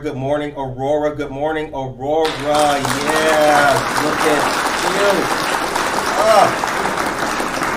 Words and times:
Good 0.00 0.16
morning, 0.16 0.54
Aurora. 0.56 1.16
Good 1.16 1.32
morning, 1.32 1.74
Aurora. 1.74 2.28
Yeah, 2.28 3.74
look 4.04 4.20
at 4.20 4.44
you. 4.94 5.10
Up. 6.22 6.50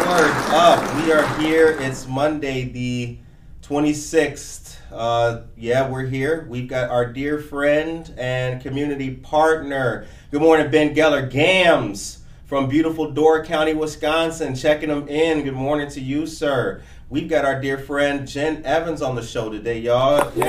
Word 0.07 0.31
up. 0.53 0.95
We 0.97 1.11
are 1.11 1.25
here. 1.39 1.75
It's 1.79 2.07
Monday, 2.07 2.65
the 2.65 3.17
26th. 3.63 4.75
Uh, 4.91 5.41
yeah, 5.57 5.89
we're 5.89 6.05
here. 6.05 6.45
We've 6.47 6.67
got 6.67 6.91
our 6.91 7.11
dear 7.11 7.39
friend 7.39 8.13
and 8.17 8.61
community 8.61 9.15
partner. 9.15 10.05
Good 10.29 10.41
morning, 10.41 10.69
Ben 10.69 10.93
Geller 10.93 11.27
Gams 11.27 12.19
from 12.45 12.69
beautiful 12.69 13.09
Door 13.09 13.45
County, 13.45 13.73
Wisconsin, 13.73 14.53
checking 14.53 14.89
them 14.89 15.07
in. 15.07 15.43
Good 15.43 15.53
morning 15.55 15.89
to 15.89 16.01
you, 16.01 16.27
sir. 16.27 16.83
We've 17.11 17.27
got 17.27 17.43
our 17.43 17.59
dear 17.59 17.77
friend 17.77 18.25
Jen 18.25 18.63
Evans 18.63 19.01
on 19.01 19.15
the 19.15 19.21
show 19.21 19.49
today, 19.49 19.79
y'all. 19.79 20.31
Yeah. 20.33 20.47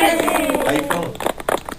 How 0.00 0.72
you 0.72 0.88
feeling? 0.88 1.16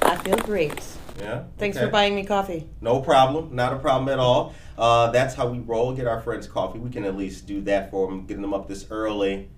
I 0.04 0.16
feel 0.18 0.38
great. 0.38 0.84
Yeah. 1.20 1.46
Thanks 1.58 1.78
Okay. 1.78 1.88
for 1.88 1.92
buying 1.92 2.14
me 2.14 2.24
coffee. 2.26 2.70
No 2.82 3.00
problem. 3.02 3.56
Not 3.56 3.74
a 3.74 3.78
problem 3.78 4.08
at 4.10 4.20
all. 4.20 4.54
Uh, 4.78 5.10
that's 5.10 5.34
how 5.34 5.48
we 5.48 5.58
roll. 5.62 5.94
Get 5.96 6.06
our 6.06 6.22
friends 6.22 6.46
coffee. 6.46 6.78
We 6.78 6.92
can 6.92 7.06
at 7.06 7.18
least 7.18 7.48
do 7.48 7.60
that 7.62 7.90
for 7.90 8.06
them, 8.08 8.28
getting 8.28 8.44
them 8.44 8.54
up 8.54 8.68
this 8.68 8.86
early 8.92 9.50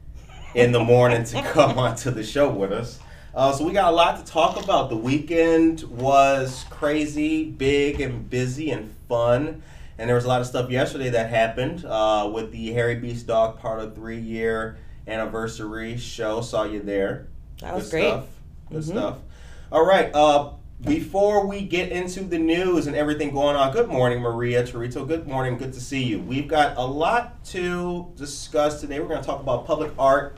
in 0.56 0.72
the 0.72 0.80
morning 0.82 1.26
to 1.26 1.42
come 1.52 1.78
onto 1.78 2.12
the 2.12 2.24
show 2.24 2.50
with 2.50 2.72
us. 2.72 2.98
Uh, 3.36 3.52
so 3.52 3.66
we 3.66 3.74
got 3.74 3.92
a 3.92 3.96
lot 3.96 4.26
to 4.26 4.32
talk 4.32 4.64
about. 4.64 4.90
The 4.90 4.96
weekend 4.96 5.84
was 5.84 6.64
crazy, 6.70 7.44
big, 7.44 8.00
and 8.00 8.30
busy 8.30 8.72
and 8.72 8.96
fun. 9.10 9.64
And 10.00 10.08
there 10.08 10.16
was 10.16 10.26
a 10.26 10.28
lot 10.28 10.42
of 10.42 10.48
stuff 10.48 10.70
yesterday 10.70 11.10
that 11.10 11.30
happened 11.30 11.84
uh, 11.86 12.30
with 12.32 12.52
the 12.52 12.72
Harry 12.74 12.96
B's 12.96 13.24
Dog 13.24 13.60
Parlor's 13.60 13.96
Three 13.96 14.20
Year 14.20 14.78
Anniversary 15.08 15.98
show. 15.98 16.42
Saw 16.42 16.64
you 16.64 16.82
there. 16.82 17.28
That 17.62 17.74
was 17.74 17.86
Good 17.86 17.92
great. 17.92 18.10
Stuff. 18.10 18.26
Good 18.70 18.82
Mhm. 18.84 18.86
stuff. 18.86 19.18
All 19.72 19.86
right. 19.86 20.14
Uh, 20.14 20.50
before 20.82 21.48
we 21.48 21.62
get 21.62 21.92
into 21.92 22.20
the 22.24 22.38
news 22.38 22.86
and 22.86 22.96
everything 22.96 23.32
going 23.32 23.56
on, 23.56 23.74
good 23.74 23.88
morning, 23.88 24.20
Maria 24.22 24.64
Torito. 24.64 25.08
Good 25.08 25.28
morning. 25.28 25.58
Good 25.58 25.74
to 25.74 25.82
see 25.82 26.04
you. 26.04 26.20
We've 26.20 26.48
got 26.48 26.78
a 26.78 26.86
lot 26.86 27.44
to 27.46 28.12
discuss 28.16 28.80
today. 28.80 29.00
We're 29.00 29.08
going 29.08 29.22
to 29.22 29.26
talk 29.26 29.40
about 29.42 29.66
public 29.66 29.92
art. 29.98 30.38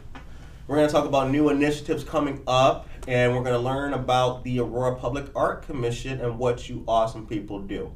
We're 0.68 0.78
going 0.78 0.88
to 0.88 0.94
talk 0.94 1.06
about 1.06 1.30
new 1.31 1.50
initiatives 1.50 2.06
coming 2.06 2.41
up, 2.47 2.88
and 3.08 3.34
we're 3.36 3.44
going 3.44 3.56
to 3.56 3.59
learn 3.59 3.94
about 3.94 4.44
the 4.46 4.59
Aurora 4.62 4.96
Public 4.96 5.26
Art 5.36 5.64
Commission 5.64 6.22
and 6.22 6.40
what 6.40 6.70
you 6.70 6.86
awesome 6.88 7.26
people 7.28 7.59
do. 7.59 7.91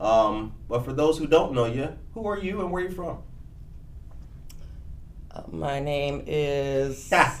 Um, 0.00 0.54
but 0.68 0.84
for 0.84 0.92
those 0.92 1.18
who 1.18 1.26
don't 1.26 1.52
know 1.52 1.64
you, 1.64 1.88
who 2.14 2.26
are 2.26 2.38
you 2.38 2.60
and 2.60 2.70
where 2.70 2.84
are 2.84 2.88
you 2.88 2.94
from? 2.94 3.18
Uh, 5.30 5.42
my 5.50 5.80
name 5.80 6.22
is. 6.26 7.10
My 7.10 7.26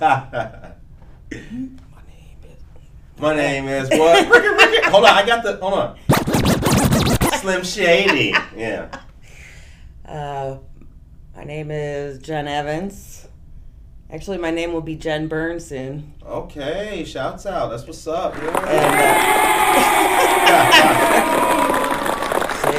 my 3.18 3.34
name 3.34 3.68
is. 3.68 3.68
name 3.68 3.68
is 3.68 3.90
what? 3.90 4.26
Hold 4.86 5.04
on, 5.04 5.14
I 5.14 5.24
got 5.24 5.42
the. 5.44 5.56
Hold 5.56 5.74
on. 5.74 5.98
Slim 7.38 7.62
Shady. 7.62 8.34
Yeah. 8.56 8.88
Uh, 10.04 10.58
my 11.36 11.44
name 11.44 11.70
is 11.70 12.18
Jen 12.18 12.48
Evans. 12.48 13.28
Actually, 14.10 14.38
my 14.38 14.50
name 14.50 14.72
will 14.72 14.80
be 14.80 14.96
Jen 14.96 15.28
Burnson. 15.28 16.12
Okay, 16.24 17.04
shouts 17.04 17.46
out. 17.46 17.68
That's 17.68 17.86
what's 17.86 18.06
up. 18.06 18.34
Yeah. 18.36 19.34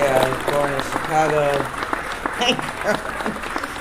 I 0.10 0.30
was 0.30 0.42
born 0.54 0.74
in 0.74 0.82
Chicago. 0.82 1.44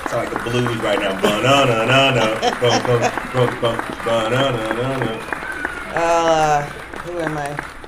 Sound 0.09 0.25
like 0.25 0.43
the 0.43 0.49
blues 0.49 0.77
right 0.77 0.99
now. 0.99 1.19
Ba-na-na-na-na. 1.21 2.25
Bum, 2.59 2.81
bum, 2.85 3.01
bum, 3.33 3.61
bum. 3.61 3.77
Ba-na-na-na-na. 4.05 5.13
well, 5.95 6.27
uh, 6.27 6.63
who 6.63 7.19
am 7.19 7.37
I? 7.37 7.79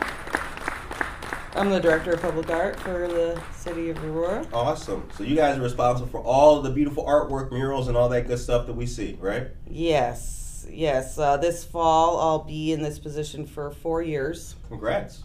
I'm 1.54 1.70
the 1.70 1.80
director 1.80 2.14
of 2.14 2.22
public 2.22 2.50
art 2.50 2.80
for 2.80 3.08
the 3.08 3.42
city 3.54 3.90
of 3.90 4.04
Aurora. 4.04 4.48
Awesome. 4.54 5.08
So 5.18 5.24
you 5.24 5.36
guys 5.36 5.58
are 5.58 5.62
responsible 5.62 6.08
for 6.10 6.22
all 6.22 6.58
of 6.58 6.64
the 6.64 6.70
beautiful 6.72 7.06
artwork, 7.06 7.52
murals, 7.52 7.90
and 7.90 7.98
all 7.98 8.08
that 8.10 8.28
good 8.28 8.40
stuff 8.40 8.68
that 8.68 8.74
we 8.74 8.86
see, 8.88 9.18
right? 9.20 9.48
Yes, 9.68 10.66
yes. 10.70 11.18
Uh, 11.18 11.38
this 11.38 11.64
fall, 11.66 12.20
I'll 12.20 12.44
be 12.46 12.72
in 12.72 12.82
this 12.82 13.00
position 13.00 13.46
for 13.46 13.70
four 13.70 14.02
years. 14.02 14.56
Congrats. 14.70 15.24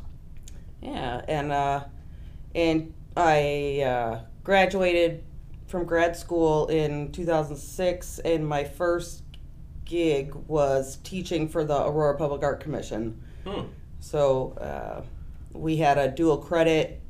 Yeah, 0.82 1.22
and 1.28 1.52
uh, 1.52 1.84
and 2.54 2.92
I 3.16 3.80
uh, 3.80 4.20
graduated 4.44 5.24
from 5.66 5.84
grad 5.84 6.16
school 6.16 6.66
in 6.66 7.10
2006, 7.12 8.18
and 8.20 8.46
my 8.46 8.64
first 8.64 9.22
gig 9.84 10.34
was 10.46 10.98
teaching 11.02 11.48
for 11.48 11.64
the 11.64 11.86
Aurora 11.86 12.16
Public 12.18 12.42
Art 12.42 12.60
Commission. 12.60 13.22
Hmm. 13.46 13.62
So 14.00 14.52
uh, 14.60 15.02
we 15.52 15.78
had 15.78 15.96
a 15.96 16.10
dual 16.10 16.36
credit 16.36 17.00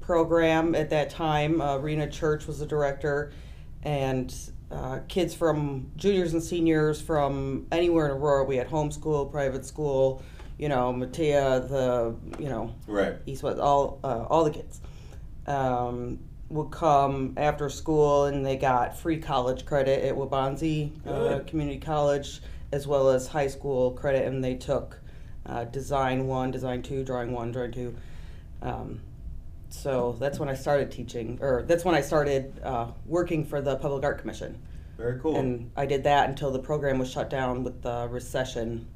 program 0.00 0.74
at 0.74 0.88
that 0.90 1.10
time. 1.10 1.60
Uh, 1.60 1.76
Rena 1.76 2.08
Church 2.08 2.46
was 2.46 2.58
the 2.58 2.66
director, 2.66 3.32
and 3.82 4.34
uh, 4.70 5.00
kids 5.08 5.34
from 5.34 5.90
juniors 5.96 6.32
and 6.32 6.42
seniors 6.42 7.00
from 7.00 7.66
anywhere 7.70 8.06
in 8.06 8.12
Aurora. 8.12 8.44
We 8.44 8.56
had 8.56 8.70
homeschool, 8.70 9.30
private 9.30 9.66
school, 9.66 10.22
you 10.58 10.70
know, 10.70 10.94
Matea, 10.94 11.68
the 11.68 12.16
you 12.42 12.48
know 12.48 12.74
Right. 12.86 13.16
East 13.26 13.42
West, 13.42 13.58
all 13.58 14.00
uh, 14.02 14.24
all 14.30 14.44
the 14.44 14.50
kids 14.50 14.80
um, 15.46 16.18
would 16.48 16.70
come 16.70 17.34
after 17.36 17.68
school, 17.68 18.26
and 18.26 18.44
they 18.44 18.56
got 18.56 18.96
free 18.98 19.18
college 19.18 19.64
credit 19.64 20.04
at 20.04 20.14
Waubonsee 20.14 20.92
uh, 21.06 21.40
Community 21.46 21.78
College, 21.78 22.40
as 22.72 22.86
well 22.86 23.10
as 23.10 23.26
high 23.26 23.46
school 23.46 23.92
credit, 23.92 24.26
and 24.26 24.42
they 24.44 24.54
took 24.54 24.98
uh, 25.46 25.64
design 25.64 26.26
one, 26.26 26.50
design 26.50 26.82
two, 26.82 27.04
drawing 27.04 27.32
one, 27.32 27.52
drawing 27.52 27.72
two. 27.72 27.96
Um, 28.60 29.00
so 29.70 30.16
that's 30.20 30.38
when 30.38 30.48
I 30.48 30.54
started 30.54 30.90
teaching, 30.90 31.38
or 31.40 31.62
that's 31.66 31.84
when 31.84 31.94
I 31.94 32.02
started 32.02 32.60
uh, 32.62 32.88
working 33.06 33.44
for 33.44 33.60
the 33.60 33.76
Public 33.76 34.04
Art 34.04 34.18
Commission. 34.18 34.58
Very 34.98 35.18
cool. 35.18 35.36
And 35.36 35.70
I 35.76 35.86
did 35.86 36.04
that 36.04 36.28
until 36.28 36.50
the 36.50 36.58
program 36.58 36.98
was 36.98 37.10
shut 37.10 37.30
down 37.30 37.64
with 37.64 37.82
the 37.82 38.06
recession, 38.10 38.86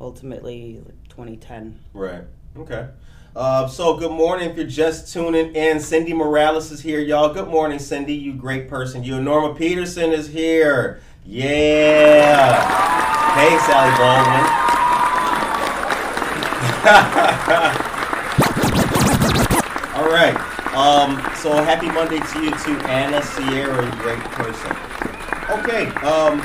ultimately 0.00 0.80
like 0.84 1.08
2010. 1.10 1.78
Right. 1.92 2.24
Okay. 2.56 2.88
Uh, 3.36 3.68
so 3.68 3.94
good 3.98 4.12
morning. 4.12 4.48
If 4.48 4.56
you're 4.56 4.66
just 4.66 5.12
tuning 5.12 5.54
in, 5.54 5.78
Cindy 5.78 6.14
Morales 6.14 6.72
is 6.72 6.80
here, 6.80 7.00
y'all. 7.00 7.34
Good 7.34 7.48
morning, 7.48 7.78
Cindy. 7.78 8.14
You 8.14 8.32
great 8.32 8.66
person. 8.66 9.04
You. 9.04 9.20
Norma 9.20 9.54
Peterson 9.54 10.10
is 10.10 10.26
here. 10.26 11.02
Yeah. 11.22 12.56
Hey, 13.34 13.58
Sally 13.58 13.90
Baldwin. 14.00 14.46
All 19.96 20.08
right. 20.10 20.34
Um, 20.74 21.20
so 21.36 21.62
happy 21.62 21.90
Monday 21.90 22.20
to 22.20 22.42
you 22.42 22.52
too, 22.64 22.78
Anna 22.86 23.22
Sierra, 23.22 23.94
great 23.98 24.18
person. 24.32 24.74
Okay. 25.50 25.88
Um, 26.06 26.40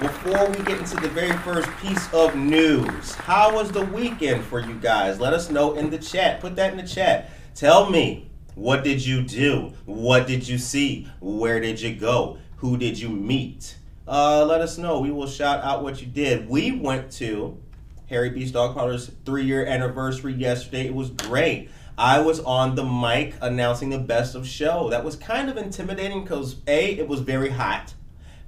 before 0.00 0.48
we 0.50 0.56
get 0.64 0.78
into 0.78 0.96
the 0.96 1.08
very 1.08 1.36
first 1.38 1.68
piece 1.78 2.12
of 2.12 2.34
news, 2.34 3.14
how 3.14 3.54
was 3.54 3.70
the 3.70 3.84
weekend 3.86 4.44
for 4.44 4.60
you 4.60 4.74
guys? 4.74 5.20
Let 5.20 5.32
us 5.32 5.50
know 5.50 5.74
in 5.74 5.90
the 5.90 5.98
chat. 5.98 6.40
Put 6.40 6.56
that 6.56 6.72
in 6.72 6.76
the 6.76 6.86
chat. 6.86 7.30
Tell 7.54 7.88
me, 7.88 8.28
what 8.54 8.84
did 8.84 9.04
you 9.04 9.22
do? 9.22 9.72
What 9.84 10.26
did 10.26 10.46
you 10.48 10.58
see? 10.58 11.08
Where 11.20 11.60
did 11.60 11.80
you 11.80 11.94
go? 11.94 12.38
Who 12.56 12.76
did 12.76 12.98
you 12.98 13.08
meet? 13.08 13.76
Uh, 14.06 14.44
let 14.44 14.60
us 14.60 14.78
know. 14.78 15.00
We 15.00 15.10
will 15.10 15.26
shout 15.26 15.62
out 15.62 15.82
what 15.82 16.00
you 16.00 16.06
did. 16.06 16.48
We 16.48 16.72
went 16.72 17.10
to 17.12 17.60
Harry 18.08 18.30
B's 18.30 18.52
Dog 18.52 18.74
Parlor's 18.74 19.10
three 19.24 19.44
year 19.44 19.64
anniversary 19.64 20.34
yesterday. 20.34 20.86
It 20.86 20.94
was 20.94 21.10
great. 21.10 21.70
I 21.96 22.20
was 22.20 22.40
on 22.40 22.74
the 22.74 22.84
mic 22.84 23.34
announcing 23.40 23.90
the 23.90 23.98
best 23.98 24.34
of 24.34 24.46
show. 24.46 24.90
That 24.90 25.04
was 25.04 25.14
kind 25.14 25.48
of 25.48 25.56
intimidating 25.56 26.22
because 26.24 26.56
A, 26.66 26.98
it 26.98 27.06
was 27.06 27.20
very 27.20 27.50
hot. 27.50 27.94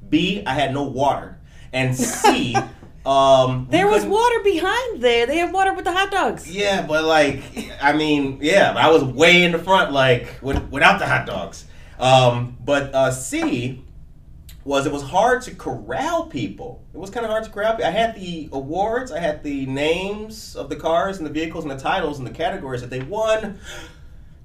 B, 0.08 0.42
I 0.46 0.54
had 0.54 0.72
no 0.72 0.84
water. 0.84 1.38
And 1.72 1.94
C, 1.96 2.54
um, 3.06 3.66
There 3.70 3.86
was 3.88 4.04
water 4.04 4.42
behind 4.42 5.02
there. 5.02 5.26
They 5.26 5.38
have 5.38 5.52
water 5.52 5.74
with 5.74 5.84
the 5.84 5.92
hot 5.92 6.10
dogs. 6.10 6.50
Yeah, 6.50 6.86
but 6.86 7.04
like, 7.04 7.42
I 7.80 7.92
mean, 7.92 8.38
yeah, 8.40 8.74
I 8.76 8.90
was 8.90 9.04
way 9.04 9.42
in 9.42 9.52
the 9.52 9.58
front, 9.58 9.92
like, 9.92 10.38
with, 10.42 10.62
without 10.70 10.98
the 10.98 11.06
hot 11.06 11.26
dogs. 11.26 11.66
Um, 11.98 12.56
but 12.64 12.94
uh, 12.94 13.10
C 13.10 13.82
was 14.64 14.84
it 14.84 14.92
was 14.92 15.02
hard 15.02 15.42
to 15.42 15.54
corral 15.54 16.26
people. 16.26 16.82
It 16.92 16.98
was 16.98 17.08
kind 17.08 17.24
of 17.24 17.30
hard 17.30 17.44
to 17.44 17.50
corral. 17.50 17.72
people. 17.74 17.86
I 17.86 17.90
had 17.90 18.16
the 18.16 18.48
awards, 18.52 19.12
I 19.12 19.20
had 19.20 19.42
the 19.44 19.64
names 19.66 20.56
of 20.56 20.68
the 20.68 20.76
cars 20.76 21.18
and 21.18 21.26
the 21.26 21.30
vehicles 21.30 21.64
and 21.64 21.70
the 21.70 21.78
titles 21.78 22.18
and 22.18 22.26
the 22.26 22.32
categories 22.32 22.80
that 22.80 22.90
they 22.90 23.00
won, 23.00 23.60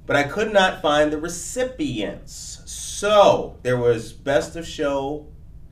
but 0.06 0.16
I 0.16 0.24
could 0.24 0.54
not 0.54 0.82
find 0.82 1.12
the 1.12 1.18
recipients. 1.18 2.62
So 2.66 3.58
there 3.64 3.78
was 3.78 4.14
best 4.14 4.56
of 4.56 4.68
show, 4.68 5.26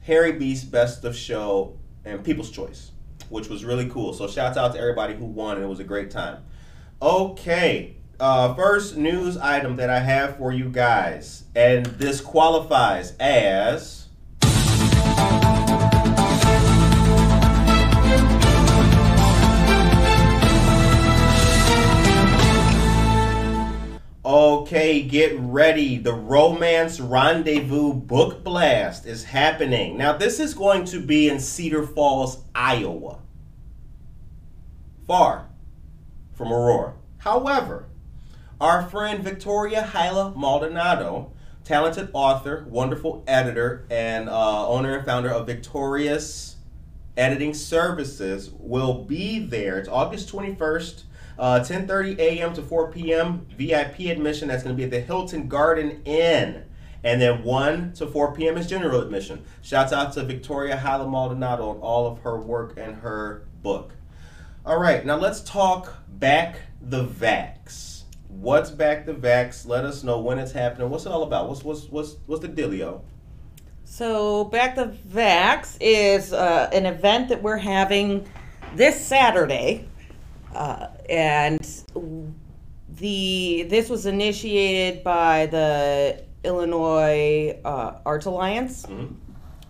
Harry 0.10 0.32
B's 0.32 0.64
best 0.64 1.06
of 1.06 1.16
show, 1.16 1.78
and 2.04 2.24
People's 2.24 2.50
Choice, 2.50 2.94
which 3.30 3.48
was 3.48 3.64
really 3.64 3.88
cool. 3.90 4.12
So 4.12 4.28
shouts 4.28 4.58
out 4.58 4.74
to 4.74 4.80
everybody 4.80 5.14
who 5.14 5.26
won, 5.26 5.58
and 5.58 5.64
it 5.64 5.68
was 5.68 5.80
a 5.80 5.84
great 5.84 6.10
time. 6.10 6.44
Okay, 7.00 7.96
uh, 8.20 8.56
first 8.56 8.98
news 8.98 9.38
item 9.38 9.76
that 9.76 9.92
I 9.92 10.00
have 10.00 10.38
for 10.38 10.52
you 10.52 10.68
guys, 10.68 11.44
and 11.56 11.86
this 11.86 12.22
qualifies 12.22 13.16
as. 13.20 13.99
Okay, 24.30 25.02
get 25.02 25.36
ready. 25.40 25.98
The 25.98 26.14
Romance 26.14 27.00
Rendezvous 27.00 27.96
Book 27.96 28.44
Blast 28.44 29.08
is 29.08 29.24
happening. 29.24 29.98
Now, 29.98 30.16
this 30.16 30.40
is 30.40 30.54
going 30.54 30.86
to 30.86 31.02
be 31.02 31.28
in 31.28 31.40
Cedar 31.40 31.81
Falls, 31.81 32.44
Iowa. 32.54 33.22
Far 35.08 35.50
from 36.36 36.54
Aurora. 36.54 36.94
However, 37.18 37.88
our 38.62 38.88
friend 38.88 39.24
Victoria 39.24 39.81
Hyla 39.81 40.36
Maldonado, 40.38 41.32
talented 41.64 42.10
author, 42.14 42.68
wonderful 42.70 43.24
editor, 43.25 43.88
and 43.90 44.30
uh, 44.30 44.68
owner 44.68 44.96
and 44.96 45.08
founder 45.08 45.32
of 45.32 45.48
Victorious 45.48 46.58
Editing 47.18 47.56
Services, 47.56 48.52
will 48.60 49.06
be 49.06 49.40
there. 49.40 49.80
It's 49.80 49.90
August 49.90 50.32
21st. 50.32 51.06
Uh, 51.39 51.62
10:30 51.62 52.19
a.m. 52.19 52.53
to 52.53 52.62
4 52.62 52.91
p.m. 52.91 53.47
VIP 53.57 54.01
admission. 54.01 54.50
That's 54.50 54.62
going 54.62 54.75
to 54.75 54.77
be 54.77 54.83
at 54.83 54.91
the 54.91 55.00
Hilton 55.00 55.47
Garden 55.47 56.01
Inn, 56.03 56.65
and 57.01 57.21
then 57.21 57.44
1 57.44 57.94
to 57.94 58.07
4 58.07 58.36
p.m. 58.36 58.57
is 58.57 58.68
general 58.68 59.01
admission. 59.01 59.45
Shouts 59.62 59.94
out 59.94 60.12
to 60.13 60.24
Victoria 60.24 60.75
Hyla 60.75 61.07
Maldonado 61.07 61.69
on 61.69 61.77
all 61.77 62.07
of 62.07 62.19
her 62.19 62.38
work 62.38 62.74
and 62.77 62.97
her 62.97 63.47
book. 63.63 63.94
All 64.65 64.77
right, 64.77 65.06
now 65.06 65.15
let's 65.15 65.39
talk 65.39 65.94
back 66.09 66.59
the 66.81 67.06
vax. 67.06 68.03
What's 68.27 68.69
back 68.69 69.06
the 69.06 69.13
vax? 69.13 69.65
Let 69.65 69.86
us 69.86 70.03
know 70.03 70.19
when 70.19 70.39
it's 70.39 70.51
happening. 70.51 70.89
What's 70.89 71.06
it 71.06 71.12
all 71.13 71.24
about? 71.24 71.47
What's 71.47 71.63
what's 71.63 71.86
what's 71.86 72.18
what's 72.25 72.41
the 72.41 72.50
dealio? 72.50 73.01
So, 73.86 74.43
Back 74.43 74.75
the 74.75 74.96
Vax 75.08 75.75
is 75.79 76.31
uh, 76.31 76.69
an 76.72 76.86
event 76.86 77.29
that 77.29 77.41
we're 77.41 77.58
having 77.58 78.27
this 78.75 79.03
Saturday. 79.03 79.88
Uh, 80.56 80.88
and 81.10 81.60
the 82.98 83.63
this 83.70 83.89
was 83.89 84.06
initiated 84.06 85.03
by 85.03 85.46
the 85.48 86.24
Illinois 86.44 87.60
uh, 87.63 88.00
Arts 88.06 88.25
Alliance. 88.25 88.86
Mhm. 88.86 89.13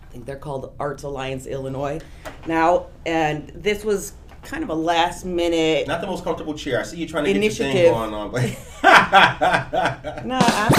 I 0.02 0.12
think 0.12 0.26
they're 0.26 0.36
called 0.36 0.74
Arts 0.80 1.02
Alliance 1.04 1.46
Illinois 1.46 2.00
now, 2.46 2.86
and 3.06 3.52
this 3.54 3.84
was 3.84 4.14
kind 4.42 4.64
of 4.64 4.70
a 4.70 4.74
last 4.74 5.24
minute. 5.24 5.86
Not 5.86 6.00
the 6.00 6.06
most 6.06 6.24
comfortable 6.24 6.54
chair. 6.54 6.80
I 6.80 6.82
see 6.82 6.96
you 6.96 7.06
trying 7.06 7.26
to 7.26 7.32
get 7.34 7.42
your 7.42 7.50
thing 7.52 7.92
going 7.92 8.14
on, 8.14 8.30
but 8.32 8.42
No, 10.24 10.38
I'm, 10.40 10.72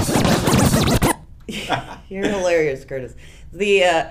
you're 2.09 2.27
hilarious, 2.27 2.83
Curtis. 2.83 3.13
The 3.53 3.83
uh, 3.83 4.09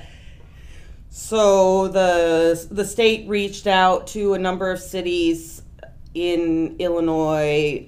so 1.11 1.89
the 1.89 2.67
the 2.71 2.85
state 2.85 3.29
reached 3.29 3.67
out 3.67 4.07
to 4.09 4.35
a 4.35 4.39
number 4.39 4.71
of 4.71 4.79
cities 4.81 5.63
in 6.15 6.77
Illinois, 6.79 7.87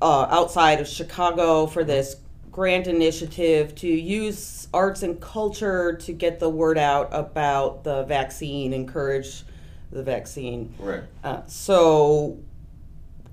uh, 0.00 0.26
outside 0.30 0.80
of 0.80 0.88
Chicago, 0.88 1.66
for 1.66 1.84
this 1.84 2.16
grant 2.50 2.86
initiative 2.86 3.74
to 3.74 3.88
use 3.88 4.68
arts 4.72 5.02
and 5.02 5.20
culture 5.20 5.94
to 5.94 6.12
get 6.12 6.38
the 6.38 6.48
word 6.48 6.78
out 6.78 7.08
about 7.10 7.82
the 7.84 8.04
vaccine, 8.04 8.72
encourage 8.72 9.42
the 9.90 10.02
vaccine. 10.02 10.72
right. 10.78 11.02
Uh, 11.22 11.40
so 11.46 12.38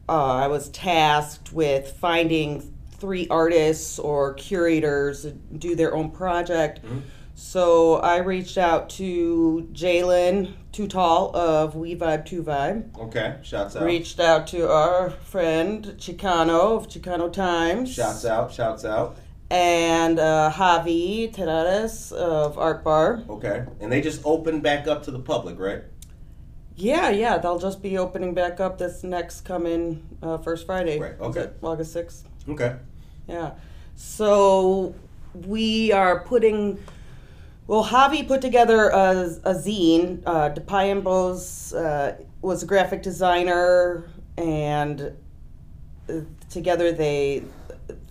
uh, 0.10 0.36
I 0.36 0.48
was 0.48 0.70
tasked 0.70 1.54
with 1.54 1.92
finding 2.00 2.74
three 2.98 3.28
artists 3.30 3.98
or 3.98 4.34
curators 4.36 5.24
to 5.24 5.32
do 5.32 5.76
their 5.76 5.96
own 5.96 6.12
project. 6.12 6.84
Mhm. 6.86 7.02
So 7.44 7.96
I 7.96 8.18
reached 8.18 8.58
out 8.60 8.92
to 8.92 9.68
Jalen 9.74 10.54
Tutal 10.72 11.34
of 11.34 11.76
We 11.76 11.96
Vibe 11.96 12.24
to 12.28 12.44
Vibe. 12.44 12.96
Okay. 12.98 13.40
Shouts 13.42 13.76
out. 13.76 13.84
Reached 13.84 14.20
out 14.20 14.46
to 14.48 14.72
our 14.72 15.10
friend 15.10 15.84
Chicano 15.98 16.78
of 16.78 16.88
Chicano 16.88 17.34
Times. 17.34 17.92
Shouts 17.92 18.26
out. 18.26 18.54
Shouts 18.54 18.86
out. 18.86 19.18
And 19.50 20.20
uh, 20.20 20.52
Javi 20.54 21.36
Terrares 21.36 22.14
of 22.14 22.60
Art 22.60 22.84
Bar. 22.84 23.24
Okay. 23.28 23.66
And 23.82 23.92
they 23.92 24.02
just 24.02 24.22
opened 24.24 24.62
back 24.62 24.88
up 24.88 25.04
to 25.04 25.12
the 25.12 25.20
public, 25.20 25.60
right? 25.60 25.82
Yeah, 26.76 27.10
yeah, 27.10 27.40
they'll 27.40 27.60
just 27.60 27.82
be 27.82 27.98
opening 27.98 28.36
back 28.36 28.60
up 28.60 28.78
this 28.78 29.04
next 29.04 29.42
coming 29.42 30.08
uh, 30.22 30.38
first 30.38 30.68
Friday. 30.68 31.00
Right, 31.00 31.20
okay. 31.20 31.50
August 31.64 31.96
6th. 31.96 32.22
Okay. 32.48 32.76
Yeah. 33.28 33.54
So 33.96 34.94
we 35.34 35.92
are 35.92 36.20
putting. 36.20 36.78
Well, 37.68 37.86
Javi 37.86 38.28
put 38.28 38.42
together 38.42 38.90
a, 38.90 39.12
a 39.44 39.54
zine. 39.54 40.24
Uh, 40.26 40.50
DePayambos 40.50 41.74
uh, 41.76 42.22
was 42.42 42.64
a 42.64 42.66
graphic 42.66 43.02
designer, 43.02 44.10
and 44.38 45.16
uh, 46.10 46.14
together 46.50 46.92
they 46.92 47.44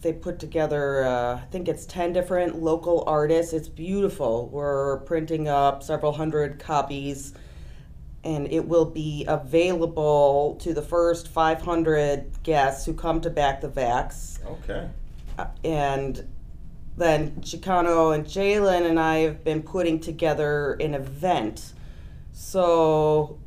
they 0.03 0.13
put 0.13 0.39
together. 0.39 1.05
Uh, 1.05 1.35
I 1.37 1.45
think 1.51 1.69
it's 1.69 1.85
ten 1.85 2.13
different 2.13 2.63
local 2.63 3.05
artists. 3.07 3.53
It's 3.53 3.69
beautiful. 3.69 4.49
We're 4.49 4.99
printing 5.01 5.49
up 5.49 5.83
several 5.83 6.13
hundred 6.13 6.59
copies, 6.59 7.35
and 8.25 8.51
it 8.51 8.67
will 8.67 8.87
be 8.87 9.25
available 9.29 10.57
to 10.61 10.73
the 10.73 10.83
first 10.83 11.29
500 11.29 12.43
guests 12.43 12.87
who 12.87 12.95
come 12.95 13.21
to 13.23 13.31
back 13.31 13.61
the 13.61 13.69
Vax 13.69 14.39
Okay. 14.47 14.89
and 15.65 16.27
then 16.97 17.37
Chicano 17.41 18.15
and 18.15 18.25
Jalen 18.25 18.89
and 18.89 18.99
I 18.99 19.19
have 19.19 19.45
been 19.45 19.63
putting 19.63 20.01
together 20.01 20.75
an 20.75 20.95
event. 20.95 21.73
So 22.33 23.39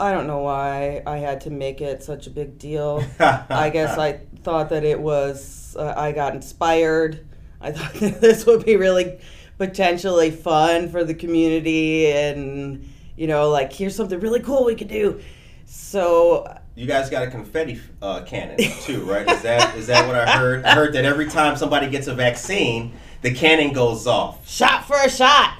I 0.00 0.12
don't 0.12 0.26
know 0.26 0.38
why 0.38 1.02
I 1.06 1.18
had 1.18 1.40
to 1.42 1.50
make 1.50 1.80
it 1.80 2.02
such 2.02 2.26
a 2.26 2.30
big 2.30 2.58
deal. 2.58 3.04
I 3.20 3.70
guess 3.70 3.98
I 3.98 4.20
thought 4.42 4.68
that 4.70 4.84
it 4.84 5.00
was. 5.00 5.76
Uh, 5.78 5.94
I 5.96 6.12
got 6.12 6.34
inspired. 6.34 7.26
I 7.60 7.72
thought 7.72 7.94
that 8.00 8.20
this 8.20 8.46
would 8.46 8.64
be 8.64 8.76
really 8.76 9.20
potentially 9.58 10.30
fun 10.30 10.88
for 10.88 11.02
the 11.02 11.14
community, 11.14 12.12
and 12.12 12.88
you 13.16 13.26
know, 13.26 13.50
like 13.50 13.72
here's 13.72 13.96
something 13.96 14.20
really 14.20 14.40
cool 14.40 14.64
we 14.64 14.76
could 14.76 14.88
do. 14.88 15.20
So 15.66 16.57
You 16.78 16.86
guys 16.86 17.10
got 17.10 17.24
a 17.24 17.26
confetti 17.26 17.80
uh, 18.00 18.22
cannon 18.22 18.56
too, 18.82 19.02
right? 19.02 19.28
Is 19.28 19.42
that 19.42 19.76
is 19.76 19.88
that 19.88 20.06
what 20.06 20.14
I 20.14 20.38
heard? 20.38 20.64
I 20.64 20.76
heard 20.76 20.92
that 20.92 21.04
every 21.04 21.26
time 21.26 21.56
somebody 21.56 21.90
gets 21.90 22.06
a 22.06 22.14
vaccine, 22.14 22.92
the 23.20 23.34
cannon 23.34 23.72
goes 23.72 24.06
off. 24.06 24.48
shot 24.48 24.86
for 24.86 24.96
a 24.96 25.10
shot. 25.10 25.58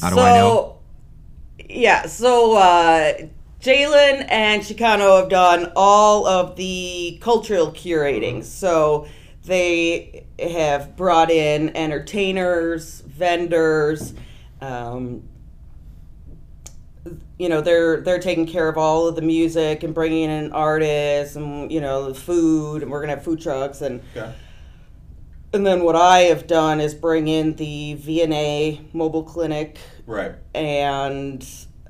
How 0.00 0.10
do 0.10 0.14
so, 0.14 0.22
I 0.22 0.36
know? 0.38 0.78
Yeah, 1.68 2.06
so 2.06 2.56
uh, 2.56 3.12
Jalen 3.60 4.28
and 4.30 4.62
Chicano 4.62 5.18
have 5.18 5.28
done 5.28 5.72
all 5.74 6.28
of 6.28 6.54
the 6.54 7.18
cultural 7.20 7.72
curating. 7.72 8.44
So 8.44 9.08
they 9.42 10.26
have 10.38 10.96
brought 10.96 11.32
in 11.32 11.76
entertainers, 11.76 13.00
vendors. 13.00 14.14
Um, 14.60 15.24
you 17.42 17.48
know 17.48 17.60
they're 17.60 18.00
they're 18.02 18.20
taking 18.20 18.46
care 18.46 18.68
of 18.68 18.78
all 18.78 19.08
of 19.08 19.16
the 19.16 19.22
music 19.22 19.82
and 19.82 19.92
bringing 19.92 20.30
in 20.30 20.52
artists 20.52 21.34
and 21.34 21.72
you 21.72 21.80
know 21.80 22.08
the 22.12 22.14
food 22.14 22.82
and 22.82 22.90
we're 22.90 23.00
gonna 23.00 23.14
have 23.16 23.24
food 23.24 23.40
trucks 23.40 23.80
and 23.80 24.00
Okay. 24.16 24.32
and 25.52 25.66
then 25.66 25.82
what 25.82 25.96
I 25.96 26.20
have 26.32 26.46
done 26.46 26.80
is 26.80 26.94
bring 26.94 27.26
in 27.26 27.56
the 27.56 27.96
VNA 27.96 28.94
mobile 28.94 29.24
clinic, 29.24 29.78
Right. 30.06 30.34
and 30.54 31.44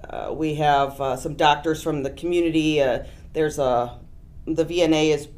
uh, 0.09 0.32
we 0.32 0.54
have 0.54 0.99
uh, 1.00 1.16
some 1.16 1.35
doctors 1.35 1.82
from 1.82 2.02
the 2.02 2.11
community. 2.11 2.80
Uh, 2.80 3.04
there's 3.35 3.59
a 3.59 3.99
the 4.47 4.64
VNA 4.64 5.14
is 5.14 5.28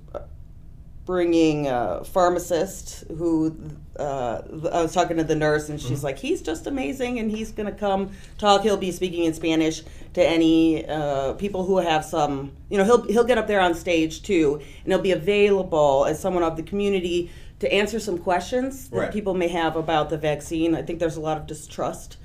bringing 1.04 1.66
a 1.66 2.02
pharmacist 2.04 3.04
who 3.08 3.56
uh, 3.98 4.42
I 4.72 4.82
was 4.82 4.92
talking 4.92 5.16
to 5.18 5.24
the 5.24 5.34
nurse, 5.36 5.68
and 5.68 5.80
she's 5.80 6.02
like, 6.02 6.18
he's 6.18 6.42
just 6.42 6.66
amazing, 6.66 7.18
and 7.18 7.30
he's 7.30 7.52
gonna 7.52 7.72
come 7.72 8.10
talk. 8.38 8.62
He'll 8.62 8.76
be 8.76 8.90
speaking 8.92 9.24
in 9.24 9.34
Spanish 9.34 9.82
to 10.14 10.22
any 10.26 10.86
uh, 10.86 11.34
people 11.34 11.64
who 11.64 11.78
have 11.78 12.04
some. 12.04 12.52
You 12.70 12.78
know, 12.78 12.84
he'll 12.84 13.02
he'll 13.02 13.24
get 13.24 13.38
up 13.38 13.46
there 13.46 13.60
on 13.60 13.74
stage 13.74 14.22
too, 14.22 14.60
and 14.84 14.92
he'll 14.92 15.02
be 15.02 15.12
available 15.12 16.06
as 16.06 16.18
someone 16.18 16.42
of 16.42 16.56
the 16.56 16.62
community 16.62 17.30
to 17.60 17.72
answer 17.72 18.00
some 18.00 18.18
questions 18.18 18.88
that 18.90 18.96
Right. 18.98 19.12
people 19.12 19.34
may 19.34 19.48
have 19.48 19.76
about 19.76 20.10
the 20.10 20.18
vaccine. 20.18 20.74
I 20.74 20.82
think 20.82 20.98
there's 20.98 21.16
a 21.16 21.20
lot 21.20 21.36
of 21.36 21.46
distrust. 21.46 22.16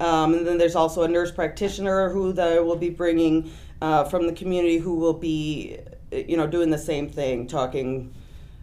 Um, 0.00 0.34
and 0.34 0.46
then 0.46 0.58
there's 0.58 0.74
also 0.76 1.02
a 1.04 1.08
nurse 1.08 1.30
practitioner 1.30 2.10
who 2.10 2.32
they 2.32 2.58
will 2.60 2.76
be 2.76 2.90
bringing 2.90 3.50
uh, 3.80 4.04
from 4.04 4.26
the 4.26 4.32
community 4.32 4.76
who 4.78 4.96
will 4.96 5.14
be, 5.14 5.78
you 6.12 6.36
know, 6.36 6.46
doing 6.46 6.70
the 6.70 6.78
same 6.78 7.08
thing, 7.08 7.46
talking, 7.46 8.12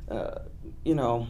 uh, 0.09 0.39
you 0.83 0.93
know, 0.93 1.27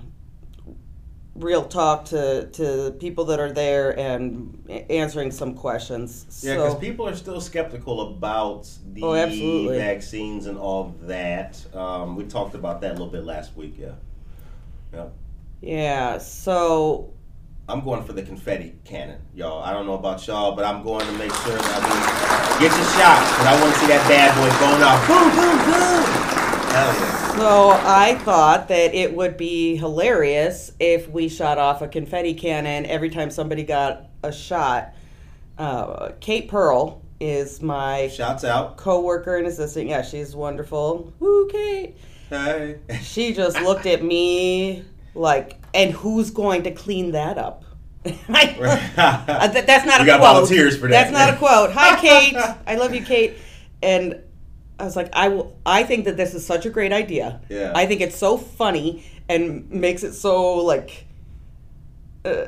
real 1.36 1.64
talk 1.64 2.06
to, 2.06 2.48
to 2.48 2.96
people 3.00 3.26
that 3.26 3.40
are 3.40 3.52
there 3.52 3.98
and 3.98 4.86
answering 4.90 5.32
some 5.32 5.54
questions. 5.54 6.42
Yeah, 6.44 6.56
so, 6.56 6.64
because 6.64 6.80
people 6.80 7.08
are 7.08 7.16
still 7.16 7.40
skeptical 7.40 8.14
about 8.14 8.70
the 8.94 9.02
Oh, 9.04 9.70
vaccines 9.70 10.46
and 10.48 10.58
all 10.58 10.96
that. 11.04 11.64
Um, 11.74 12.16
we 12.16 12.26
talked 12.26 12.54
about 12.56 12.82
that 12.82 12.92
a 12.92 12.94
little 12.94 13.08
bit 13.08 13.24
last 13.24 13.56
week. 13.56 13.76
Yeah. 13.78 13.92
Yeah. 14.94 15.06
yeah, 15.62 16.18
so 16.18 17.14
I'm 17.70 17.82
going 17.86 18.04
for 18.04 18.12
the 18.12 18.24
confetti 18.24 18.76
cannon, 18.84 19.22
y'all. 19.34 19.64
I 19.64 19.72
don't 19.72 19.86
know 19.86 19.94
about 19.94 20.28
y'all, 20.28 20.54
but 20.54 20.66
I'm 20.66 20.84
going 20.84 21.06
to 21.06 21.14
make 21.14 21.34
sure 21.34 21.56
that 21.56 21.80
I 21.80 21.88
mean, 21.88 22.60
get 22.60 22.76
your 22.76 22.90
shot, 23.00 23.24
because 23.24 23.48
I 23.48 23.62
want 23.62 23.74
to 23.74 23.80
see 23.80 23.88
that 23.88 24.04
bad 24.12 24.36
boy 24.36 24.52
going 24.60 24.84
off. 24.84 25.00
Boom, 25.08 25.32
boom, 25.32 25.58
boom. 25.64 26.04
Hell 26.76 26.92
yeah. 27.00 27.11
So 27.38 27.70
I 27.72 28.16
thought 28.24 28.68
that 28.68 28.94
it 28.94 29.16
would 29.16 29.36
be 29.38 29.76
hilarious 29.76 30.72
if 30.80 31.10
we 31.10 31.28
shot 31.30 31.58
off 31.58 31.82
a 31.82 31.88
confetti 31.88 32.34
cannon 32.34 32.86
every 32.86 33.10
time 33.10 33.32
somebody 33.32 33.64
got 33.64 34.08
a 34.24 34.32
shot. 34.32 34.94
Uh, 35.58 36.12
Kate 36.20 36.48
Pearl 36.48 37.02
is 37.20 37.62
my 37.62 38.10
Shots 38.10 38.44
out. 38.44 38.78
coworker 38.78 39.38
and 39.38 39.48
assistant. 39.48 39.88
Yeah, 39.88 40.02
she's 40.02 40.36
wonderful. 40.36 41.14
Woo, 41.20 41.48
Kate. 41.48 41.96
Hey. 42.30 42.78
She 43.02 43.34
just 43.34 43.60
looked 43.62 43.86
at 43.86 44.04
me 44.04 44.84
like, 45.16 45.60
and 45.74 45.92
who's 45.92 46.30
going 46.32 46.64
to 46.64 46.72
clean 46.72 47.12
that 47.12 47.38
up? 47.38 47.64
Uh, 48.08 49.48
th- 49.52 49.66
that's 49.66 49.86
not 49.86 50.00
We 50.02 50.04
a 50.04 50.06
got 50.08 50.20
quote. 50.20 50.34
volunteers 50.34 50.76
for 50.78 50.88
that. 50.88 51.12
That's 51.12 51.12
not 51.12 51.34
a 51.34 51.38
quote. 51.38 51.72
Hi, 51.74 51.96
Kate. 52.02 52.36
I 52.68 52.76
love 52.76 52.94
you, 52.94 53.04
Kate. 53.04 53.36
And 53.82 54.22
I 54.82 54.86
was 54.86 54.96
like, 54.96 55.10
I 55.14 55.28
will. 55.30 55.56
I 55.66 55.84
think 55.84 56.06
that 56.06 56.18
this 56.18 56.34
is 56.34 56.46
such 56.46 56.66
a 56.66 56.70
great 56.70 56.92
idea. 56.92 57.40
Yeah. 57.50 57.72
I 57.76 57.86
think 57.86 58.02
it's 58.02 58.18
so 58.18 58.38
funny 58.38 59.04
and 59.30 59.70
makes 59.70 60.04
it 60.04 60.14
so 60.14 60.56
like. 60.56 61.06
Uh, 62.26 62.46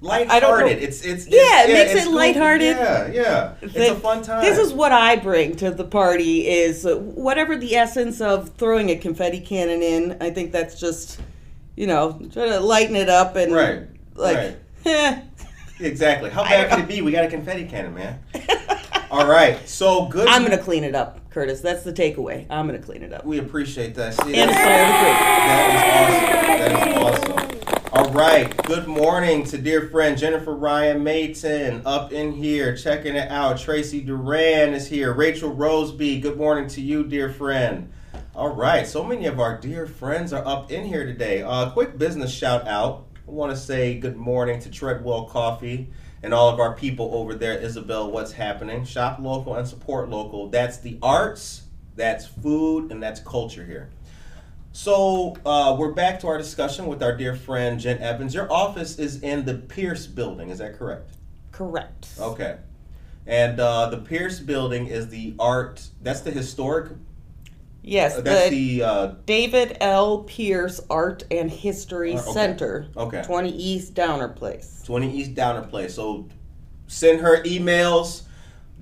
Lighthearted. 0.00 0.30
I 0.30 0.38
don't 0.40 0.60
know. 0.60 0.66
It's 0.66 1.04
it's 1.04 1.26
Yeah, 1.26 1.62
it's, 1.62 1.70
it 1.70 1.72
makes 1.72 1.90
it's 1.90 2.00
it 2.02 2.04
goofy. 2.04 2.16
lighthearted. 2.16 2.76
Yeah, 2.76 3.06
yeah. 3.08 3.54
It's 3.62 3.90
a 3.90 3.96
fun 3.96 4.22
time. 4.22 4.44
This 4.44 4.56
is 4.56 4.72
what 4.72 4.92
I 4.92 5.16
bring 5.16 5.56
to 5.56 5.72
the 5.72 5.82
party 5.82 6.46
is 6.46 6.86
uh, 6.86 6.96
whatever 6.98 7.56
the 7.56 7.74
essence 7.74 8.20
of 8.20 8.50
throwing 8.50 8.90
a 8.90 8.96
confetti 8.96 9.40
cannon 9.40 9.82
in. 9.82 10.16
I 10.20 10.30
think 10.30 10.52
that's 10.52 10.78
just, 10.78 11.20
you 11.74 11.88
know, 11.88 12.12
try 12.32 12.46
to 12.46 12.60
lighten 12.60 12.94
it 12.94 13.08
up 13.08 13.34
and 13.34 13.52
Right, 13.52 13.82
like. 14.14 14.36
right. 14.36 14.56
eh. 14.86 15.20
exactly. 15.80 16.30
How 16.30 16.44
bad 16.44 16.70
could 16.70 16.78
it 16.84 16.88
be? 16.88 17.02
We 17.02 17.10
got 17.10 17.24
a 17.24 17.28
confetti 17.28 17.64
cannon, 17.66 17.94
man. 17.94 18.20
All 19.10 19.26
right. 19.26 19.66
So 19.66 20.04
good. 20.06 20.28
I'm 20.28 20.42
gonna 20.42 20.58
clean 20.58 20.84
it 20.84 20.94
up, 20.94 21.30
Curtis. 21.30 21.62
That's 21.62 21.82
the 21.82 21.92
takeaway. 21.92 22.44
I'm 22.50 22.66
gonna 22.66 22.78
clean 22.78 23.02
it 23.02 23.10
up. 23.10 23.24
We 23.24 23.38
appreciate 23.38 23.94
that. 23.94 24.12
See, 24.12 24.34
And 24.34 24.50
That 24.50 25.78
is 26.68 26.74
awesome. 26.76 26.76
That 26.76 26.88
is 26.88 26.94
awesome. 27.34 27.88
All 27.94 28.10
right. 28.12 28.54
Good 28.64 28.86
morning 28.86 29.44
to 29.44 29.56
dear 29.56 29.88
friend 29.88 30.18
Jennifer 30.18 30.54
Ryan 30.54 31.02
Mayton 31.02 31.80
up 31.86 32.12
in 32.12 32.34
here, 32.34 32.76
checking 32.76 33.16
it 33.16 33.30
out. 33.30 33.58
Tracy 33.58 34.02
Duran 34.02 34.74
is 34.74 34.86
here. 34.86 35.14
Rachel 35.14 35.56
Roseby. 35.56 36.20
Good 36.20 36.36
morning 36.36 36.68
to 36.68 36.82
you, 36.82 37.02
dear 37.02 37.30
friend. 37.30 37.90
All 38.34 38.54
right. 38.54 38.86
So 38.86 39.02
many 39.02 39.24
of 39.24 39.40
our 39.40 39.58
dear 39.58 39.86
friends 39.86 40.34
are 40.34 40.46
up 40.46 40.70
in 40.70 40.84
here 40.84 41.06
today. 41.06 41.40
Uh, 41.40 41.70
quick 41.70 41.96
business 41.96 42.30
shout 42.30 42.68
out. 42.68 43.06
I 43.26 43.30
want 43.30 43.52
to 43.52 43.56
say 43.56 43.98
good 43.98 44.16
morning 44.16 44.60
to 44.60 44.70
Treadwell 44.70 45.24
Coffee 45.24 45.88
and 46.22 46.34
all 46.34 46.48
of 46.48 46.60
our 46.60 46.74
people 46.74 47.10
over 47.14 47.34
there. 47.34 47.58
Isabel, 47.58 48.10
what's 48.10 48.32
happening? 48.32 48.84
Shop 48.84 49.18
local 49.20 49.54
and 49.54 49.66
support 49.66 50.08
local. 50.08 50.48
That's 50.48 50.78
the 50.78 50.98
arts, 51.02 51.62
that's 51.96 52.26
food, 52.26 52.90
and 52.90 53.02
that's 53.02 53.20
culture 53.20 53.64
here. 53.64 53.90
So 54.72 55.36
uh, 55.44 55.76
we're 55.78 55.92
back 55.92 56.20
to 56.20 56.28
our 56.28 56.38
discussion 56.38 56.86
with 56.86 57.02
our 57.02 57.16
dear 57.16 57.34
friend 57.34 57.80
Jen 57.80 57.98
Evans. 57.98 58.34
Your 58.34 58.52
office 58.52 58.98
is 58.98 59.22
in 59.22 59.44
the 59.44 59.54
Pierce 59.54 60.06
building, 60.06 60.50
is 60.50 60.58
that 60.58 60.78
correct? 60.78 61.10
Correct. 61.52 62.08
Okay. 62.20 62.58
And 63.26 63.58
uh, 63.58 63.90
the 63.90 63.98
Pierce 63.98 64.38
building 64.38 64.86
is 64.86 65.08
the 65.08 65.34
art, 65.38 65.86
that's 66.02 66.20
the 66.20 66.30
historic, 66.30 66.92
Yes, 67.88 68.18
uh, 68.18 68.20
that's 68.20 68.50
the, 68.50 68.78
the, 68.78 68.84
uh, 68.84 69.06
David 69.24 69.78
L. 69.80 70.24
Pierce 70.24 70.78
Art 70.90 71.24
and 71.30 71.50
History 71.50 72.14
Uh, 72.14 72.20
okay. 72.20 72.32
Center, 72.32 72.86
Okay. 72.96 73.22
20 73.22 73.50
East 73.50 73.94
Downer 73.94 74.28
Place. 74.28 74.82
20 74.84 75.10
East 75.10 75.34
Downer 75.34 75.62
Place. 75.62 75.94
So 75.94 76.26
send 76.86 77.20
her 77.20 77.42
emails, 77.44 78.22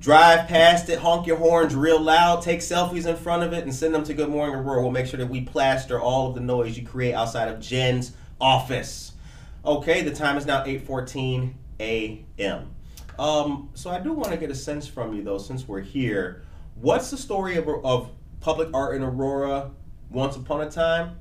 drive 0.00 0.48
past 0.48 0.88
it, 0.88 0.98
honk 0.98 1.26
your 1.26 1.36
horns 1.36 1.74
real 1.76 2.00
loud, 2.00 2.42
take 2.42 2.58
selfies 2.60 3.06
in 3.06 3.16
front 3.16 3.44
of 3.44 3.52
it, 3.52 3.62
and 3.62 3.72
send 3.72 3.94
them 3.94 4.02
to 4.04 4.12
Good 4.12 4.28
Morning 4.28 4.56
Aurora. 4.56 4.82
We'll 4.82 4.90
make 4.90 5.06
sure 5.06 5.18
that 5.18 5.28
we 5.28 5.42
plaster 5.42 6.00
all 6.00 6.28
of 6.28 6.34
the 6.34 6.40
noise 6.40 6.76
you 6.76 6.84
create 6.84 7.14
outside 7.14 7.46
of 7.48 7.60
Jen's 7.60 8.12
office. 8.40 9.12
Okay, 9.64 10.02
the 10.02 10.12
time 10.12 10.36
is 10.36 10.46
now 10.46 10.64
8:14 10.64 11.54
a.m. 11.78 12.70
Um, 13.20 13.70
so 13.74 13.88
I 13.90 14.00
do 14.00 14.12
want 14.12 14.32
to 14.32 14.36
get 14.36 14.50
a 14.50 14.54
sense 14.54 14.88
from 14.88 15.14
you 15.14 15.22
though, 15.22 15.38
since 15.38 15.68
we're 15.68 15.80
here. 15.80 16.42
What's 16.74 17.10
the 17.10 17.16
story 17.16 17.56
of, 17.56 17.68
of 17.68 18.10
public 18.40 18.68
art 18.74 18.94
in 18.96 19.02
Aurora 19.02 19.70
once 20.10 20.36
upon 20.36 20.60
a 20.62 20.70
time, 20.70 21.16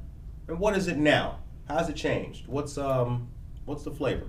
and 0.47 0.59
what 0.59 0.75
is 0.77 0.87
it 0.87 0.97
now? 0.97 1.39
How's 1.67 1.89
it 1.89 1.95
changed? 1.95 2.47
What's 2.47 2.77
um, 2.77 3.27
what's 3.65 3.83
the 3.83 3.91
flavor? 3.91 4.27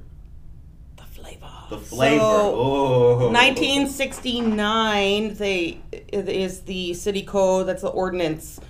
The 0.96 1.02
flavor. 1.04 1.50
The 1.68 1.78
flavor. 1.78 2.20
So, 2.20 2.54
oh. 2.54 3.30
1969 3.32 5.34
they 5.34 5.80
it 5.90 6.28
is 6.28 6.60
the 6.62 6.94
city 6.94 7.22
code 7.22 7.66
that's 7.68 7.82
the 7.82 7.88
ordinance 7.88 8.60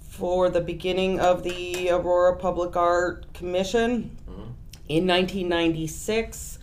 for 0.00 0.48
the 0.48 0.60
beginning 0.60 1.18
of 1.20 1.42
the 1.42 1.90
aurora 1.90 2.36
public 2.36 2.76
art 2.76 3.26
commission 3.34 4.16
Mhm. 4.28 4.52
in 4.88 5.06
1996 5.06 6.58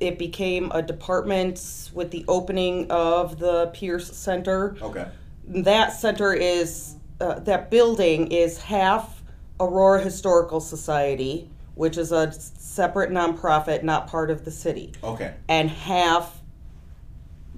it 0.00 0.18
became 0.18 0.72
a 0.72 0.82
department 0.82 1.90
with 1.94 2.10
the 2.10 2.24
opening 2.26 2.90
of 2.90 3.38
the 3.38 3.68
pierce 3.74 4.10
center 4.16 4.76
Okay. 4.82 5.06
That 5.50 5.92
center 5.92 6.32
is 6.32 6.94
uh, 7.20 7.38
that 7.40 7.70
building 7.70 8.30
is 8.32 8.58
half 8.58 9.22
aurora 9.58 10.00
historical 10.02 10.60
society 10.60 11.50
which 11.74 11.96
is 11.98 12.12
a 12.12 12.30
separate 12.32 13.10
nonprofit 13.10 13.82
not 13.82 14.06
part 14.06 14.30
of 14.30 14.44
the 14.44 14.50
city 14.50 14.92
Okay. 15.04 15.34
and 15.48 15.68
half 15.70 16.40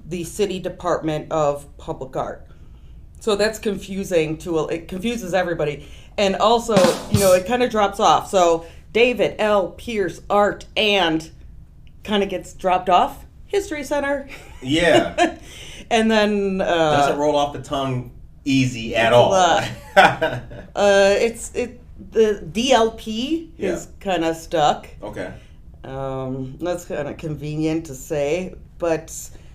the 0.08 0.24
city 0.24 0.58
department 0.58 1.30
of 1.30 1.66
public 1.78 2.16
art 2.16 2.46
So 3.20 3.36
that's 3.36 3.58
confusing 3.58 4.36
to 4.38 4.66
it 4.68 4.88
confuses 4.88 5.32
everybody, 5.32 5.86
and 6.18 6.34
also 6.36 6.74
you 7.10 7.20
know 7.20 7.32
it 7.34 7.46
kind 7.46 7.62
of 7.62 7.70
drops 7.70 8.00
off. 8.00 8.28
So 8.28 8.66
David 8.92 9.36
L. 9.38 9.70
Pierce 9.70 10.20
Art 10.28 10.66
and 10.76 11.30
kind 12.04 12.22
of 12.24 12.28
gets 12.28 12.52
dropped 12.52 12.90
off. 12.90 13.24
History 13.46 13.84
Center. 13.84 14.28
Yeah. 14.60 15.38
and 15.92 16.10
then 16.10 16.60
uh, 16.60 16.96
Doesn't 16.96 17.18
roll 17.18 17.36
off 17.36 17.52
the 17.52 17.62
tongue 17.62 18.10
easy 18.44 18.96
at 18.96 19.12
all. 19.12 19.32
uh, 19.34 19.64
uh, 19.96 20.40
it's 21.18 21.54
it 21.54 21.78
the 22.10 22.42
DLP 22.52 23.50
is 23.58 23.88
kind 24.00 24.24
of 24.24 24.34
stuck. 24.36 24.88
okay. 25.02 25.32
Um, 25.84 26.56
that's 26.60 26.84
kind 26.84 27.08
of 27.08 27.16
convenient 27.16 27.86
to 27.86 27.94
say, 27.94 28.54
but 28.78 29.10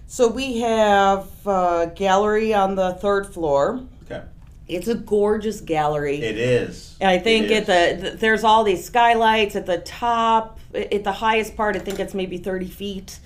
so 0.07 0.27
we 0.27 0.59
have 0.59 1.27
a 1.45 1.91
gallery 1.95 2.53
on 2.53 2.75
the 2.75 2.93
third 2.95 3.27
floor. 3.33 3.81
Okay. 4.05 4.23
It's 4.67 4.87
a 4.89 4.95
gorgeous 4.95 5.61
gallery. 5.61 6.21
It 6.21 6.37
is. 6.37 6.97
And 6.99 7.09
I 7.09 7.17
think 7.19 7.45
It 7.49 7.67
at 7.69 8.01
the, 8.01 8.01
th 8.09 8.19
there's 8.19 8.43
all 8.43 8.63
these 8.65 8.83
skylights 8.85 9.55
at 9.55 9.65
the 9.65 9.77
top. 9.79 10.59
At 10.73 11.03
the 11.05 11.13
highest 11.13 11.55
part, 11.55 11.75
I 11.75 11.79
think 11.79 11.99
it's 11.99 12.13
maybe 12.13 12.37
30 12.37 12.67
feet, 12.67 13.19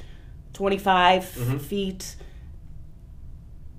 25 0.53 1.23
Mhm. 1.37 1.59
feet. 1.61 2.15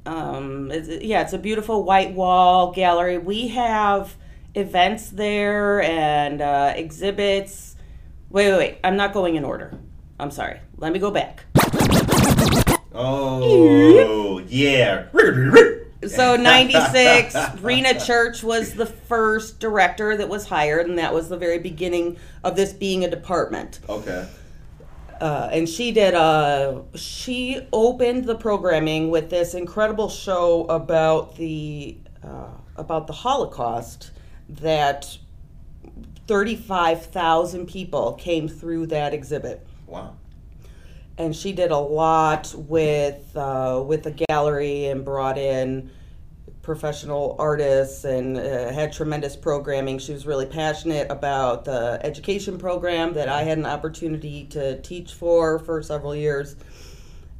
Um, 0.04 0.70
it's, 0.70 0.88
yeah, 1.04 1.22
it's 1.22 1.32
a 1.32 1.38
beautiful 1.38 1.84
white 1.84 2.12
wall 2.12 2.72
gallery. 2.72 3.18
We 3.18 3.48
have 3.48 4.16
events 4.54 5.10
there 5.10 5.82
and 5.82 6.40
uh, 6.40 6.72
exhibits. 6.76 7.76
Wait, 8.30 8.50
wait, 8.50 8.58
wait. 8.58 8.78
I'm 8.82 8.96
not 8.96 9.12
going 9.12 9.36
in 9.36 9.44
order. 9.44 9.78
I'm 10.18 10.30
sorry. 10.30 10.60
Let 10.76 10.92
me 10.92 10.98
go 10.98 11.10
back. 11.10 11.44
Oh 12.94 14.38
yeah. 14.48 15.06
So 16.06 16.36
96, 16.36 17.60
Rena 17.60 17.98
Church 18.06 18.42
was 18.42 18.74
the 18.74 18.86
first 18.86 19.60
director 19.60 20.16
that 20.16 20.28
was 20.28 20.46
hired, 20.46 20.88
and 20.88 20.98
that 20.98 21.14
was 21.14 21.28
the 21.28 21.36
very 21.36 21.58
beginning 21.58 22.18
of 22.44 22.56
this 22.56 22.72
being 22.72 23.04
a 23.04 23.10
department. 23.10 23.80
Okay. 23.88 24.28
Uh, 25.22 25.48
and 25.52 25.68
she 25.68 25.92
did 25.92 26.14
uh 26.14 26.80
she 26.96 27.60
opened 27.72 28.24
the 28.24 28.34
programming 28.34 29.08
with 29.08 29.30
this 29.30 29.54
incredible 29.54 30.08
show 30.08 30.64
about 30.64 31.36
the 31.36 31.96
uh, 32.24 32.48
about 32.74 33.06
the 33.06 33.12
Holocaust 33.12 34.10
that 34.48 35.16
35,000 36.26 37.66
people 37.66 38.14
came 38.14 38.48
through 38.48 38.86
that 38.86 39.14
exhibit 39.14 39.64
Wow. 39.86 40.16
and 41.18 41.36
she 41.36 41.52
did 41.52 41.70
a 41.70 41.78
lot 41.78 42.52
with 42.56 43.36
uh, 43.36 43.80
with 43.86 44.02
the 44.02 44.24
gallery 44.28 44.86
and 44.86 45.04
brought 45.04 45.38
in 45.38 45.88
professional 46.62 47.36
artists 47.38 48.04
and 48.04 48.38
uh, 48.38 48.72
had 48.72 48.92
tremendous 48.92 49.36
programming. 49.36 49.98
She 49.98 50.12
was 50.12 50.26
really 50.26 50.46
passionate 50.46 51.10
about 51.10 51.64
the 51.64 51.98
education 52.02 52.56
program 52.56 53.14
that 53.14 53.28
I 53.28 53.42
had 53.42 53.58
an 53.58 53.66
opportunity 53.66 54.44
to 54.50 54.80
teach 54.80 55.12
for 55.12 55.58
for 55.58 55.82
several 55.82 56.14
years. 56.14 56.56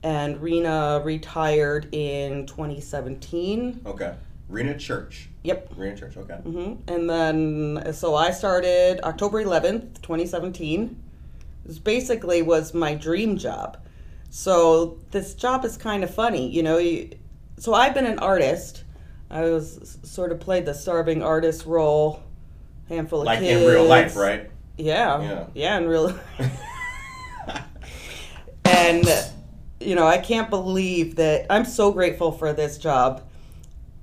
And 0.02 0.42
Rena 0.42 1.00
retired 1.04 1.88
in 1.92 2.46
2017. 2.46 3.82
Okay. 3.86 4.14
Rena 4.48 4.76
Church. 4.76 5.28
Yep. 5.44 5.72
Rena 5.76 5.96
Church. 5.96 6.16
Okay. 6.16 6.34
hmm 6.34 6.74
And 6.88 7.08
then, 7.08 7.92
so 7.92 8.16
I 8.16 8.32
started 8.32 9.00
October 9.04 9.42
11th, 9.42 10.02
2017. 10.02 11.00
This 11.64 11.78
basically 11.78 12.42
was 12.42 12.74
my 12.74 12.94
dream 12.94 13.38
job. 13.38 13.78
So 14.30 14.98
this 15.12 15.34
job 15.34 15.64
is 15.64 15.76
kind 15.76 16.02
of 16.02 16.12
funny, 16.12 16.48
you 16.48 16.62
know. 16.62 16.78
You, 16.78 17.10
so 17.58 17.74
I've 17.74 17.94
been 17.94 18.06
an 18.06 18.18
artist. 18.18 18.82
I 19.32 19.44
was 19.44 19.98
sort 20.02 20.30
of 20.30 20.40
played 20.40 20.66
the 20.66 20.74
starving 20.74 21.22
artist 21.22 21.64
role, 21.64 22.22
handful 22.88 23.22
of 23.22 23.26
Like 23.26 23.40
kids. 23.40 23.62
in 23.62 23.68
real 23.68 23.84
life, 23.84 24.14
right? 24.14 24.50
Yeah. 24.76 25.22
Yeah. 25.22 25.46
Yeah, 25.54 25.78
in 25.78 25.88
real 25.88 26.18
and 28.64 29.06
you 29.80 29.94
know, 29.94 30.06
I 30.06 30.18
can't 30.18 30.50
believe 30.50 31.16
that 31.16 31.46
I'm 31.50 31.64
so 31.64 31.92
grateful 31.92 32.30
for 32.30 32.52
this 32.52 32.78
job. 32.78 33.22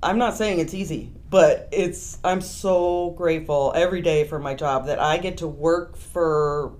I'm 0.02 0.18
not 0.18 0.36
saying 0.36 0.58
it's 0.58 0.74
easy, 0.74 1.10
but 1.30 1.68
it's 1.70 2.18
I'm 2.24 2.40
so 2.40 3.10
grateful 3.10 3.72
every 3.74 4.02
day 4.02 4.24
for 4.24 4.38
my 4.38 4.54
job 4.54 4.86
that 4.86 4.98
I 4.98 5.18
get 5.18 5.38
to 5.38 5.48
work 5.48 5.96
for 5.96 6.72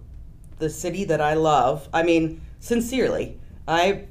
the 0.58 0.68
city 0.68 1.04
that 1.04 1.20
I 1.20 1.34
love. 1.34 1.88
I 1.94 2.02
mean, 2.02 2.40
sincerely. 2.58 3.38
I 3.68 4.04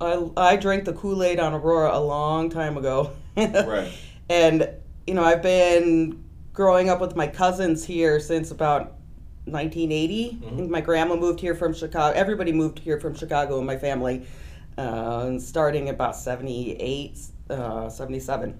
I, 0.00 0.28
I 0.36 0.56
drank 0.56 0.84
the 0.84 0.92
Kool-Aid 0.92 1.38
on 1.38 1.54
Aurora 1.54 1.96
a 1.96 2.00
long 2.00 2.50
time 2.50 2.76
ago. 2.76 3.12
Right. 3.36 3.92
And 4.30 4.70
you 5.06 5.14
know, 5.14 5.24
I've 5.24 5.42
been 5.42 6.24
growing 6.52 6.88
up 6.88 7.00
with 7.00 7.16
my 7.16 7.26
cousins 7.26 7.84
here 7.84 8.20
since 8.20 8.50
about 8.50 8.94
1980. 9.44 10.38
I 10.46 10.56
think 10.56 10.70
my 10.70 10.80
grandma 10.80 11.16
moved 11.16 11.40
here 11.40 11.54
from 11.54 11.74
Chicago. 11.74 12.16
Everybody 12.16 12.52
moved 12.52 12.78
here 12.78 13.00
from 13.00 13.14
Chicago 13.14 13.58
in 13.58 13.66
my 13.66 13.76
family, 13.76 14.26
uh, 14.78 15.38
starting 15.38 15.88
about 15.88 16.14
78, 16.16 17.18
uh, 17.50 17.88
77. 17.88 18.58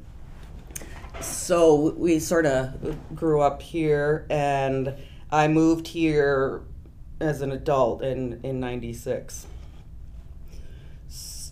So 1.20 1.94
we 1.96 2.18
sort 2.18 2.46
of 2.46 3.14
grew 3.14 3.40
up 3.40 3.62
here, 3.62 4.26
and 4.28 4.94
I 5.30 5.46
moved 5.46 5.87
here 5.87 6.62
as 7.20 7.40
an 7.40 7.52
adult 7.52 8.02
in, 8.02 8.40
in 8.42 8.58
96 8.58 9.46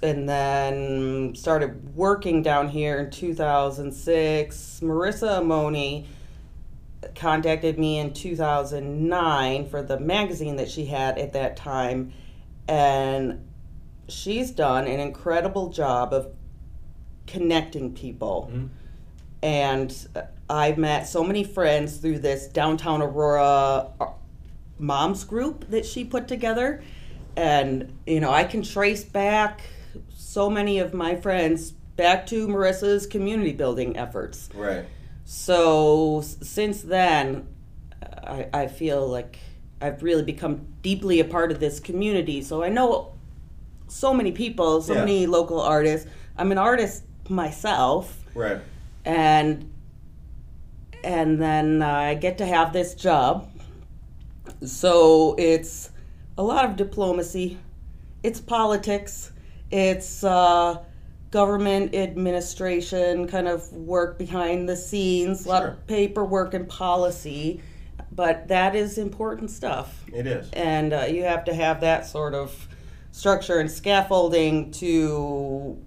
and 0.02 0.28
then 0.28 1.34
started 1.34 1.94
working 1.94 2.42
down 2.42 2.68
here 2.68 3.00
in 3.00 3.10
2006. 3.10 4.80
Marissa 4.82 5.40
Amoni 5.40 6.06
contacted 7.14 7.78
me 7.78 7.98
in 7.98 8.12
2009 8.12 9.68
for 9.68 9.82
the 9.82 9.98
magazine 9.98 10.56
that 10.56 10.70
she 10.70 10.86
had 10.86 11.18
at 11.18 11.32
that 11.32 11.56
time, 11.56 12.12
and 12.68 13.46
she's 14.08 14.50
done 14.50 14.86
an 14.86 15.00
incredible 15.00 15.70
job 15.70 16.12
of 16.12 16.28
connecting 17.26 17.92
people. 17.92 18.50
Mhm. 18.52 18.68
And 19.42 20.08
I've 20.48 20.78
met 20.78 21.08
so 21.08 21.22
many 21.24 21.44
friends 21.44 21.96
through 21.96 22.18
this 22.18 22.46
downtown 22.48 23.00
Aurora 23.00 23.86
uh, 24.00 24.06
moms 24.78 25.24
group 25.24 25.70
that 25.70 25.86
she 25.86 26.04
put 26.04 26.26
together. 26.26 26.82
And, 27.36 27.92
you 28.06 28.20
know, 28.20 28.30
I 28.30 28.44
can 28.44 28.62
trace 28.62 29.04
back 29.04 29.62
so 30.14 30.48
many 30.50 30.78
of 30.78 30.94
my 30.94 31.16
friends 31.16 31.72
back 31.96 32.26
to 32.28 32.46
Marissa's 32.48 33.06
community 33.06 33.52
building 33.52 33.96
efforts. 33.96 34.48
Right. 34.54 34.84
So 35.24 36.22
since 36.22 36.82
then, 36.82 37.46
I, 38.02 38.48
I 38.52 38.66
feel 38.66 39.06
like 39.06 39.38
I've 39.80 40.02
really 40.02 40.22
become 40.22 40.66
deeply 40.82 41.20
a 41.20 41.24
part 41.24 41.52
of 41.52 41.60
this 41.60 41.80
community. 41.80 42.42
So 42.42 42.62
I 42.62 42.68
know 42.68 43.12
so 43.88 44.14
many 44.14 44.32
people, 44.32 44.82
so 44.82 44.94
Yeah. 44.94 45.00
many 45.00 45.26
local 45.26 45.60
artists. 45.60 46.08
I'm 46.36 46.52
an 46.52 46.58
artist 46.58 47.02
myself, 47.28 48.24
Right. 48.34 48.58
and 49.04 49.70
and 51.02 51.40
then 51.40 51.80
I 51.82 52.14
get 52.14 52.38
to 52.38 52.46
have 52.46 52.72
this 52.72 52.94
job. 52.94 53.48
So 54.64 55.34
it's 55.38 55.90
a 56.36 56.42
lot 56.42 56.64
of 56.66 56.76
diplomacy. 56.76 57.58
It's 58.22 58.40
politics. 58.40 59.32
It's 59.70 60.24
uh, 60.24 60.78
government 61.30 61.94
administration, 61.94 63.28
kind 63.28 63.46
of 63.48 63.72
work 63.72 64.18
behind 64.18 64.68
the 64.68 64.76
scenes, 64.76 65.46
a 65.46 65.48
lot 65.48 65.60
Sure. 65.62 65.68
of 65.70 65.86
paperwork 65.86 66.54
and 66.54 66.68
policy. 66.68 67.60
But 68.12 68.48
that 68.48 68.74
is 68.74 68.98
important 68.98 69.50
stuff 69.50 70.04
It 70.12 70.26
is. 70.26 70.50
and 70.52 70.92
uh, 70.92 71.02
you 71.08 71.22
have 71.22 71.44
to 71.44 71.54
have 71.54 71.80
that 71.82 72.06
sort 72.06 72.34
of 72.34 72.68
structure 73.12 73.60
and 73.60 73.70
scaffolding 73.70 74.72
to 74.72 75.78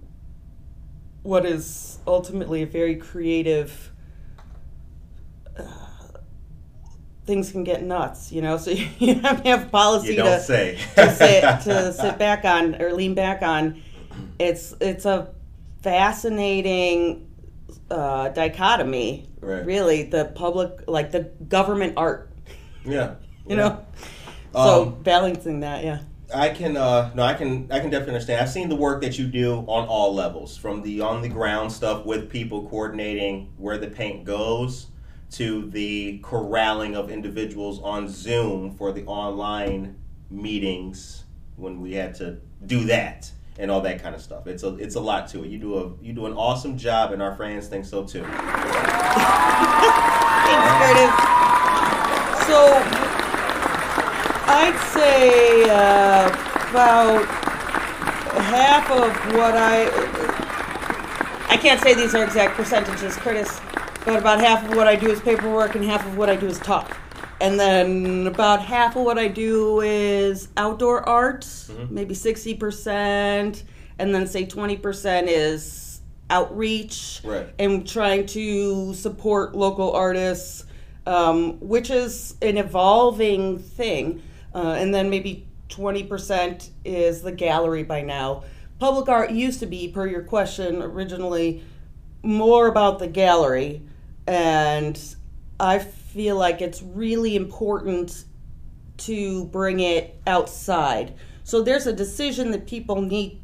what 1.22 1.44
is 1.44 1.98
ultimately 2.06 2.62
a 2.62 2.66
very 2.66 2.96
creative 2.96 3.92
uh, 5.58 5.64
things 7.26 7.50
can 7.52 7.64
get 7.64 7.82
nuts 7.82 8.30
you 8.32 8.42
know 8.42 8.56
so 8.58 8.70
you 8.98 9.14
have 9.16 9.42
to 9.42 9.48
have 9.50 9.70
policy 9.70 10.10
You 10.12 10.16
don't 10.16 10.38
to, 10.38 10.40
say. 10.40 10.78
to 10.96 11.10
sit 11.14 11.40
to 11.62 11.92
sit 11.92 12.18
back 12.18 12.44
on 12.44 12.80
or 12.80 12.92
lean 12.92 13.14
back 13.14 13.42
on 13.42 13.82
it's 14.38 14.74
it's 14.80 15.04
a 15.04 15.28
fascinating 15.82 17.28
uh, 17.90 18.28
dichotomy 18.30 19.28
Right. 19.40 19.64
really 19.66 20.04
the 20.04 20.24
public 20.34 20.84
like 20.88 21.10
the 21.10 21.24
government 21.48 21.94
art 21.98 22.30
Yeah. 22.84 23.16
you 23.46 23.56
Yeah. 23.56 23.68
know 23.68 23.86
so 24.54 24.82
Um, 24.86 25.02
balancing 25.02 25.60
that 25.60 25.84
yeah 25.84 26.00
I 26.34 26.48
can 26.48 26.76
uh 26.76 27.10
no 27.14 27.22
I 27.22 27.34
can 27.34 27.68
I 27.70 27.80
can 27.80 27.90
definitely 27.90 28.14
understand. 28.14 28.40
I've 28.40 28.48
seen 28.50 28.68
the 28.70 28.74
work 28.76 29.02
that 29.02 29.18
you 29.18 29.26
do 29.26 29.56
on 29.68 29.86
all 29.86 30.14
levels, 30.14 30.56
from 30.56 30.82
the 30.82 31.00
on 31.02 31.20
the 31.22 31.28
ground 31.28 31.70
stuff 31.70 32.06
with 32.06 32.30
people 32.30 32.66
coordinating 32.68 33.52
where 33.58 33.76
the 33.78 33.88
paint 33.88 34.24
goes 34.24 34.86
to 35.34 35.70
the 35.70 36.18
corralling 36.18 36.94
of 36.96 37.10
individuals 37.10 37.80
on 37.82 38.08
Zoom 38.08 38.74
for 38.76 38.92
the 38.92 39.04
online 39.06 39.96
meetings 40.30 41.24
when 41.56 41.80
we 41.80 41.94
had 41.94 42.14
to 42.16 42.38
do 42.66 42.84
that. 42.84 43.30
and 43.56 43.70
all 43.70 43.80
that 43.82 44.02
kind 44.02 44.16
of 44.16 44.20
stuff. 44.20 44.48
It's 44.48 44.64
a 44.64 44.74
it's 44.78 44.96
a 44.96 45.00
lot 45.00 45.28
to 45.28 45.44
it. 45.44 45.48
You 45.48 45.58
do 45.58 45.78
a 45.78 45.92
you 46.02 46.12
do 46.12 46.26
an 46.26 46.32
awesome 46.32 46.76
job, 46.76 47.12
and 47.12 47.22
our 47.22 47.36
fans 47.36 47.68
think 47.68 47.84
so 47.84 48.02
too. 48.04 48.24
Thanks, 48.24 48.40
Curtis. 50.80 51.12
So, 52.48 52.58
I'd 54.46 54.76
say 54.92 55.62
uh, 55.70 56.26
about 56.70 57.24
half 58.42 58.90
of 58.90 59.10
what 59.36 59.54
I. 59.56 59.86
I 61.48 61.56
can't 61.56 61.80
say 61.80 61.94
these 61.94 62.14
are 62.16 62.24
exact 62.24 62.56
percentages, 62.56 63.16
Curtis, 63.16 63.60
but 64.04 64.16
about 64.16 64.40
half 64.40 64.68
of 64.68 64.76
what 64.76 64.86
I 64.86 64.96
do 64.96 65.10
is 65.10 65.20
paperwork 65.20 65.74
and 65.74 65.84
half 65.84 66.06
of 66.06 66.16
what 66.16 66.28
I 66.28 66.36
do 66.36 66.46
is 66.46 66.58
talk. 66.58 66.96
And 67.40 67.58
then 67.58 68.26
about 68.26 68.62
half 68.62 68.96
of 68.96 69.02
what 69.04 69.18
I 69.18 69.28
do 69.28 69.80
is 69.80 70.48
outdoor 70.56 71.06
art, 71.08 71.46
maybe 71.90 72.14
60%, 72.14 73.62
and 73.98 74.14
then 74.14 74.26
say 74.26 74.46
20% 74.46 75.24
is 75.28 76.00
outreach 76.30 77.20
Right. 77.24 77.46
and 77.58 77.86
trying 77.86 78.26
to 78.26 78.94
support 78.94 79.54
local 79.54 79.92
artists, 79.92 80.64
um, 81.06 81.58
which 81.60 81.90
is 81.90 82.34
an 82.40 82.56
evolving 82.56 83.58
thing. 83.58 84.22
Uh, 84.54 84.76
and 84.78 84.94
then 84.94 85.10
maybe 85.10 85.46
20% 85.68 86.70
is 86.84 87.22
the 87.22 87.32
gallery 87.32 87.82
by 87.82 88.00
now. 88.02 88.44
Public 88.78 89.08
art 89.08 89.30
used 89.30 89.60
to 89.60 89.66
be, 89.66 89.88
per 89.88 90.06
your 90.06 90.22
question 90.22 90.82
originally, 90.82 91.62
more 92.22 92.66
about 92.68 92.98
the 93.00 93.06
gallery. 93.06 93.82
And 94.26 94.98
I 95.60 95.78
feel 95.78 96.36
like 96.36 96.60
it's 96.60 96.82
really 96.82 97.36
important 97.36 98.24
to 98.96 99.44
bring 99.46 99.80
it 99.80 100.20
outside. 100.26 101.14
So 101.42 101.62
there's 101.62 101.86
a 101.86 101.92
decision 101.92 102.50
that 102.52 102.66
people 102.66 103.02
need. 103.02 103.42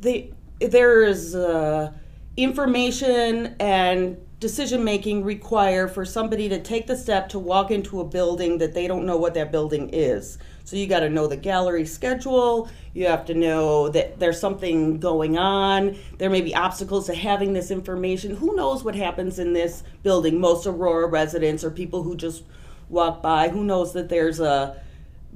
They, 0.00 0.32
there 0.60 1.02
is 1.02 1.34
uh, 1.34 1.92
information 2.36 3.56
and 3.58 4.18
decision 4.44 4.84
making 4.84 5.24
require 5.24 5.88
for 5.88 6.04
somebody 6.04 6.50
to 6.50 6.60
take 6.60 6.86
the 6.86 6.94
step 6.94 7.30
to 7.30 7.38
walk 7.38 7.70
into 7.70 8.02
a 8.02 8.04
building 8.04 8.58
that 8.58 8.74
they 8.74 8.86
don't 8.86 9.06
know 9.06 9.16
what 9.16 9.32
that 9.32 9.50
building 9.50 9.88
is. 9.88 10.36
So 10.64 10.76
you 10.76 10.86
got 10.86 11.00
to 11.00 11.08
know 11.08 11.26
the 11.26 11.38
gallery 11.38 11.86
schedule. 11.86 12.68
You 12.92 13.06
have 13.06 13.24
to 13.24 13.32
know 13.32 13.88
that 13.88 14.18
there's 14.18 14.38
something 14.38 15.00
going 15.00 15.38
on. 15.38 15.96
There 16.18 16.28
may 16.28 16.42
be 16.42 16.54
obstacles 16.54 17.06
to 17.06 17.14
having 17.14 17.54
this 17.54 17.70
information. 17.70 18.36
Who 18.36 18.54
knows 18.54 18.84
what 18.84 18.94
happens 18.94 19.38
in 19.38 19.54
this 19.54 19.82
building? 20.02 20.38
Most 20.38 20.66
Aurora 20.66 21.06
residents 21.06 21.64
or 21.64 21.70
people 21.70 22.02
who 22.02 22.14
just 22.14 22.44
walk 22.90 23.22
by. 23.22 23.48
Who 23.48 23.64
knows 23.64 23.94
that 23.94 24.10
there's 24.10 24.40
a 24.40 24.78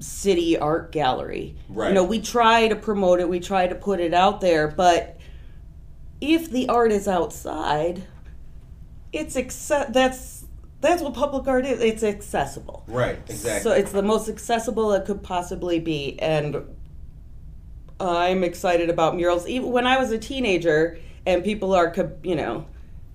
city 0.01 0.59
art 0.59 0.93
gallery? 0.93 1.57
Right. 1.71 1.89
You 1.89 1.95
know, 1.95 2.05
we 2.05 2.21
try 2.21 2.69
to 2.69 2.77
promote 2.77 3.21
it. 3.21 3.29
We 3.31 3.41
try 3.41 3.69
to 3.69 3.75
put 3.75 4.01
it 4.01 4.13
out 4.13 4.43
there, 4.43 4.69
but 4.69 5.17
if 6.21 6.51
the 6.51 6.69
art 6.69 6.93
is 6.93 7.09
outside, 7.09 8.03
it's 9.13 9.37
acce- 9.37 9.93
that's 9.93 10.45
that's 10.81 11.03
what 11.03 11.15
public 11.15 11.47
art 11.49 11.67
is. 11.67 11.81
It's 11.81 12.03
accessible. 12.03 12.85
Right. 12.87 13.19
Exactly. 13.29 13.63
So 13.63 13.73
it's 13.73 13.93
the 13.93 14.03
most 14.03 14.29
accessible 14.29 14.93
it 14.93 15.05
could 15.07 15.23
possibly 15.23 15.81
be, 15.81 16.19
and 16.21 16.63
I'm 17.99 18.45
excited 18.45 18.89
about 18.89 19.17
murals. 19.17 19.47
Even 19.49 19.73
when 19.73 19.87
I 19.87 19.99
was 19.99 20.13
a 20.13 20.19
teenager, 20.19 20.99
and 21.27 21.43
people 21.43 21.75
are, 21.75 21.93
you 22.23 22.37
know, 22.37 22.67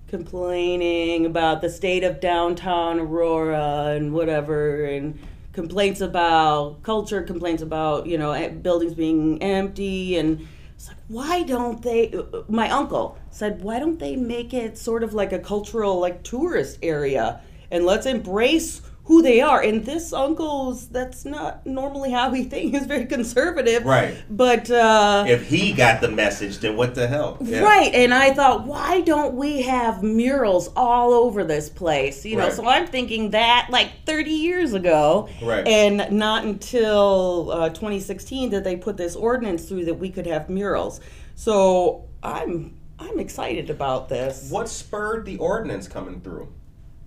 complaining 0.08 1.24
about 1.26 1.62
the 1.62 1.70
state 1.70 2.04
of 2.04 2.20
downtown 2.20 3.00
Aurora 3.00 3.94
and 3.96 4.12
whatever, 4.12 4.84
and 4.84 5.18
complaints 5.52 6.00
about 6.02 6.82
culture, 6.82 7.22
complaints 7.22 7.62
about 7.62 8.06
you 8.06 8.18
know 8.18 8.32
eh, 8.32 8.48
buildings 8.48 8.92
being 8.92 9.42
empty, 9.42 10.18
and 10.18 10.46
it's 10.74 10.88
like, 10.88 10.98
why 11.08 11.42
don't 11.44 11.82
they? 11.82 12.14
My 12.48 12.68
uncle 12.68 13.18
said, 13.34 13.62
why 13.62 13.78
don't 13.78 13.98
they 13.98 14.16
make 14.16 14.54
it 14.54 14.78
sort 14.78 15.02
of 15.02 15.12
like 15.14 15.32
a 15.32 15.38
cultural, 15.38 15.98
like 15.98 16.22
tourist 16.22 16.78
area, 16.82 17.40
and 17.70 17.84
let's 17.84 18.06
embrace 18.06 18.80
who 19.06 19.20
they 19.20 19.40
are. 19.42 19.60
And 19.60 19.84
this 19.84 20.14
uncle's 20.14 20.88
that's 20.88 21.26
not 21.26 21.66
normally 21.66 22.10
how 22.10 22.32
he 22.32 22.44
thinks. 22.44 22.78
He's 22.78 22.86
very 22.86 23.04
conservative, 23.04 23.84
Right. 23.84 24.16
But 24.30 24.70
uh, 24.70 25.24
if 25.28 25.46
he 25.48 25.72
got 25.74 26.00
the 26.00 26.08
message, 26.08 26.58
then 26.58 26.74
what 26.76 26.94
the 26.94 27.06
hell? 27.06 27.36
Yeah. 27.42 27.60
Right, 27.60 27.92
and 27.94 28.14
I 28.14 28.32
thought, 28.32 28.66
why 28.66 29.02
don't 29.02 29.34
we 29.34 29.60
have 29.62 30.02
murals 30.02 30.70
all 30.74 31.12
over 31.12 31.44
this 31.44 31.68
place? 31.68 32.24
You 32.24 32.36
know, 32.38 32.44
Right. 32.44 32.52
so 32.54 32.66
I'm 32.66 32.86
thinking 32.86 33.30
that 33.32 33.66
like 33.68 33.90
30 34.06 34.30
years 34.30 34.72
ago, 34.72 35.28
Right. 35.42 35.66
and 35.68 36.10
not 36.10 36.44
until 36.44 37.50
uh, 37.52 37.68
2016 37.70 38.48
did 38.50 38.64
they 38.64 38.76
put 38.76 38.96
this 38.96 39.14
ordinance 39.16 39.66
through 39.68 39.84
that 39.84 39.94
we 39.98 40.08
could 40.08 40.26
have 40.26 40.48
murals. 40.48 41.00
So 41.34 42.04
I'm 42.22 42.74
I'm 43.04 43.20
excited 43.20 43.70
about 43.70 44.08
this. 44.08 44.50
What 44.50 44.68
spurred 44.68 45.26
the 45.26 45.36
ordinance 45.38 45.88
coming 45.88 46.20
through? 46.20 46.52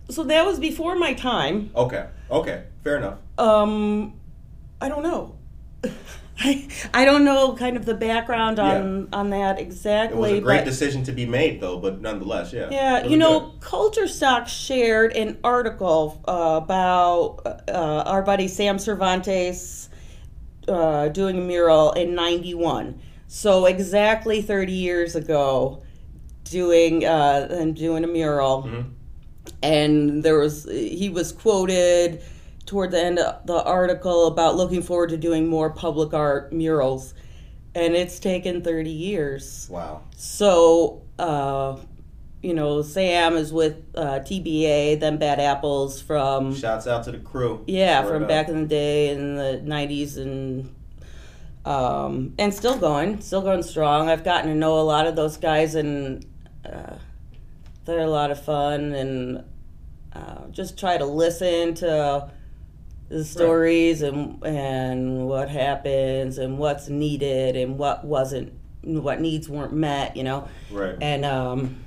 So 0.09 0.23
that 0.23 0.45
was 0.45 0.59
before 0.59 0.95
my 0.95 1.13
time. 1.13 1.71
Okay. 1.75 2.07
Okay. 2.31 2.63
Fair 2.83 2.97
enough. 2.97 3.17
Um, 3.37 4.13
I 4.79 4.89
don't 4.89 5.03
know. 5.03 5.35
I, 6.39 6.67
I 6.93 7.03
don't 7.03 7.25
know 7.25 7.55
kind 7.55 7.77
of 7.77 7.85
the 7.85 7.95
background 7.95 8.59
on 8.59 9.09
on 9.11 9.31
that 9.31 9.59
exactly. 9.59 10.29
It 10.29 10.33
was 10.33 10.39
a 10.39 10.41
great 10.41 10.57
but- 10.59 10.65
decision 10.65 11.03
to 11.05 11.11
be 11.11 11.25
made, 11.25 11.59
though. 11.59 11.79
But 11.79 11.99
nonetheless, 11.99 12.53
yeah. 12.53 12.69
Yeah, 12.69 13.05
you 13.05 13.17
know, 13.17 13.39
good. 13.39 13.61
Culture 13.61 14.07
Stock 14.07 14.47
shared 14.47 15.13
an 15.13 15.39
article 15.43 16.21
uh, 16.27 16.59
about 16.63 17.39
uh, 17.67 18.03
our 18.05 18.21
buddy 18.21 18.47
Sam 18.47 18.77
Cervantes 18.77 19.89
uh, 20.67 21.07
doing 21.07 21.39
a 21.39 21.41
mural 21.41 21.91
in 21.93 22.13
'91. 22.13 23.01
So 23.27 23.65
exactly 23.65 24.41
30 24.41 24.71
years 24.71 25.15
ago, 25.15 25.83
doing 26.49 27.05
uh, 27.05 27.47
and 27.51 27.75
doing 27.75 28.03
a 28.03 28.07
mural, 28.07 28.63
Mhm. 28.63 28.85
and 29.63 30.23
there 30.23 30.37
was 30.39 30.65
he 30.69 31.09
was 31.09 31.31
quoted 31.31 32.21
toward 32.65 32.91
the 32.91 33.01
end 33.03 33.17
of 33.19 33.45
the 33.47 33.63
article 33.63 34.27
about 34.27 34.55
looking 34.57 34.81
forward 34.81 35.09
to 35.09 35.17
doing 35.17 35.47
more 35.47 35.69
public 35.69 36.13
art 36.13 36.51
murals, 36.51 37.13
and 37.75 37.95
it's 37.95 38.19
taken 38.19 38.61
30 38.61 38.89
years. 38.89 39.67
Wow. 39.71 40.01
So, 40.17 41.01
uh, 41.17 41.77
you 42.41 42.53
know, 42.53 42.81
Sam 42.81 43.35
is 43.37 43.51
with 43.53 43.75
uh, 43.95 44.19
TBA, 44.19 44.95
then 44.99 45.17
Bad 45.17 45.39
Apples 45.39 46.01
from 46.01 46.53
Shouts 46.53 46.85
out 46.87 47.03
to 47.05 47.11
the 47.11 47.17
crew. 47.19 47.63
yeah 47.67 48.03
Word 48.03 48.09
from 48.13 48.23
up. 48.23 48.29
back 48.29 48.49
in 48.49 48.61
the 48.63 48.67
day 48.67 49.09
in 49.09 49.35
the 49.35 49.61
'90s 49.65 50.17
and 50.17 50.73
um, 51.65 52.33
and 52.39 52.53
still 52.53 52.77
going, 52.77 53.19
still 53.21 53.41
going 53.41 53.61
strong. 53.63 54.09
I've 54.09 54.23
gotten 54.23 54.49
to 54.51 54.55
know 54.55 54.79
a 54.79 54.83
lot 54.83 55.05
of 55.05 55.15
those 55.17 55.35
guys 55.37 55.75
and 55.75 56.25
uh, 56.73 56.97
they're 57.85 57.99
a 58.01 58.07
lot 58.07 58.31
of 58.31 58.41
fun 58.43 58.93
and 58.93 59.43
uh, 60.13 60.47
just 60.51 60.77
try 60.77 60.97
to 60.97 61.05
listen 61.05 61.73
to 61.75 62.29
the 63.09 63.23
stories 63.23 64.01
and 64.01 64.43
and 64.45 65.27
what 65.27 65.49
happens 65.49 66.37
and 66.37 66.57
what's 66.57 66.89
needed 66.89 67.55
and 67.55 67.77
what 67.77 68.03
wasn't 68.03 68.51
what 68.83 69.21
needs 69.21 69.47
weren't 69.47 69.73
met 69.73 70.15
you 70.17 70.23
know 70.23 70.47
Right. 70.71 70.95
and 71.01 71.23
um, 71.23 71.77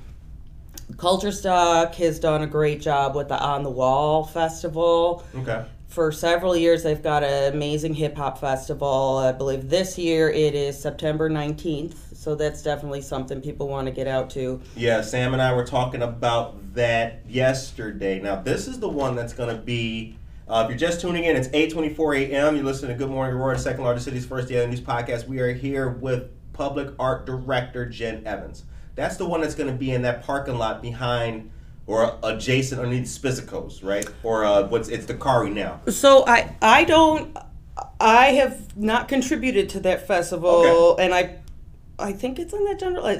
Culture 0.96 1.32
Stock 1.32 1.94
has 1.96 2.18
done 2.18 2.42
a 2.42 2.46
great 2.46 2.80
job 2.80 3.14
with 3.14 3.28
the 3.28 3.38
On 3.40 3.62
the 3.62 3.70
Wall 3.70 4.24
festival. 4.24 5.24
Okay. 5.36 5.64
For 5.90 6.12
several 6.12 6.56
years, 6.56 6.84
they've 6.84 7.02
got 7.02 7.24
an 7.24 7.52
amazing 7.52 7.94
hip 7.94 8.16
hop 8.16 8.38
festival. 8.38 9.18
I 9.18 9.32
believe 9.32 9.68
this 9.68 9.98
year 9.98 10.30
it 10.30 10.54
is 10.54 10.80
September 10.80 11.28
19th, 11.28 12.16
so 12.16 12.36
that's 12.36 12.62
definitely 12.62 13.02
something 13.02 13.40
people 13.40 13.66
want 13.66 13.88
to 13.88 13.90
get 13.90 14.06
out 14.06 14.30
to. 14.30 14.60
Yeah, 14.76 15.00
Sam 15.00 15.32
and 15.32 15.42
I 15.42 15.52
were 15.52 15.66
talking 15.66 16.02
about 16.02 16.74
that 16.74 17.22
yesterday. 17.28 18.20
Now, 18.20 18.36
this 18.36 18.68
is 18.68 18.78
the 18.78 18.88
one 18.88 19.16
that's 19.16 19.32
going 19.32 19.54
to 19.54 19.60
be. 19.60 20.16
Uh, 20.46 20.62
if 20.62 20.70
you're 20.70 20.78
just 20.78 21.00
tuning 21.00 21.24
in, 21.24 21.34
it's 21.34 21.48
8:24 21.48 22.28
a.m. 22.28 22.54
You're 22.54 22.64
listening 22.64 22.92
to 22.92 22.96
Good 22.96 23.10
Morning 23.10 23.34
Aurora, 23.34 23.56
the 23.56 23.62
second 23.62 23.82
largest 23.82 24.04
city's 24.04 24.24
first 24.24 24.46
daily 24.46 24.68
news 24.68 24.80
podcast. 24.80 25.26
We 25.26 25.40
are 25.40 25.52
here 25.52 25.88
with 25.88 26.30
Public 26.52 26.94
Art 27.00 27.26
Director 27.26 27.84
Jen 27.84 28.24
Evans. 28.24 28.62
That's 28.94 29.16
the 29.16 29.26
one 29.26 29.40
that's 29.40 29.56
going 29.56 29.70
to 29.70 29.76
be 29.76 29.90
in 29.90 30.02
that 30.02 30.22
parking 30.22 30.56
lot 30.56 30.82
behind 30.82 31.50
or 31.90 32.16
adjacent 32.22 32.80
underneath 32.80 33.08
Spizzico's, 33.08 33.82
right? 33.82 34.06
Or 34.22 34.44
uh, 34.44 34.68
what's 34.68 34.88
it's 34.88 35.06
the 35.06 35.14
Kari 35.14 35.50
now. 35.50 35.80
So 35.88 36.24
I 36.24 36.54
I 36.62 36.84
don't 36.84 37.36
I 38.00 38.26
have 38.26 38.76
not 38.76 39.08
contributed 39.08 39.68
to 39.70 39.80
that 39.80 40.06
festival, 40.06 40.96
and 40.98 41.12
I 41.12 41.38
I 41.98 42.12
think 42.12 42.38
it's 42.38 42.52
in 42.52 42.64
that 42.66 42.78
general. 42.78 43.04
uh, 43.04 43.16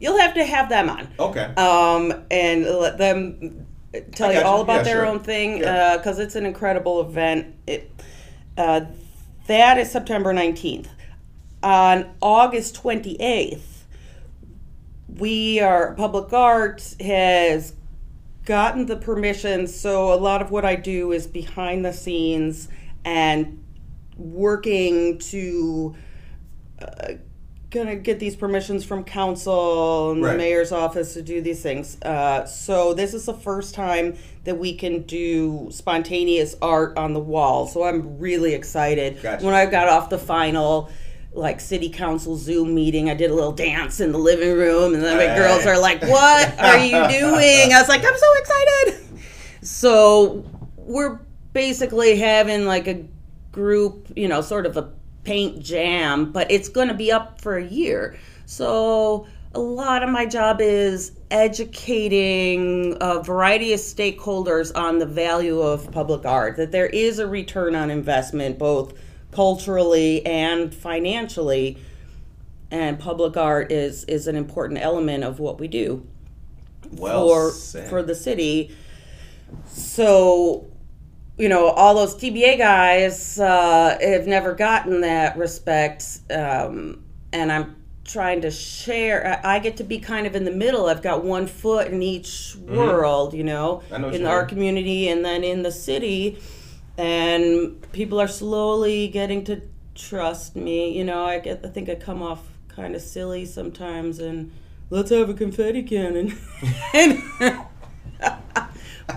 You'll 0.00 0.18
have 0.18 0.34
to 0.34 0.44
have 0.44 0.68
them 0.70 0.88
on. 0.90 1.08
Okay. 1.18 1.44
um, 1.56 2.24
and 2.30 2.64
let 2.64 2.96
them 2.98 3.66
tell 4.12 4.32
you 4.32 4.40
all 4.40 4.56
you. 4.58 4.62
about 4.64 4.78
Yeah, 4.78 4.82
their 4.82 4.96
sure. 4.96 5.06
own 5.06 5.20
thing 5.20 5.58
Yeah. 5.58 5.98
because 5.98 6.18
it's 6.18 6.34
an 6.34 6.46
incredible 6.46 7.00
event. 7.02 7.54
It 7.66 7.90
uh, 8.56 8.86
that 9.48 9.76
is 9.78 9.90
September 9.92 10.32
nineteenth. 10.32 10.88
On 11.62 12.10
August 12.22 12.74
twenty 12.74 13.20
eighth, 13.20 13.86
we 15.18 15.60
are 15.60 15.94
Public 15.94 16.32
Art 16.32 16.94
has 17.00 17.74
gotten 18.44 18.86
the 18.86 18.96
permission. 18.96 19.66
So 19.66 20.12
a 20.12 20.16
lot 20.16 20.42
of 20.42 20.50
what 20.50 20.64
I 20.64 20.76
do 20.76 21.12
is 21.12 21.26
behind 21.26 21.84
the 21.84 21.92
scenes 21.92 22.68
and 23.04 23.62
working 24.16 25.18
to 25.18 25.94
uh, 26.80 27.12
gonna 27.70 27.96
get 27.96 28.20
these 28.20 28.36
permissions 28.36 28.84
from 28.84 29.02
council 29.02 30.12
and 30.12 30.22
Right. 30.22 30.32
the 30.32 30.38
mayor's 30.38 30.70
office 30.70 31.14
to 31.14 31.22
do 31.22 31.40
these 31.40 31.60
things. 31.60 32.00
Uh, 32.02 32.44
so 32.46 32.94
this 32.94 33.14
is 33.14 33.26
the 33.26 33.34
first 33.34 33.74
time 33.74 34.16
that 34.44 34.58
we 34.58 34.74
can 34.76 35.02
do 35.02 35.68
spontaneous 35.72 36.54
art 36.62 36.96
on 36.96 37.14
the 37.14 37.20
wall. 37.20 37.66
So 37.66 37.82
I'm 37.82 38.18
really 38.18 38.54
excited. 38.54 39.20
Gotcha. 39.20 39.44
When 39.44 39.54
I 39.54 39.66
got 39.66 39.88
off 39.88 40.08
the 40.08 40.18
final 40.18 40.88
like 41.34 41.60
city 41.60 41.88
council 41.90 42.36
Zoom 42.36 42.74
meeting, 42.74 43.10
I 43.10 43.14
did 43.14 43.30
a 43.30 43.34
little 43.34 43.52
dance 43.52 44.00
in 44.00 44.12
the 44.12 44.18
living 44.18 44.52
room, 44.52 44.94
and 44.94 45.02
then 45.02 45.16
my 45.16 45.26
Hey. 45.26 45.36
girls 45.36 45.66
are 45.66 45.78
like, 45.78 46.00
"What 46.02 46.58
are 46.60 46.78
you 46.78 46.92
doing?" 47.20 47.72
I 47.72 47.78
was 47.80 47.88
like, 47.88 48.04
"I'm 48.04 48.16
so 48.16 48.32
excited." 48.38 49.00
So 49.62 50.44
we're 50.76 51.20
basically 51.52 52.16
having 52.16 52.66
like 52.66 52.86
a 52.86 53.04
group, 53.52 54.08
you 54.16 54.28
know, 54.28 54.40
sort 54.40 54.66
of 54.66 54.76
a 54.76 54.90
paint 55.24 55.60
jam, 55.60 56.32
but 56.32 56.50
it's 56.50 56.68
going 56.68 56.88
to 56.88 56.94
be 56.94 57.10
up 57.10 57.40
for 57.40 57.56
a 57.56 57.64
year. 57.64 58.16
So 58.46 59.26
a 59.54 59.60
lot 59.60 60.02
of 60.02 60.10
my 60.10 60.26
job 60.26 60.60
is 60.60 61.12
educating 61.30 62.96
a 63.00 63.22
variety 63.22 63.72
of 63.72 63.80
stakeholders 63.80 64.74
on 64.76 64.98
the 64.98 65.06
value 65.06 65.60
of 65.60 65.90
public 65.92 66.24
art, 66.26 66.56
that 66.56 66.72
there 66.72 66.86
is 66.86 67.18
a 67.18 67.26
return 67.26 67.74
on 67.74 67.90
investment 67.90 68.58
both 68.58 68.92
culturally 69.34 70.24
and 70.24 70.74
financially. 70.74 71.78
And 72.70 72.98
public 72.98 73.36
art 73.36 73.70
is 73.70 74.04
is 74.04 74.26
an 74.26 74.36
important 74.36 74.80
element 74.80 75.22
of 75.24 75.38
what 75.38 75.60
we 75.60 75.68
do 75.68 76.06
Well 76.90 77.28
for 77.28 77.50
said. 77.50 77.88
for 77.88 78.02
the 78.02 78.14
city. 78.14 78.74
So, 79.66 80.66
you 81.38 81.48
know, 81.48 81.68
all 81.68 81.94
those 81.94 82.14
TBA 82.16 82.58
guys 82.58 83.38
uh, 83.38 83.96
have 84.00 84.26
never 84.26 84.54
gotten 84.54 85.02
that 85.02 85.36
respect, 85.36 86.04
um, 86.30 87.04
and 87.32 87.52
I'm 87.52 87.76
trying 88.04 88.40
to 88.42 88.50
share. 88.50 89.40
I 89.44 89.58
get 89.60 89.76
to 89.78 89.84
be 89.84 89.98
kind 89.98 90.26
of 90.26 90.34
in 90.34 90.44
the 90.44 90.50
middle. 90.50 90.86
I've 90.86 91.02
got 91.02 91.24
one 91.24 91.46
foot 91.46 91.88
in 91.88 92.02
each 92.02 92.56
world, 92.56 93.34
you 93.34 93.44
know, 93.44 93.82
Mm-hmm. 93.90 94.02
Know 94.02 94.08
in 94.10 94.26
our 94.26 94.44
community 94.44 95.08
and 95.08 95.24
then 95.24 95.44
in 95.44 95.62
the 95.62 95.72
city, 95.72 96.38
and 96.96 97.90
people 97.92 98.20
are 98.20 98.28
slowly 98.28 99.08
getting 99.08 99.44
to 99.44 99.62
trust 99.94 100.56
me. 100.56 100.96
You 100.96 101.04
know, 101.04 101.24
I 101.24 101.38
get. 101.38 101.64
I 101.64 101.68
think 101.68 101.88
I 101.88 101.94
come 101.94 102.22
off 102.22 102.42
kind 102.68 102.94
of 102.94 103.02
silly 103.02 103.44
sometimes, 103.44 104.18
and 104.18 104.52
let's 104.90 105.10
have 105.10 105.28
a 105.28 105.34
confetti 105.34 105.82
cannon. 105.82 106.36
and, 106.94 107.22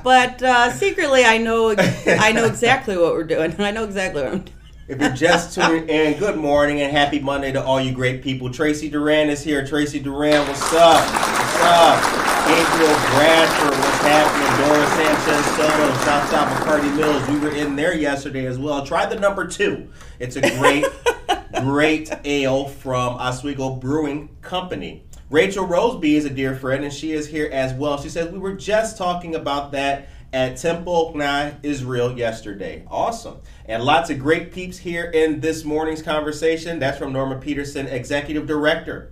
but 0.03 0.41
uh, 0.41 0.71
secretly, 0.71 1.23
I 1.25 1.37
know 1.37 1.75
I 1.77 2.31
know 2.31 2.45
exactly 2.45 2.97
what 2.97 3.13
we're 3.13 3.23
doing. 3.23 3.55
I 3.59 3.71
know 3.71 3.83
exactly 3.83 4.23
what 4.23 4.33
I'm 4.33 4.39
doing. 4.39 4.57
If 4.87 5.01
you're 5.01 5.09
just 5.11 5.53
tuning 5.55 5.89
in, 5.89 6.17
good 6.17 6.37
morning 6.37 6.81
and 6.81 6.91
happy 6.91 7.19
Monday 7.19 7.51
to 7.51 7.63
all 7.63 7.81
you 7.81 7.91
great 7.91 8.21
people. 8.21 8.51
Tracy 8.51 8.89
Duran 8.89 9.29
is 9.29 9.43
here. 9.43 9.65
Tracy 9.65 9.99
Duran, 9.99 10.47
what's 10.47 10.73
up? 10.73 11.46
What's 11.59 11.69
up? 11.69 12.47
Gabriel 12.47 12.93
Bradford, 13.09 13.79
what's 13.79 13.97
happening? 14.01 14.67
Dora 14.67 14.87
Sanchez 14.89 15.45
Soto, 15.55 15.93
South 16.05 16.29
South 16.29 16.49
McCarty 16.59 16.95
Mills. 16.95 17.27
We 17.29 17.39
were 17.39 17.55
in 17.55 17.75
there 17.75 17.95
yesterday 17.95 18.45
as 18.45 18.59
well. 18.59 18.85
Try 18.85 19.07
the 19.07 19.19
number 19.19 19.47
two. 19.47 19.89
It's 20.19 20.35
a 20.35 20.41
great, 20.59 20.85
great 21.63 22.11
ale 22.25 22.67
from 22.67 23.15
Oswego 23.15 23.71
Brewing 23.71 24.29
Company. 24.43 25.03
Rachel 25.31 25.65
Roseby 25.65 26.13
is 26.13 26.25
a 26.25 26.29
dear 26.29 26.55
friend, 26.55 26.83
and 26.83 26.93
she 26.93 27.11
is 27.11 27.27
here 27.27 27.49
as 27.51 27.73
well. 27.73 27.99
She 27.99 28.09
says 28.09 28.31
we 28.31 28.37
were 28.37 28.53
just 28.53 28.95
talking 28.95 29.33
about 29.33 29.71
that 29.71 30.09
at 30.31 30.57
Temple 30.57 31.13
B'nai 31.15 31.55
Israel 31.63 32.15
yesterday. 32.15 32.85
Awesome. 32.87 33.39
And 33.65 33.83
lots 33.83 34.11
of 34.11 34.19
great 34.19 34.53
peeps 34.53 34.77
here 34.77 35.05
in 35.05 35.39
this 35.39 35.65
morning's 35.65 36.03
conversation. 36.03 36.77
That's 36.77 36.99
from 36.99 37.13
Norma 37.13 37.39
Peterson, 37.39 37.87
Executive 37.87 38.45
Director 38.45 39.11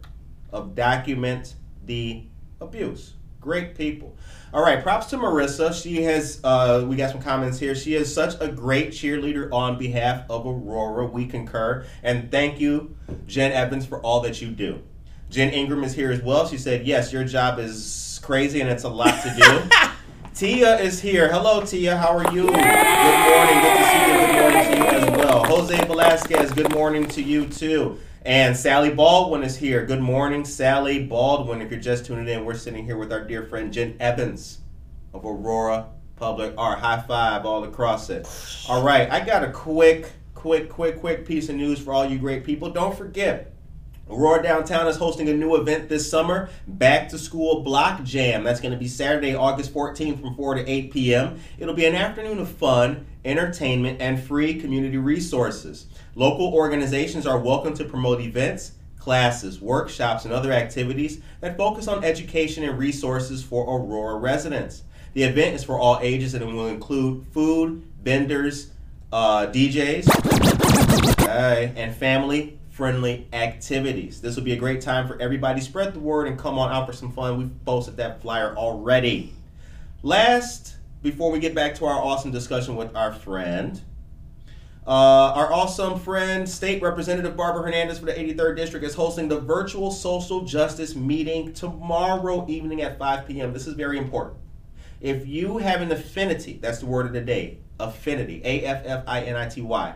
of 0.51 0.75
Document 0.75 1.55
the 1.85 2.23
Abuse. 2.65 3.13
Great 3.39 3.75
people. 3.75 4.17
All 4.53 4.61
right, 4.61 4.81
props 4.81 5.07
to 5.07 5.17
Marissa. 5.17 5.73
She 5.73 6.03
has, 6.03 6.39
uh, 6.43 6.85
we 6.87 6.95
got 6.95 7.11
some 7.11 7.21
comments 7.21 7.59
here. 7.59 7.75
She 7.75 7.93
is 7.93 8.11
such 8.11 8.35
a 8.39 8.47
great 8.47 8.89
cheerleader 8.89 9.51
on 9.51 9.77
behalf 9.77 10.23
of 10.29 10.45
Aurora. 10.47 11.05
We 11.05 11.27
concur. 11.27 11.85
And 12.01 12.31
thank 12.31 12.59
you, 12.59 12.95
Jen 13.27 13.51
Evans, 13.51 13.85
for 13.85 13.99
all 13.99 14.21
that 14.21 14.41
you 14.41 14.49
do. 14.49 14.81
Jen 15.29 15.51
Ingram 15.53 15.83
is 15.83 15.93
here 15.93 16.11
as 16.11 16.21
well. 16.21 16.47
She 16.47 16.57
said, 16.57 16.87
Yes, 16.87 17.11
your 17.11 17.23
job 17.23 17.59
is 17.59 18.19
crazy 18.23 18.61
and 18.61 18.69
it's 18.69 18.83
a 18.83 18.89
lot 18.89 19.21
to 19.23 19.35
do. 19.35 19.69
Tia 20.33 20.79
is 20.79 20.99
here. 20.99 21.31
Hello, 21.31 21.63
Tia. 21.65 21.95
How 21.95 22.17
are 22.17 22.33
you? 22.33 22.43
Good 22.43 22.51
morning. 22.51 23.61
Good 23.61 23.77
to 23.77 23.83
see 23.85 24.11
you. 24.11 24.17
Good 24.17 24.41
morning 24.41 24.63
to 24.63 24.77
you 24.77 24.85
as 24.85 25.09
well. 25.17 25.43
Jose 25.45 25.85
Velasquez, 25.85 26.51
good 26.51 26.73
morning 26.73 27.07
to 27.07 27.21
you 27.21 27.47
too. 27.47 27.99
And 28.25 28.57
Sally 28.57 28.89
Baldwin 28.89 29.43
is 29.43 29.55
here. 29.55 29.85
Good 29.85 30.01
morning, 30.01 30.45
Sally 30.45 31.05
Baldwin. 31.05 31.61
If 31.61 31.69
you're 31.69 31.79
just 31.79 32.07
tuning 32.07 32.27
in, 32.27 32.43
we're 32.43 32.55
sitting 32.55 32.83
here 32.83 32.97
with 32.97 33.13
our 33.13 33.23
dear 33.23 33.43
friend 33.43 33.71
Jen 33.71 33.95
Evans 33.99 34.61
of 35.13 35.23
Aurora 35.23 35.89
Public 36.15 36.55
Art. 36.57 36.79
High 36.79 37.01
five 37.01 37.45
all 37.45 37.65
across 37.65 38.09
it. 38.09 38.27
All 38.67 38.83
right, 38.83 39.07
I 39.11 39.23
got 39.23 39.43
a 39.43 39.51
quick, 39.51 40.11
quick, 40.33 40.69
quick, 40.69 40.99
quick 40.99 41.27
piece 41.27 41.49
of 41.49 41.55
news 41.55 41.79
for 41.79 41.93
all 41.93 42.03
you 42.03 42.17
great 42.17 42.43
people. 42.43 42.71
Don't 42.71 42.97
forget, 42.97 43.53
Aurora 44.09 44.41
Downtown 44.41 44.87
is 44.87 44.97
hosting 44.97 45.29
a 45.29 45.33
new 45.35 45.55
event 45.55 45.87
this 45.87 46.09
summer, 46.09 46.49
Back 46.65 47.09
to 47.09 47.19
School 47.19 47.61
Block 47.61 48.03
Jam. 48.03 48.43
That's 48.43 48.59
going 48.59 48.71
to 48.71 48.79
be 48.79 48.87
Saturday, 48.87 49.35
August 49.35 49.71
14th 49.71 50.21
from 50.21 50.35
4 50.35 50.55
to 50.55 50.67
8 50.67 50.91
p.m. 50.91 51.39
It'll 51.59 51.75
be 51.75 51.85
an 51.85 51.93
afternoon 51.93 52.39
of 52.39 52.49
fun, 52.49 53.05
entertainment, 53.23 54.01
and 54.01 54.19
free 54.19 54.59
community 54.59 54.97
resources. 54.97 55.85
Local 56.17 56.53
organizations 56.53 57.27
are 57.27 57.37
welcome 57.37 57.73
to 57.73 57.83
promote 57.83 58.21
events, 58.21 58.71
classes, 58.97 59.59
workshops, 59.59 60.23
and 60.23 60.33
other 60.33 60.53
activities 60.53 61.19
that 61.41 61.57
focus 61.57 61.89
on 61.89 62.05
education 62.05 62.63
and 62.63 62.79
resources 62.79 63.43
for 63.43 63.65
Aurora 63.65 64.15
residents. 64.15 64.83
The 65.13 65.23
event 65.23 65.55
is 65.55 65.65
for 65.65 65.77
all 65.77 65.99
ages 66.01 66.33
and 66.33 66.41
it 66.41 66.45
will 66.45 66.67
include 66.67 67.25
food, 67.33 67.83
vendors, 68.01 68.71
uh, 69.11 69.47
DJs, 69.47 70.07
and 71.75 71.93
family 71.93 72.59
friendly 72.69 73.27
activities. 73.33 74.21
This 74.21 74.37
will 74.37 74.43
be 74.43 74.53
a 74.53 74.57
great 74.57 74.79
time 74.79 75.07
for 75.07 75.21
everybody. 75.21 75.59
Spread 75.59 75.93
the 75.93 75.99
word 75.99 76.27
and 76.27 76.39
come 76.39 76.57
on 76.57 76.71
out 76.71 76.87
for 76.87 76.93
some 76.93 77.11
fun. 77.11 77.37
We've 77.37 77.65
posted 77.65 77.97
that 77.97 78.21
flyer 78.21 78.55
already. 78.55 79.33
Last, 80.01 80.75
before 81.01 81.29
we 81.29 81.39
get 81.39 81.53
back 81.53 81.75
to 81.75 81.85
our 81.85 82.01
awesome 82.01 82.31
discussion 82.31 82.77
with 82.77 82.95
our 82.95 83.13
friend, 83.13 83.81
uh, 84.87 84.89
our 84.89 85.51
awesome 85.51 85.99
friend, 85.99 86.47
State 86.47 86.81
Representative 86.81 87.35
Barbara 87.35 87.63
Hernandez 87.63 87.97
for 87.97 88.05
the 88.05 88.13
83rd 88.13 88.55
District, 88.55 88.85
is 88.85 88.93
hosting 88.93 89.27
the 89.27 89.39
virtual 89.39 89.89
social 89.89 90.45
justice 90.45 90.95
meeting 90.95 91.53
tomorrow 91.53 92.45
evening 92.47 92.83
at 92.83 92.99
5 92.99 93.27
p.m. 93.27 93.51
This 93.51 93.65
is 93.65 93.73
very 93.73 93.97
important. 93.97 94.37
If 95.01 95.25
you 95.25 95.57
have 95.57 95.81
an 95.81 95.91
affinity, 95.91 96.59
that's 96.61 96.79
the 96.79 96.85
word 96.85 97.07
of 97.07 97.13
the 97.13 97.21
day, 97.21 97.57
affinity, 97.79 98.41
A 98.45 98.63
F 98.63 98.83
F 98.85 99.03
I 99.07 99.21
N 99.21 99.35
I 99.35 99.49
T 99.49 99.61
Y, 99.61 99.93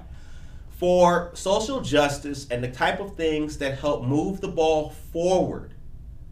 for 0.69 1.31
social 1.35 1.81
justice 1.81 2.47
and 2.49 2.63
the 2.63 2.71
type 2.71 2.99
of 2.99 3.15
things 3.15 3.59
that 3.59 3.77
help 3.77 4.03
move 4.03 4.41
the 4.41 4.47
ball 4.47 4.89
forward 4.89 5.75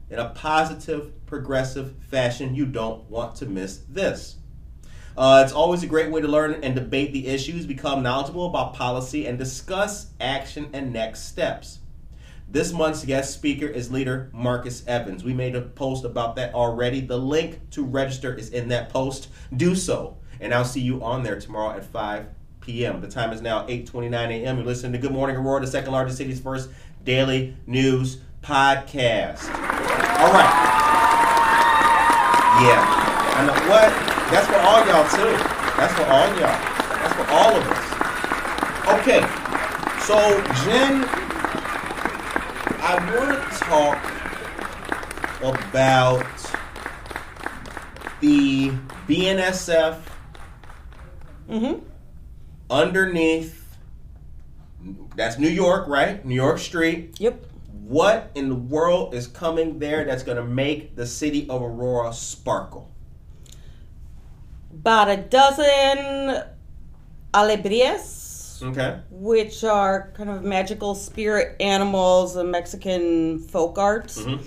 in 0.09 0.19
a 0.19 0.29
positive, 0.29 1.25
progressive 1.25 1.93
fashion, 2.09 2.55
you 2.55 2.65
don't 2.65 3.07
want 3.09 3.35
to 3.35 3.45
miss 3.45 3.81
this. 3.89 4.36
Uh, 5.17 5.41
it's 5.43 5.53
always 5.53 5.81
a 5.81 5.87
great 5.87 6.11
way 6.11 6.21
to 6.21 6.27
learn 6.27 6.63
and 6.63 6.75
debate 6.75 7.11
the 7.11 7.25
issues, 7.25 7.65
become 7.65 8.03
knowledgeable 8.03 8.45
about 8.45 8.75
policy, 8.75 9.25
and 9.25 9.39
discuss 9.39 10.11
action 10.21 10.69
and 10.73 10.93
next 10.93 11.21
steps. 11.21 11.79
This 12.49 12.71
month's 12.71 13.03
guest 13.03 13.33
speaker 13.33 13.65
is 13.65 13.91
leader 13.91 14.29
Marcus 14.31 14.85
Evans. 14.87 15.23
We 15.23 15.33
made 15.33 15.55
a 15.55 15.61
post 15.61 16.05
about 16.05 16.35
that 16.35 16.53
already. 16.53 17.01
The 17.01 17.17
link 17.17 17.67
to 17.71 17.83
register 17.83 18.33
is 18.33 18.51
in 18.51 18.67
that 18.69 18.89
post. 18.89 19.29
Do 19.55 19.75
so, 19.75 20.17
and 20.39 20.53
I'll 20.53 20.63
see 20.63 20.81
you 20.81 21.03
on 21.03 21.23
there 21.23 21.39
tomorrow 21.39 21.75
at 21.75 21.83
5 21.83 22.27
p.m. 22.61 23.01
The 23.01 23.07
time 23.07 23.33
is 23.33 23.41
now 23.41 23.65
8:29 23.65 24.13
a.m. 24.13 24.57
You're 24.57 24.65
listening 24.65 24.91
to 24.93 24.97
Good 24.99 25.11
Morning 25.11 25.35
Aurora, 25.35 25.61
the 25.61 25.67
second 25.67 25.91
largest 25.91 26.17
city's 26.17 26.39
first 26.39 26.69
daily 27.03 27.57
news 27.65 28.19
podcast. 28.43 29.41
All 30.19 30.31
right. 30.31 30.53
Yeah. 32.61 33.07
I 33.35 33.45
know 33.45 33.69
what? 33.69 34.06
That's 34.31 34.47
for 34.47 34.59
all 34.59 34.85
y'all 34.85 35.07
too. 35.09 35.37
That's 35.77 35.93
for 35.93 36.05
all 36.05 36.27
y'all. 36.35 36.59
That's 37.01 37.13
for 37.15 37.27
all 37.31 37.55
of 37.55 37.63
us. 37.67 38.99
Okay. 38.99 39.21
So 40.03 40.17
Jen, 40.63 41.05
I 42.79 42.95
want 43.15 43.51
to 43.51 43.59
talk 43.59 43.99
about 45.41 46.25
the 48.21 48.71
BNSF 49.07 49.99
Mm-hmm. 51.49 51.79
underneath. 52.69 53.77
That's 55.15 55.39
New 55.39 55.47
York, 55.47 55.87
right? 55.87 56.23
New 56.25 56.35
York 56.35 56.59
Street. 56.59 57.15
Yep. 57.19 57.45
What 57.87 58.31
in 58.35 58.49
the 58.49 58.55
world 58.55 59.13
is 59.13 59.27
coming 59.27 59.79
there 59.79 60.03
that's 60.03 60.23
going 60.23 60.35
to 60.35 60.43
make 60.43 60.97
the 60.97 61.05
city 61.05 61.47
of 61.49 61.61
Aurora 61.61 62.11
sparkle? 62.11 62.91
About 64.87 65.09
a 65.09 65.17
dozen 65.17 66.43
alebrijes 67.33 68.63
Okay. 68.63 68.95
which 69.11 69.65
are 69.65 70.13
kind 70.15 70.29
of 70.29 70.43
magical 70.45 70.95
spirit 70.95 71.57
animals 71.59 72.37
and 72.37 72.49
Mexican 72.53 73.37
folk 73.39 73.77
art. 73.77 74.07
Mhm. 74.07 74.39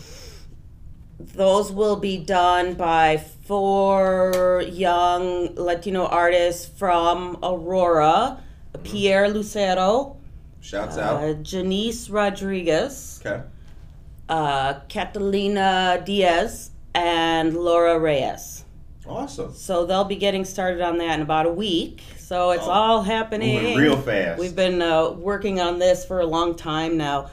Those 1.37 1.71
will 1.71 1.97
be 1.97 2.17
done 2.17 2.73
by 2.73 3.19
four 3.47 4.63
young 4.67 5.55
Latino 5.57 6.07
artists 6.07 6.65
from 6.65 7.37
Aurora 7.43 8.39
Pierre 8.83 9.29
Lucero, 9.29 10.17
Shouts 10.63 10.97
uh, 10.97 11.01
out. 11.03 11.43
Janice 11.43 12.09
Rodriguez, 12.09 13.21
Okay. 13.21 13.43
uh, 14.31 14.75
Catalina 14.89 16.01
Diaz, 16.03 16.71
and 16.95 17.55
Laura 17.55 17.99
Reyes. 17.99 18.60
Awesome. 19.11 19.53
So 19.53 19.87
they'll 19.87 20.05
be 20.05 20.17
getting 20.17 20.45
started 20.45 20.81
on 20.81 20.99
that 20.99 21.15
in 21.17 21.23
about 21.23 21.47
a 21.47 21.53
week. 21.53 22.03
So 22.19 22.53
it's 22.53 22.65
Oh, 22.65 22.71
all 22.71 23.03
happening 23.03 23.77
real 23.77 23.97
fast. 24.01 24.39
We've 24.39 24.55
been 24.55 24.81
uh, 24.81 25.11
working 25.11 25.61
on 25.61 25.79
this 25.79 26.05
for 26.05 26.21
a 26.21 26.27
long 26.27 26.55
time 26.55 26.97
now. 26.97 27.31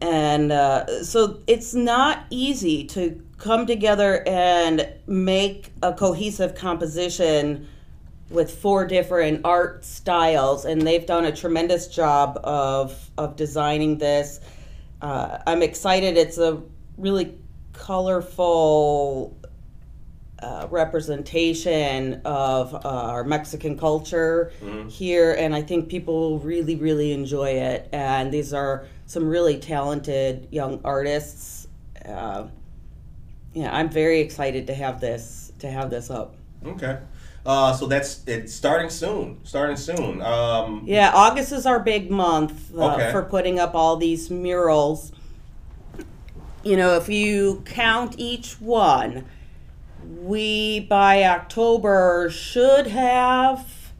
And 0.00 0.50
uh, 0.52 1.04
so 1.04 1.40
it's 1.46 1.74
not 1.74 2.24
easy 2.30 2.84
to 2.84 3.20
come 3.36 3.66
together 3.66 4.26
and 4.26 4.88
make 5.06 5.72
a 5.82 5.92
cohesive 5.92 6.54
composition 6.54 7.66
with 8.30 8.50
four 8.54 8.86
different 8.86 9.40
art 9.44 9.84
styles. 9.84 10.64
And 10.64 10.82
they've 10.82 11.04
done 11.04 11.24
a 11.24 11.32
tremendous 11.32 11.88
job 11.88 12.38
of, 12.44 13.10
of 13.18 13.36
designing 13.36 13.98
this. 13.98 14.40
Uh, 15.02 15.38
I'm 15.46 15.62
excited. 15.62 16.16
It's 16.16 16.38
a 16.38 16.62
really 16.96 17.36
colorful 17.72 19.36
uh, 20.42 20.66
representation 20.70 22.20
of 22.24 22.74
uh, 22.74 22.78
our 22.84 23.24
Mexican 23.24 23.76
culture 23.76 24.52
Mhm. 24.62 24.90
here, 24.90 25.32
and 25.34 25.54
I 25.54 25.62
think 25.62 25.88
people 25.88 26.38
really, 26.38 26.76
really 26.76 27.12
enjoy 27.12 27.50
it. 27.50 27.88
And 27.92 28.32
these 28.32 28.52
are 28.54 28.84
some 29.06 29.28
really 29.28 29.58
talented 29.58 30.48
young 30.50 30.80
artists. 30.84 31.66
Uh, 32.08 32.44
yeah, 33.52 33.74
I'm 33.74 33.90
very 33.90 34.20
excited 34.20 34.66
to 34.68 34.74
have 34.74 35.00
this 35.00 35.52
to 35.58 35.70
have 35.70 35.90
this 35.90 36.10
up. 36.10 36.36
Okay. 36.66 36.96
Uh, 37.44 37.72
so 37.72 37.86
that's 37.86 38.22
it's 38.26 38.54
starting 38.54 38.90
soon. 38.90 39.38
Starting 39.44 39.76
soon. 39.76 40.22
Um, 40.22 40.82
Yeah, 40.86 41.10
August 41.14 41.52
is 41.52 41.66
our 41.66 41.80
big 41.80 42.10
month 42.10 42.74
uh, 42.76 42.94
Okay. 42.94 43.10
for 43.12 43.22
putting 43.22 43.58
up 43.58 43.74
all 43.74 43.96
these 43.96 44.30
murals. 44.30 45.12
You 46.62 46.76
know, 46.76 46.96
if 46.96 47.08
you 47.08 47.62
count 47.64 48.14
each 48.18 48.60
one, 48.60 49.24
we 50.18 50.80
by 50.80 51.24
October 51.24 52.30
should 52.30 52.88
have 52.88 53.92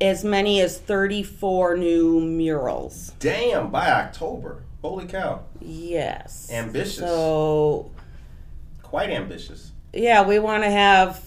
as 0.00 0.24
many 0.24 0.60
as 0.60 0.78
34 0.78 1.76
new 1.76 2.20
murals. 2.20 3.12
Damn, 3.18 3.70
by 3.70 3.90
October. 3.90 4.62
Holy 4.82 5.06
cow. 5.06 5.40
Yes. 5.60 6.50
Ambitious. 6.52 6.98
So, 6.98 7.90
Quite 8.82 9.10
ambitious. 9.10 9.72
yeah, 9.92 10.24
we 10.24 10.38
want 10.38 10.62
to 10.62 10.70
have 10.70 11.22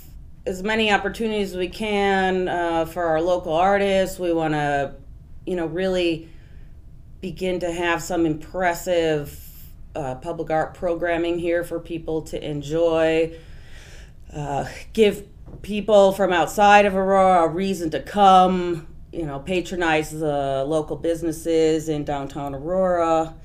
as 0.48 0.64
many 0.64 0.92
opportunities 0.92 1.52
as 1.52 1.58
we 1.58 1.68
can 1.68 2.48
uh, 2.48 2.86
for 2.86 3.04
our 3.04 3.22
local 3.22 3.54
artists. 3.54 4.18
We 4.18 4.32
want 4.34 4.54
to, 4.54 4.96
you 5.46 5.56
know, 5.56 5.66
really 5.66 6.30
begin 7.20 7.60
to 7.60 7.72
have 7.72 8.02
some 8.02 8.26
impressive 8.26 9.38
uh, 9.96 10.16
public 10.16 10.50
art 10.50 10.74
programming 10.74 11.38
here 11.38 11.64
for 11.64 11.80
people 11.80 12.22
to 12.24 12.44
enjoy. 12.44 13.38
Uh, 14.34 14.65
give 14.94 15.28
people 15.62 16.12
from 16.12 16.32
outside 16.34 16.86
of 16.86 16.96
Aurora 16.96 17.44
a 17.44 17.48
reason 17.48 17.89
to 17.91 18.02
come. 18.02 18.88
You 19.12 19.26
know, 19.26 19.39
patronize 19.39 20.12
the 20.12 20.63
local 20.65 20.96
businesses 20.96 21.89
in 21.89 22.06
downtown 22.06 22.56
Aurora. 22.56 23.36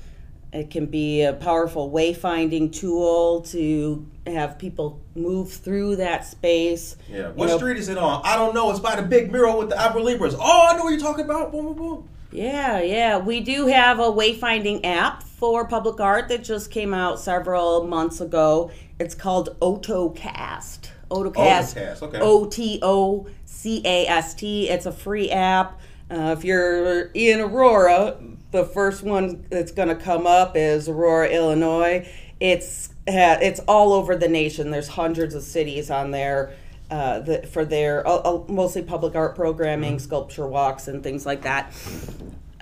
It 0.53 0.71
can 0.71 0.87
be 0.87 1.23
a 1.23 1.33
powerful 1.33 1.91
wayfinding 1.91 2.73
tool 2.73 3.43
to 3.43 4.07
have 4.27 4.59
people 4.59 5.01
move 5.15 5.53
through 5.53 5.97
that 5.97 6.25
space. 6.25 6.97
Yeah. 7.11 7.31
What 7.31 7.49
know- 7.49 7.57
street 7.59 7.79
is 7.79 7.89
it 7.89 7.99
on? 7.99 8.23
I 8.25 8.37
don't 8.37 8.55
know. 8.55 8.71
It's 8.71 8.81
by 8.81 8.97
the 8.97 9.03
big 9.03 9.33
mural 9.33 9.59
with 9.59 9.71
the 9.71 9.75
alebrijes. 9.77 10.37
Oh, 10.41 10.69
I 10.71 10.77
know 10.77 10.85
what 10.85 10.91
you're 10.91 11.01
talking 11.01 11.25
about. 11.25 11.51
Boom, 11.51 11.67
boom, 11.67 11.77
boom. 11.77 12.09
Yeah, 12.31 12.81
yeah. 12.81 13.19
We 13.19 13.41
do 13.41 13.67
have 13.67 13.99
a 13.99 14.05
wayfinding 14.05 14.85
app 14.85 15.23
for 15.23 15.67
public 15.67 16.01
art 16.01 16.29
that 16.29 16.45
just 16.45 16.71
came 16.71 16.95
out 16.95 17.21
several 17.21 17.87
months 17.87 18.21
ago. 18.21 18.71
It's 18.99 19.15
called 19.15 19.59
OtoCast. 19.61 20.91
OtoCast. 21.11 22.03
Okay. 22.03 22.19
O 22.21 22.47
T 22.47 22.79
O 22.83 23.29
C 23.45 23.83
A 23.85 24.07
S 24.07 24.35
T. 24.35 24.69
It's 24.69 24.87
a 24.87 24.93
free 24.93 25.31
app. 25.31 25.81
Uh, 26.11 26.35
if 26.37 26.45
you're 26.45 27.11
in 27.13 27.41
Aurora, 27.41 28.17
the 28.53 28.65
first 28.65 29.03
one 29.03 29.45
that's 29.51 29.73
going 29.73 29.89
to 29.89 29.97
come 29.97 30.27
up 30.27 30.57
is 30.57 30.89
Aurora, 30.89 31.29
Illinois. 31.29 32.09
It's 32.41 32.91
it's 33.07 33.61
all 33.61 33.93
over 33.93 34.17
the 34.17 34.29
nation. 34.29 34.71
There's 34.71 34.89
hundreds 34.89 35.35
of 35.35 35.43
cities 35.43 35.91
on 35.91 36.11
there 36.11 36.55
uh, 36.91 37.21
that, 37.21 37.49
for 37.49 37.65
their 37.65 38.07
uh, 38.07 38.17
uh, 38.17 38.45
mostly 38.49 38.83
public 38.83 39.15
art 39.15 39.35
programming, 39.35 39.99
sculpture 39.99 40.47
walks, 40.47 40.89
and 40.89 41.03
things 41.03 41.27
like 41.27 41.43
that. 41.43 41.73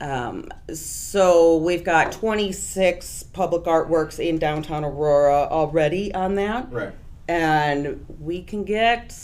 Um, 0.01 0.49
so 0.75 1.57
we've 1.59 1.85
got 1.85 2.11
26 2.13 3.23
public 3.33 3.63
artworks 3.65 4.19
in 4.19 4.39
downtown 4.39 4.85
Aurora 4.85 5.47
already 5.51 6.13
on 6.13 6.35
that 6.35 6.71
Right. 6.73 6.93
and 7.29 8.05
we 8.21 8.43
can 8.43 8.65
get 8.65 9.17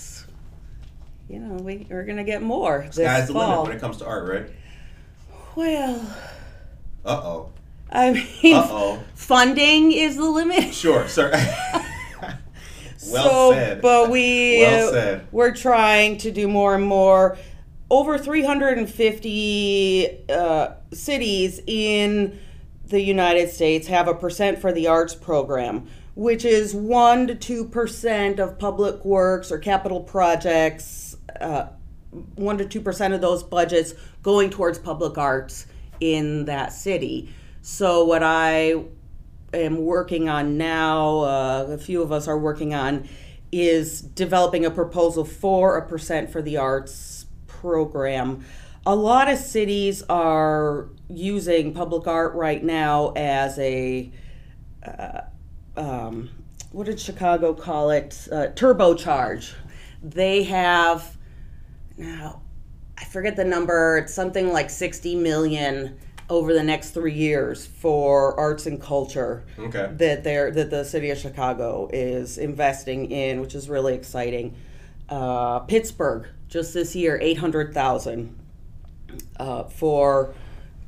you 1.29 1.41
know 1.41 1.55
we, 1.55 1.87
we're 1.91 2.05
gonna 2.05 2.23
get 2.25 2.41
more 2.43 2.85
this 2.87 2.97
Sky's 2.97 3.27
the 3.27 3.33
limit 3.33 3.49
fall 3.49 3.63
when 3.65 3.73
it 3.77 3.81
comes 3.81 3.97
to 3.99 4.07
art, 4.07 4.29
right? 4.29 4.51
well 5.57 6.17
Uh 7.05 7.21
oh. 7.23 7.51
i 7.91 8.13
mean 8.13 8.55
Uh 8.55 8.69
oh. 8.71 9.03
funding 9.17 9.91
is 9.93 10.17
the 10.17 10.25
limit 10.31 10.73
Sure, 10.73 11.09
sir. 11.09 11.31
well 13.11 13.25
so, 13.29 13.53
said. 13.53 13.83
but 13.83 14.09
we 14.11 14.61
Well 14.61 14.93
said. 14.93 15.27
we're 15.33 15.55
trying 15.55 16.19
to 16.19 16.31
do 16.31 16.47
more 16.47 16.75
and 16.77 16.85
more 16.85 17.37
over 17.91 18.17
350 18.17 20.31
uh, 20.31 20.69
cities 20.93 21.61
in 21.67 22.39
the 22.87 23.01
united 23.01 23.51
states 23.51 23.89
have 23.89 24.09
a 24.09 24.15
percent 24.15 24.59
for 24.59 24.73
the 24.73 24.87
arts 24.87 25.15
program 25.15 25.87
which 26.15 26.45
is 26.45 26.75
1 26.75 27.39
to 27.39 27.65
2% 27.65 28.41
of 28.41 28.59
public 28.59 29.05
works 29.05 29.53
or 29.53 29.59
capital 29.59 30.01
projects 30.01 31.17
uh, 31.41 31.67
1 32.11 32.59
to 32.59 32.83
2% 32.83 33.15
of 33.15 33.21
those 33.21 33.43
budgets 33.43 33.95
going 34.23 34.51
towards 34.51 34.79
public 34.79 35.17
arts 35.17 35.67
in 36.01 36.45
that 36.47 36.73
city. 36.73 37.33
So 37.63 38.05
what 38.05 38.23
i 38.23 38.75
am 39.53 39.79
working 39.79 40.29
on 40.29 40.57
now, 40.57 41.21
uh, 41.21 41.67
a 41.71 41.79
few 41.79 42.03
of 42.03 42.13
us 42.13 42.29
are 42.29 42.39
working 42.39 42.75
on, 42.75 43.09
is 43.53 44.01
developing 44.01 44.65
a 44.65 44.71
proposal 44.71 45.25
for 45.25 45.77
a 45.77 45.87
percent 45.87 46.31
for 46.31 46.41
the 46.41 46.57
arts 46.57 47.20
program. 47.61 48.45
A 48.87 48.95
lot 48.97 49.29
of 49.31 49.39
cities 49.39 50.03
are 50.09 50.89
using 51.09 51.75
public 51.75 52.07
art 52.07 52.35
right 52.35 52.65
now 52.65 53.13
as 53.15 53.59
a, 53.59 54.11
uh, 54.85 55.21
um, 55.77 56.31
what 56.73 56.87
did 56.87 56.99
Chicago 56.99 57.53
call 57.53 57.91
it? 57.91 58.27
Uh, 58.33 58.47
turbocharge. 58.55 59.53
They 60.03 60.45
have, 60.45 61.17
now, 61.99 62.41
I 62.97 63.05
forget 63.05 63.37
the 63.37 63.45
number, 63.45 63.99
it's 63.99 64.15
something 64.15 64.51
like 64.53 64.71
60 64.71 65.17
million 65.17 65.99
over 66.31 66.55
the 66.55 66.63
next 66.63 66.91
three 66.91 67.13
years 67.13 67.67
for 67.67 68.39
arts 68.39 68.65
and 68.65 68.81
culture 68.81 69.45
Okay. 69.59 69.91
that 69.97 70.23
they're 70.23 70.51
that 70.53 70.71
the 70.71 70.85
city 70.85 71.11
of 71.11 71.19
Chicago 71.19 71.91
is 71.93 72.39
investing 72.39 73.11
in, 73.11 73.41
which 73.41 73.55
is 73.55 73.69
really 73.69 73.95
exciting. 73.95 74.55
Uh, 75.09 75.59
Pittsburgh 75.61 76.29
just 76.51 76.75
this 76.75 76.95
year, 76.95 77.19
eight 77.23 77.39
hundred 77.39 77.73
thousand 77.73 78.39
uh, 79.39 79.65
for 79.65 80.35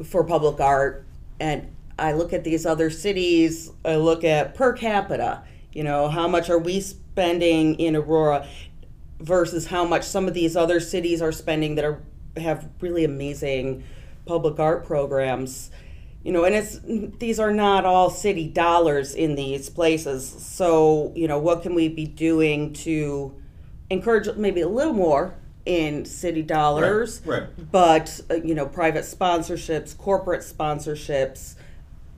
for 0.04 0.24
public 0.24 0.60
art, 0.60 1.06
and 1.40 1.74
I 1.98 2.12
look 2.12 2.32
at 2.32 2.44
these 2.44 2.66
other 2.66 2.90
cities. 2.90 3.70
I 3.84 3.96
look 3.96 4.24
at 4.24 4.54
per 4.54 4.72
capita. 4.72 5.44
You 5.72 5.84
know, 5.84 6.08
how 6.08 6.28
much 6.28 6.50
are 6.50 6.58
we 6.58 6.80
spending 6.80 7.76
in 7.76 7.96
Aurora 7.96 8.46
versus 9.20 9.66
how 9.66 9.84
much 9.84 10.02
some 10.02 10.26
of 10.26 10.34
these 10.34 10.56
other 10.56 10.80
cities 10.80 11.22
are 11.22 11.32
spending 11.32 11.76
that 11.76 11.84
are 11.84 12.02
have 12.36 12.68
really 12.80 13.04
amazing 13.04 13.84
public 14.26 14.58
art 14.58 14.84
programs 14.84 15.70
you 16.22 16.32
know 16.32 16.44
and 16.44 16.54
it's 16.54 16.80
these 17.18 17.38
are 17.38 17.52
not 17.52 17.84
all 17.84 18.08
city 18.08 18.48
dollars 18.48 19.14
in 19.14 19.34
these 19.34 19.68
places 19.68 20.26
so 20.28 21.12
you 21.14 21.28
know 21.28 21.38
what 21.38 21.62
can 21.62 21.74
we 21.74 21.88
be 21.88 22.06
doing 22.06 22.72
to 22.72 23.34
encourage 23.90 24.34
maybe 24.36 24.60
a 24.60 24.68
little 24.68 24.94
more 24.94 25.34
in 25.64 26.04
city 26.04 26.42
dollars 26.42 27.20
Right, 27.24 27.42
right. 27.42 27.70
but 27.72 28.20
uh, 28.30 28.34
you 28.34 28.54
know 28.54 28.66
private 28.66 29.04
sponsorships 29.04 29.96
corporate 29.96 30.40
sponsorships 30.40 31.54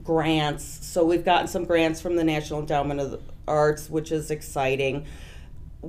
grants 0.03 0.63
so 0.85 1.03
we've 1.05 1.23
gotten 1.25 1.47
some 1.47 1.63
grants 1.65 2.01
from 2.01 2.15
the 2.15 2.23
national 2.23 2.59
endowment 2.61 2.99
of 2.99 3.11
the 3.11 3.19
arts 3.47 3.89
which 3.89 4.11
is 4.11 4.31
exciting 4.31 5.05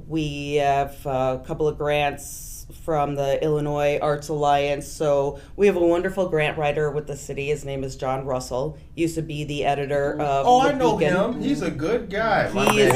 we 0.06 0.54
have 0.56 1.06
uh, 1.06 1.38
a 1.42 1.46
couple 1.46 1.66
of 1.66 1.78
grants 1.78 2.66
from 2.84 3.14
the 3.14 3.42
Illinois 3.42 3.96
Arts 4.02 4.28
Alliance. 4.28 4.86
So 4.88 5.40
we 5.54 5.66
have 5.68 5.76
a 5.76 5.80
wonderful 5.86 6.28
grant 6.28 6.58
writer 6.58 6.90
with 6.90 7.06
the 7.06 7.16
city. 7.16 7.46
His 7.46 7.64
name 7.64 7.82
is 7.84 7.94
John 7.96 8.26
Russell. 8.26 8.76
Used 8.96 9.14
to 9.14 9.22
be 9.22 9.44
the 9.44 9.64
editor 9.64 10.20
of. 10.20 10.44
Oh, 10.46 10.64
the 10.64 10.68
I 10.70 10.72
know 10.72 10.96
Beacon. 10.98 11.14
him. 11.16 11.40
He's 11.40 11.62
a 11.62 11.70
good 11.70 12.10
guy. 12.10 12.50
He 12.50 12.80
is- 12.80 12.92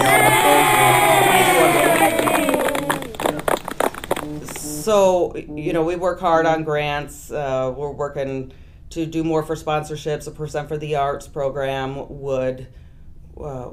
So 4.91 5.37
you 5.37 5.73
know, 5.73 5.85
we 5.85 5.95
work 5.95 6.19
hard 6.19 6.47
on 6.47 6.65
grants. 6.65 7.31
Uh, 7.31 7.73
we're 7.77 7.93
working 7.93 8.53
to 8.89 9.07
do 9.07 9.23
more 9.23 9.45
for 9.45 9.55
sponsorships. 9.55 10.27
A 10.27 10.33
percent 10.33 10.67
for 10.67 10.77
the 10.77 10.97
arts 10.97 11.29
program 11.29 12.09
would 12.09 12.67
uh, 13.41 13.71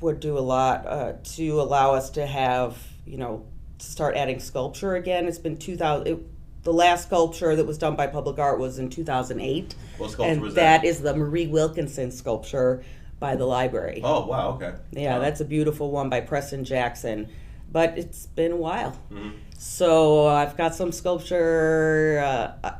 would 0.00 0.20
do 0.20 0.38
a 0.38 0.40
lot 0.54 0.86
uh, 0.86 1.14
to 1.34 1.60
allow 1.60 1.94
us 1.94 2.10
to 2.10 2.24
have 2.24 2.78
you 3.04 3.18
know 3.18 3.44
start 3.80 4.14
adding 4.14 4.38
sculpture 4.38 4.94
again. 4.94 5.26
It's 5.26 5.38
been 5.38 5.56
two 5.56 5.76
thousand. 5.76 6.30
The 6.62 6.72
last 6.72 7.08
sculpture 7.08 7.56
that 7.56 7.66
was 7.66 7.76
done 7.76 7.96
by 7.96 8.06
Public 8.06 8.38
Art 8.38 8.60
was 8.60 8.78
in 8.78 8.88
2008, 8.88 9.74
What 9.98 10.12
sculpture 10.12 10.32
and 10.32 10.40
was 10.40 10.54
that 10.54 10.82
that? 10.82 10.86
is 10.86 11.02
the 11.02 11.12
Marie 11.12 11.48
Wilkinson 11.48 12.12
sculpture 12.12 12.84
by 13.18 13.34
the 13.34 13.46
library. 13.46 14.00
Oh, 14.04 14.26
wow. 14.26 14.50
Okay. 14.50 14.72
Yeah, 14.92 15.18
that's 15.18 15.40
a 15.40 15.44
beautiful 15.44 15.90
one 15.90 16.08
by 16.08 16.20
Preston 16.20 16.62
Jackson. 16.62 17.28
But 17.72 17.96
it's 17.98 18.26
been 18.26 18.52
a 18.52 18.56
while. 18.56 18.96
Mhm. 19.10 19.32
So 19.58 20.26
I've 20.26 20.56
got 20.56 20.74
some 20.74 20.92
sculpture 20.92 22.22
uh, 22.62 22.70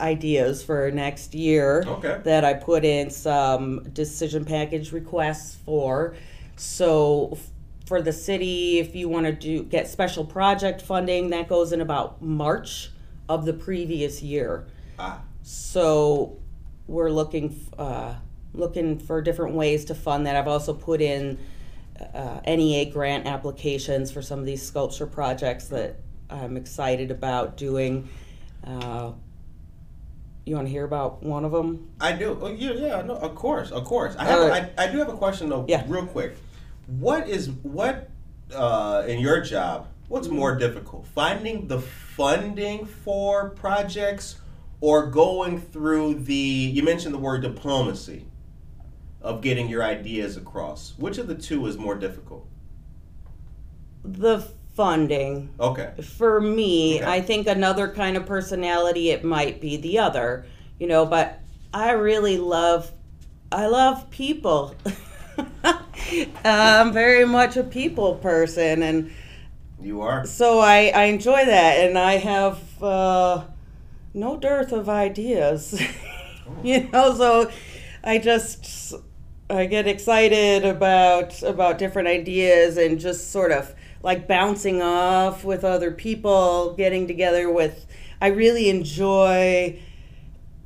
ideas 0.00 0.62
for 0.62 0.90
next 0.90 1.34
year 1.34 1.84
Okay. 1.86 2.20
that 2.24 2.44
I 2.44 2.54
put 2.54 2.84
in 2.84 3.08
some 3.10 3.84
decision 3.92 4.44
package 4.44 4.92
requests 4.92 5.54
for. 5.64 6.14
So 6.56 7.30
f- 7.32 7.50
for 7.86 8.02
the 8.02 8.12
city, 8.12 8.78
if 8.80 8.94
you 8.96 9.08
want 9.08 9.26
to 9.26 9.32
do 9.32 9.62
get 9.62 9.88
special 9.88 10.24
project 10.24 10.82
funding, 10.82 11.30
that 11.30 11.48
goes 11.48 11.72
in 11.72 11.80
about 11.80 12.20
March 12.20 12.90
of 13.28 13.44
the 13.44 13.52
previous 13.52 14.22
year. 14.22 14.66
Ah, 14.98 15.20
So 15.42 16.36
we're 16.88 17.10
looking 17.10 17.50
f- 17.72 17.78
uh, 17.78 18.14
looking 18.54 18.98
for 18.98 19.20
different 19.22 19.54
ways 19.54 19.84
to 19.86 19.94
fund 19.94 20.26
that. 20.26 20.34
I've 20.34 20.48
also 20.48 20.72
put 20.74 21.00
in 21.00 21.38
uh, 22.14 22.40
NEA 22.46 22.90
grant 22.90 23.26
applications 23.26 24.10
for 24.12 24.22
some 24.22 24.38
of 24.38 24.46
these 24.46 24.62
sculpture 24.62 25.06
projects 25.06 25.68
that 25.68 25.96
I'm 26.30 26.56
excited 26.56 27.10
about 27.10 27.56
doing. 27.56 28.08
Uh, 28.64 29.12
you 30.44 30.54
want 30.54 30.68
to 30.68 30.70
hear 30.70 30.84
about 30.84 31.22
one 31.22 31.44
of 31.44 31.50
them? 31.50 31.90
I 32.00 32.12
do. 32.12 32.38
Oh, 32.40 32.48
yeah, 32.48 32.72
yeah. 32.72 33.02
No, 33.02 33.16
of 33.16 33.34
course, 33.34 33.72
of 33.72 33.84
course. 33.84 34.14
I 34.16 34.24
have. 34.24 34.48
right. 34.48 34.70
I, 34.78 34.84
I 34.84 34.92
do 34.92 34.98
have 34.98 35.08
a 35.08 35.16
question 35.16 35.48
though. 35.48 35.64
Yeah. 35.68 35.84
Real 35.88 36.06
quick. 36.06 36.36
What 36.86 37.28
is 37.28 37.50
what 37.50 38.10
uh, 38.54 39.04
in 39.08 39.18
your 39.18 39.40
job? 39.40 39.88
What's 40.08 40.28
more 40.28 40.54
difficult, 40.54 41.04
finding 41.08 41.66
the 41.66 41.80
funding 41.80 42.86
for 42.86 43.50
projects, 43.50 44.36
or 44.80 45.06
going 45.06 45.60
through 45.60 46.14
the? 46.14 46.34
You 46.34 46.84
mentioned 46.84 47.12
the 47.12 47.18
word 47.18 47.42
diplomacy, 47.42 48.24
of 49.26 49.40
getting 49.42 49.68
your 49.68 49.82
ideas 49.82 50.36
across. 50.36 50.94
Which 50.98 51.18
of 51.18 51.26
the 51.26 51.34
two 51.34 51.66
is 51.66 51.76
more 51.76 51.96
difficult? 51.96 52.46
The 54.04 54.46
funding. 54.74 55.50
Okay. 55.58 55.92
For 56.16 56.40
me, 56.40 56.96
Okay. 56.98 57.04
I 57.10 57.20
think 57.20 57.46
another 57.46 57.88
kind 57.88 58.16
of 58.16 58.24
personality 58.26 59.10
it 59.10 59.24
might 59.24 59.60
be 59.60 59.76
the 59.78 59.98
other, 59.98 60.46
you 60.78 60.86
know, 60.86 61.04
but 61.06 61.40
I 61.74 61.90
really 61.92 62.38
love 62.38 62.92
I 63.52 63.66
love 63.66 64.10
people. 64.10 64.74
I'm 66.44 66.92
very 66.92 67.24
much 67.24 67.56
a 67.56 67.62
people 67.64 68.14
person 68.16 68.82
and 68.82 69.10
You 69.80 70.00
are. 70.02 70.24
so 70.26 70.58
I, 70.60 70.92
I 70.94 71.04
enjoy 71.04 71.44
that 71.44 71.78
and 71.88 71.96
I 71.98 72.14
have 72.18 72.82
uh, 72.82 73.44
no 74.14 74.36
dearth 74.36 74.72
of 74.72 74.88
ideas. 74.88 75.80
you 76.62 76.88
know, 76.92 77.14
so 77.14 77.50
I 78.04 78.18
just 78.18 78.94
I 79.48 79.66
get 79.66 79.86
excited 79.86 80.64
about 80.64 81.40
about 81.42 81.78
different 81.78 82.08
ideas 82.08 82.76
and 82.76 82.98
just 82.98 83.30
sort 83.30 83.52
of 83.52 83.74
like 84.02 84.26
bouncing 84.26 84.82
off 84.82 85.44
with 85.44 85.64
other 85.64 85.90
people, 85.92 86.74
getting 86.76 87.06
together 87.06 87.50
with 87.50 87.86
I 88.20 88.28
really 88.28 88.68
enjoy 88.68 89.78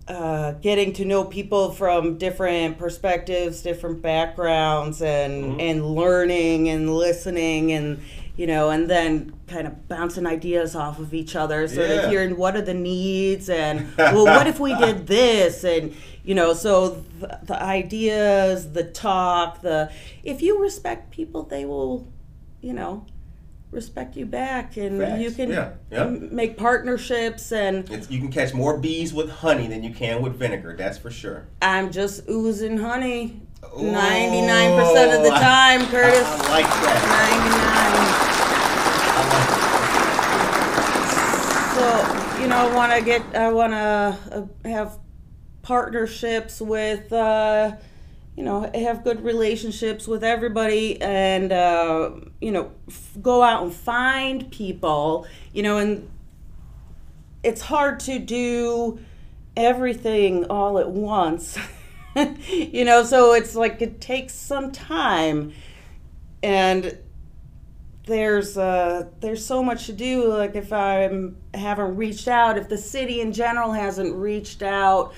uh, 0.08 0.52
getting 0.52 0.92
to 0.94 1.04
know 1.04 1.24
people 1.24 1.70
from 1.70 2.16
different 2.18 2.78
perspectives, 2.78 3.62
different 3.62 4.02
backgrounds, 4.02 5.02
and 5.02 5.44
Mhm. 5.44 5.60
and 5.60 5.94
learning 5.94 6.68
and 6.68 6.94
listening 6.96 7.72
and 7.72 8.00
you 8.36 8.46
know, 8.46 8.70
and 8.70 8.88
then 8.88 9.34
kind 9.48 9.66
of 9.66 9.86
bouncing 9.88 10.24
ideas 10.26 10.74
off 10.74 10.98
of 10.98 11.12
each 11.12 11.36
other, 11.36 11.68
sort 11.68 11.90
Yeah. 11.90 11.96
of 11.96 12.10
hearing 12.10 12.38
what 12.38 12.56
are 12.56 12.62
the 12.62 12.72
needs 12.72 13.50
and 13.50 13.86
well, 13.98 14.24
what 14.24 14.46
if 14.46 14.58
we 14.58 14.74
did 14.74 15.06
this 15.06 15.62
and 15.62 15.92
you 16.24 16.34
know, 16.34 16.52
so 16.54 17.02
the, 17.20 17.38
the 17.42 17.62
ideas, 17.62 18.72
the 18.72 18.84
talk, 18.84 19.62
the 19.62 19.90
if 20.22 20.42
you 20.42 20.60
respect 20.62 21.10
people, 21.10 21.42
they 21.44 21.64
will, 21.64 22.06
you 22.60 22.72
know, 22.72 23.06
respect 23.70 24.16
you 24.16 24.26
back, 24.26 24.76
and 24.76 25.00
Facts. 25.00 25.22
you 25.22 25.30
can 25.30 25.48
Yeah. 25.50 25.70
Yeah. 25.90 26.04
make 26.08 26.56
partnerships 26.56 27.52
and. 27.52 27.88
It's, 27.90 28.10
you 28.10 28.18
can 28.18 28.30
catch 28.32 28.52
more 28.52 28.76
bees 28.78 29.14
with 29.14 29.30
honey 29.30 29.66
than 29.68 29.82
you 29.84 29.92
can 29.94 30.20
with 30.22 30.34
vinegar. 30.36 30.74
That's 30.76 30.98
for 30.98 31.10
sure. 31.10 31.46
I'm 31.62 31.90
just 31.92 32.28
oozing 32.28 32.78
honey. 32.78 33.40
Ooh, 33.76 33.82
99% 33.82 35.16
of 35.16 35.22
the 35.22 35.30
I- 35.34 35.40
time, 35.40 35.86
Curtis. 35.86 36.24
I 36.26 36.50
like 36.50 36.66
that. 36.66 37.00
Ninety-nine. 37.20 38.10
So, 41.76 42.42
you 42.42 42.48
know, 42.48 42.56
I 42.56 42.74
want 42.74 42.92
to 42.92 43.00
get, 43.04 43.22
I 43.36 43.50
want 43.52 43.72
to 43.72 44.18
uh, 44.66 44.68
have 44.68 44.98
partnerships 45.70 46.60
with, 46.60 47.12
uh, 47.12 47.76
you 48.36 48.42
know, 48.42 48.68
have 48.74 49.04
good 49.04 49.22
relationships 49.22 50.08
with 50.08 50.24
everybody 50.24 51.00
and, 51.00 51.52
uh, 51.52 52.10
you 52.40 52.50
know, 52.50 52.72
f- 52.88 53.12
go 53.22 53.40
out 53.44 53.62
and 53.62 53.72
find 53.72 54.50
people, 54.50 55.28
you 55.52 55.62
know, 55.62 55.78
and 55.78 56.10
it's 57.44 57.60
hard 57.60 58.00
to 58.00 58.18
do 58.18 58.98
everything 59.56 60.44
all 60.46 60.76
at 60.80 60.90
once. 60.90 61.56
you 62.48 62.84
know, 62.84 63.04
so 63.04 63.32
it's 63.34 63.54
like 63.54 63.80
it 63.80 64.00
takes 64.00 64.34
some 64.34 64.72
time 64.72 65.52
and 66.42 66.98
there's 68.06 68.58
uh 68.58 69.04
there's 69.20 69.44
so 69.44 69.62
much 69.62 69.86
to 69.86 69.92
do 69.92 70.26
like 70.26 70.56
if 70.56 70.72
i 70.72 71.08
haven't 71.54 71.96
reached 71.96 72.26
out 72.26 72.56
if 72.56 72.68
the 72.68 72.78
city 72.78 73.20
in 73.20 73.30
general 73.30 73.72
hasn't 73.72 74.12
reached 74.16 74.62
out 74.62 75.12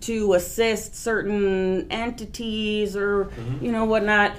to 0.00 0.34
assist 0.34 0.94
certain 0.94 1.90
entities 1.90 2.96
or 2.96 3.30
you 3.60 3.72
know 3.72 3.84
whatnot 3.84 4.32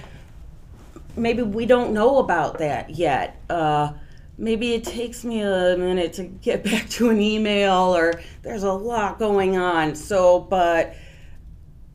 maybe 1.15 1.41
we 1.41 1.65
don't 1.65 1.91
know 1.91 2.19
about 2.19 2.59
that 2.59 2.89
yet 2.91 3.41
uh 3.49 3.91
maybe 4.37 4.73
it 4.73 4.83
takes 4.83 5.25
me 5.25 5.41
a 5.41 5.75
minute 5.77 6.13
to 6.13 6.23
get 6.23 6.63
back 6.71 6.87
to 6.89 7.09
an 7.09 7.19
email 7.19 7.95
or 7.95 8.21
there's 8.41 8.63
a 8.63 8.71
lot 8.71 9.19
going 9.19 9.57
on 9.57 9.95
so 9.95 10.39
but 10.39 10.95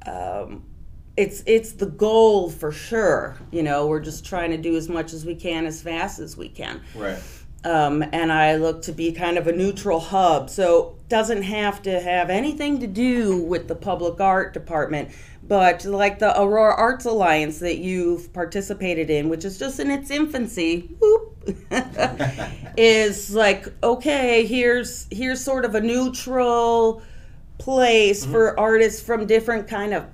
um, 0.07 0.65
it's 1.17 1.43
it's 1.47 1.73
the 1.73 1.87
goal 1.87 2.51
for 2.51 2.73
sure. 2.73 3.37
You 3.51 3.63
know, 3.63 3.87
we're 3.87 4.01
just 4.01 4.25
trying 4.25 4.51
to 4.51 4.57
do 4.57 4.77
as 4.77 4.89
much 4.89 5.13
as 5.13 5.25
we 5.25 5.35
can 5.35 5.67
as 5.67 5.83
fast 5.83 6.19
as 6.19 6.37
we 6.37 6.49
can. 6.49 6.83
Right. 6.95 7.19
Um, 7.65 8.05
and 8.13 8.31
I 8.31 8.57
look 8.57 8.83
to 8.83 8.93
be 8.93 9.13
kind 9.13 9.39
of 9.39 9.47
a 9.47 9.53
neutral 9.53 9.99
hub, 9.99 10.51
so 10.51 10.97
doesn't 11.09 11.43
have 11.43 11.81
to 11.83 12.01
have 12.01 12.29
anything 12.29 12.81
to 12.81 12.87
do 12.87 13.39
with 13.43 13.69
the 13.69 13.75
public 13.75 14.21
art 14.21 14.53
department, 14.53 15.11
but 15.47 15.85
like 15.85 16.19
the 16.19 16.39
Aurora 16.39 16.75
Arts 16.75 17.07
Alliance 17.07 17.61
that 17.61 17.79
you've 17.79 18.33
participated 18.35 19.09
in, 19.09 19.31
which 19.31 19.45
is 19.45 19.59
just 19.59 19.81
in 19.81 19.91
its 19.91 20.11
infancy, 20.11 20.91
whoop, 21.01 21.35
is 22.77 23.35
like 23.35 23.67
okay, 23.83 24.45
here's 24.45 25.07
here's 25.11 25.43
sort 25.43 25.65
of 25.65 25.75
a 25.75 25.81
neutral 25.81 27.03
place 27.59 28.27
for 28.27 28.59
artists 28.59 29.01
from 29.01 29.27
different 29.27 29.69
kind 29.69 29.95
of 29.95 30.05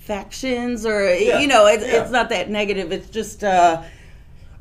factions 0.00 0.86
or 0.86 1.14
Yeah, 1.14 1.38
you 1.38 1.46
know 1.46 1.66
it, 1.66 1.80
yeah. 1.80 2.02
it's 2.02 2.10
not 2.10 2.28
that 2.30 2.50
negative. 2.50 2.90
It's 2.90 3.10
just 3.10 3.44
uh 3.44 3.82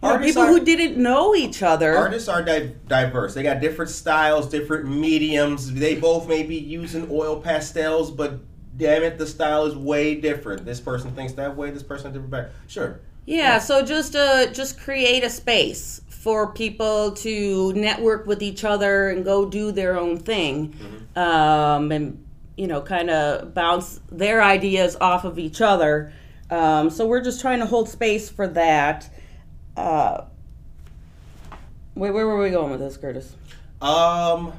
you 0.01 0.07
Artists 0.09 0.31
people 0.35 0.43
are- 0.43 0.51
who 0.51 0.63
didn't 0.63 0.97
know 0.97 1.35
each 1.35 1.61
other 1.63 1.95
Artists 1.95 2.29
are 2.29 2.41
di- 2.41 2.71
diverse. 2.87 3.33
They 3.33 3.43
got 3.43 3.59
different 3.59 3.91
styles, 3.91 4.47
different 4.49 4.87
mediums. 4.89 5.73
They 5.73 5.95
both 5.95 6.27
may 6.27 6.43
be 6.43 6.55
using 6.55 7.07
oil 7.11 7.41
pastels, 7.41 8.09
but 8.11 8.39
damn 8.77 9.03
it, 9.03 9.17
the 9.17 9.27
style 9.27 9.65
is 9.65 9.75
way 9.75 10.15
different. 10.15 10.65
This 10.65 10.79
person 10.79 11.11
thinks 11.11 11.33
that 11.33 11.55
way. 11.57 11.69
This 11.71 11.83
person 11.83 12.11
different 12.13 12.31
back. 12.31 12.47
Sure. 12.67 12.99
yeah 13.25 13.59
so 13.59 13.83
just 13.85 14.15
uh 14.15 14.47
just 14.53 14.79
create 14.79 15.23
a 15.23 15.29
space 15.29 16.01
for 16.07 16.51
people 16.53 17.11
to 17.11 17.71
network 17.73 18.25
with 18.25 18.41
each 18.41 18.63
other 18.63 19.09
and 19.09 19.23
go 19.25 19.45
do 19.45 19.71
their 19.71 19.99
own 19.99 20.17
thing 20.17 20.73
um 21.15 21.91
and 21.91 22.23
you 22.57 22.65
know 22.67 22.81
kind 22.81 23.09
of 23.09 23.53
bounce 23.53 23.99
their 24.11 24.41
ideas 24.41 24.95
off 24.99 25.25
of 25.25 25.37
each 25.37 25.61
other 25.61 26.11
um, 26.49 26.89
so 26.89 27.05
we're 27.05 27.21
just 27.21 27.39
trying 27.41 27.59
to 27.59 27.65
hold 27.67 27.87
space 27.87 28.29
for 28.29 28.47
that 28.47 29.07
uh, 29.80 30.25
Wait, 31.95 32.11
where 32.11 32.25
were 32.27 32.39
we 32.39 32.49
going 32.49 32.71
with 32.71 32.80
this, 32.80 32.95
Curtis? 32.97 33.36
Um, 33.82 34.53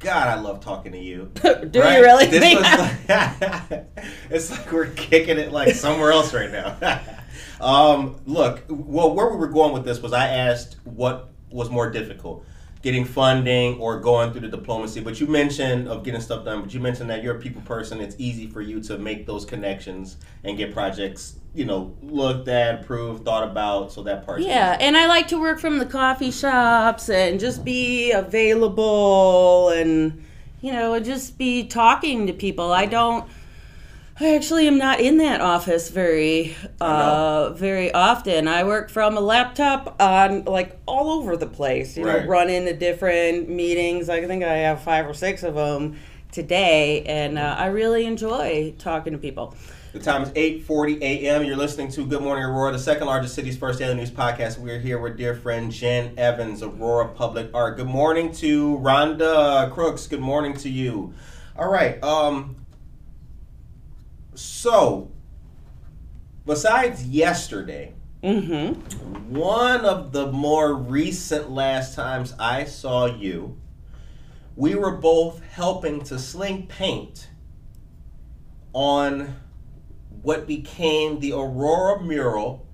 God, 0.00 0.28
I 0.28 0.40
love 0.40 0.60
talking 0.60 0.92
to 0.92 0.98
you. 0.98 1.30
Do 1.42 1.48
Right? 1.48 1.68
you 1.98 2.02
really? 2.02 2.26
This 2.26 3.08
like, 3.08 3.86
it's 4.30 4.50
like 4.50 4.72
we're 4.72 4.86
kicking 4.86 5.38
it 5.38 5.52
like 5.52 5.74
somewhere 5.74 6.10
else 6.10 6.32
right 6.34 6.50
now. 6.50 7.00
um, 7.60 8.16
look, 8.26 8.64
well, 8.68 9.14
where 9.14 9.28
we 9.28 9.36
were 9.36 9.48
going 9.48 9.72
with 9.72 9.84
this 9.84 10.00
was 10.00 10.12
I 10.12 10.28
asked 10.28 10.76
what 10.84 11.28
was 11.50 11.68
more 11.70 11.90
difficult, 11.90 12.44
getting 12.82 13.04
funding 13.04 13.78
or 13.78 14.00
going 14.00 14.32
through 14.32 14.40
the 14.40 14.48
diplomacy. 14.48 15.00
But 15.00 15.20
you 15.20 15.26
mentioned 15.26 15.88
of 15.88 16.02
getting 16.02 16.20
stuff 16.20 16.44
done. 16.44 16.62
But 16.62 16.72
you 16.72 16.80
mentioned 16.80 17.10
that 17.10 17.22
you're 17.22 17.36
a 17.36 17.40
people 17.40 17.62
person. 17.62 18.00
It's 18.00 18.16
easy 18.18 18.48
for 18.48 18.60
you 18.60 18.80
to 18.82 18.98
make 18.98 19.26
those 19.26 19.44
connections 19.44 20.16
and 20.44 20.56
get 20.56 20.72
projects, 20.72 21.36
you 21.54 21.64
know, 21.64 21.94
looked 22.02 22.48
at, 22.48 22.82
approved, 22.82 23.24
thought 23.24 23.44
about. 23.44 23.92
So 23.92 24.02
that 24.04 24.24
part. 24.24 24.40
Yeah, 24.40 24.76
and 24.80 24.96
I 24.96 25.06
like 25.06 25.28
to 25.28 25.40
work 25.40 25.60
from 25.60 25.78
the 25.78 25.86
coffee 25.86 26.30
shops 26.30 27.10
and 27.10 27.38
just 27.38 27.64
be 27.64 28.12
available 28.12 29.68
and 29.70 30.24
you 30.62 30.72
know, 30.72 30.98
just 31.00 31.38
be 31.38 31.66
talking 31.66 32.26
to 32.26 32.32
people. 32.32 32.72
I 32.72 32.86
don't 32.86 33.26
I 34.22 34.34
actually 34.34 34.66
am 34.66 34.76
not 34.76 35.00
in 35.00 35.16
that 35.16 35.40
office 35.40 35.88
very 35.88 36.54
uh 36.80 37.50
very 37.54 37.90
often. 37.92 38.48
I 38.48 38.64
work 38.64 38.90
from 38.90 39.16
a 39.16 39.20
laptop 39.20 39.96
on 40.00 40.44
like 40.44 40.78
all 40.86 41.10
over 41.10 41.38
the 41.38 41.46
place, 41.46 41.96
you 41.96 42.04
Right. 42.04 42.22
know, 42.24 42.28
run 42.28 42.50
into 42.50 42.74
different 42.74 43.48
meetings. 43.48 44.10
I 44.10 44.26
think 44.26 44.44
I 44.44 44.58
have 44.58 44.82
5 44.82 45.06
or 45.08 45.14
6 45.14 45.42
of 45.42 45.54
them 45.54 45.96
today 46.32 47.02
and 47.04 47.38
uh, 47.38 47.56
I 47.58 47.66
really 47.66 48.04
enjoy 48.04 48.74
talking 48.78 49.14
to 49.14 49.18
people. 49.18 49.54
The 49.94 49.98
time 49.98 50.22
is 50.22 50.28
8:40 50.30 51.00
a.m. 51.00 51.42
You're 51.42 51.56
listening 51.56 51.90
to 51.92 52.04
Good 52.06 52.22
Morning 52.22 52.44
Aurora, 52.44 52.72
the 52.72 52.78
second 52.78 53.06
largest 53.06 53.34
city's 53.34 53.56
first 53.56 53.78
daily 53.78 53.94
news 53.94 54.10
podcast. 54.10 54.58
We're 54.58 54.78
here 54.78 54.98
with 55.00 55.16
dear 55.16 55.34
friend 55.34 55.72
Jen 55.72 56.12
Evans, 56.18 56.62
Aurora 56.62 57.08
Public 57.08 57.50
Art. 57.54 57.76
Good 57.78 57.88
morning 57.88 58.30
to 58.34 58.76
Rhonda 58.78 59.72
Crooks. 59.72 60.06
Good 60.06 60.20
morning 60.20 60.54
to 60.58 60.68
you. 60.68 61.12
All 61.58 61.68
right. 61.68 62.00
Um. 62.04 62.54
So, 64.40 65.10
besides 66.46 67.04
yesterday, 67.06 67.92
Mhm. 68.22 68.76
one 69.28 69.84
of 69.84 70.12
the 70.12 70.32
more 70.32 70.74
recent 70.74 71.50
last 71.50 71.94
times 71.94 72.34
I 72.38 72.64
saw 72.64 73.04
you, 73.06 73.56
we 74.56 74.74
were 74.74 74.96
both 74.96 75.42
helping 75.52 76.00
to 76.04 76.18
sling 76.18 76.66
paint 76.66 77.28
on 78.72 79.36
what 80.22 80.46
became 80.46 81.20
the 81.20 81.32
Aurora 81.32 82.02
mural 82.02 82.64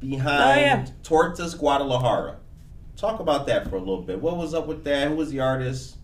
behind 0.00 0.58
Oh, 0.58 0.60
yeah. 0.60 0.86
Tortas 1.02 1.54
Guadalajara. 1.58 2.36
Talk 2.96 3.20
about 3.20 3.46
that 3.46 3.68
for 3.68 3.76
a 3.76 3.80
little 3.80 4.02
bit. 4.02 4.20
What 4.20 4.36
was 4.36 4.52
up 4.54 4.66
with 4.66 4.84
that? 4.84 5.08
Who 5.08 5.16
was 5.16 5.30
the 5.30 5.40
artist? 5.40 5.96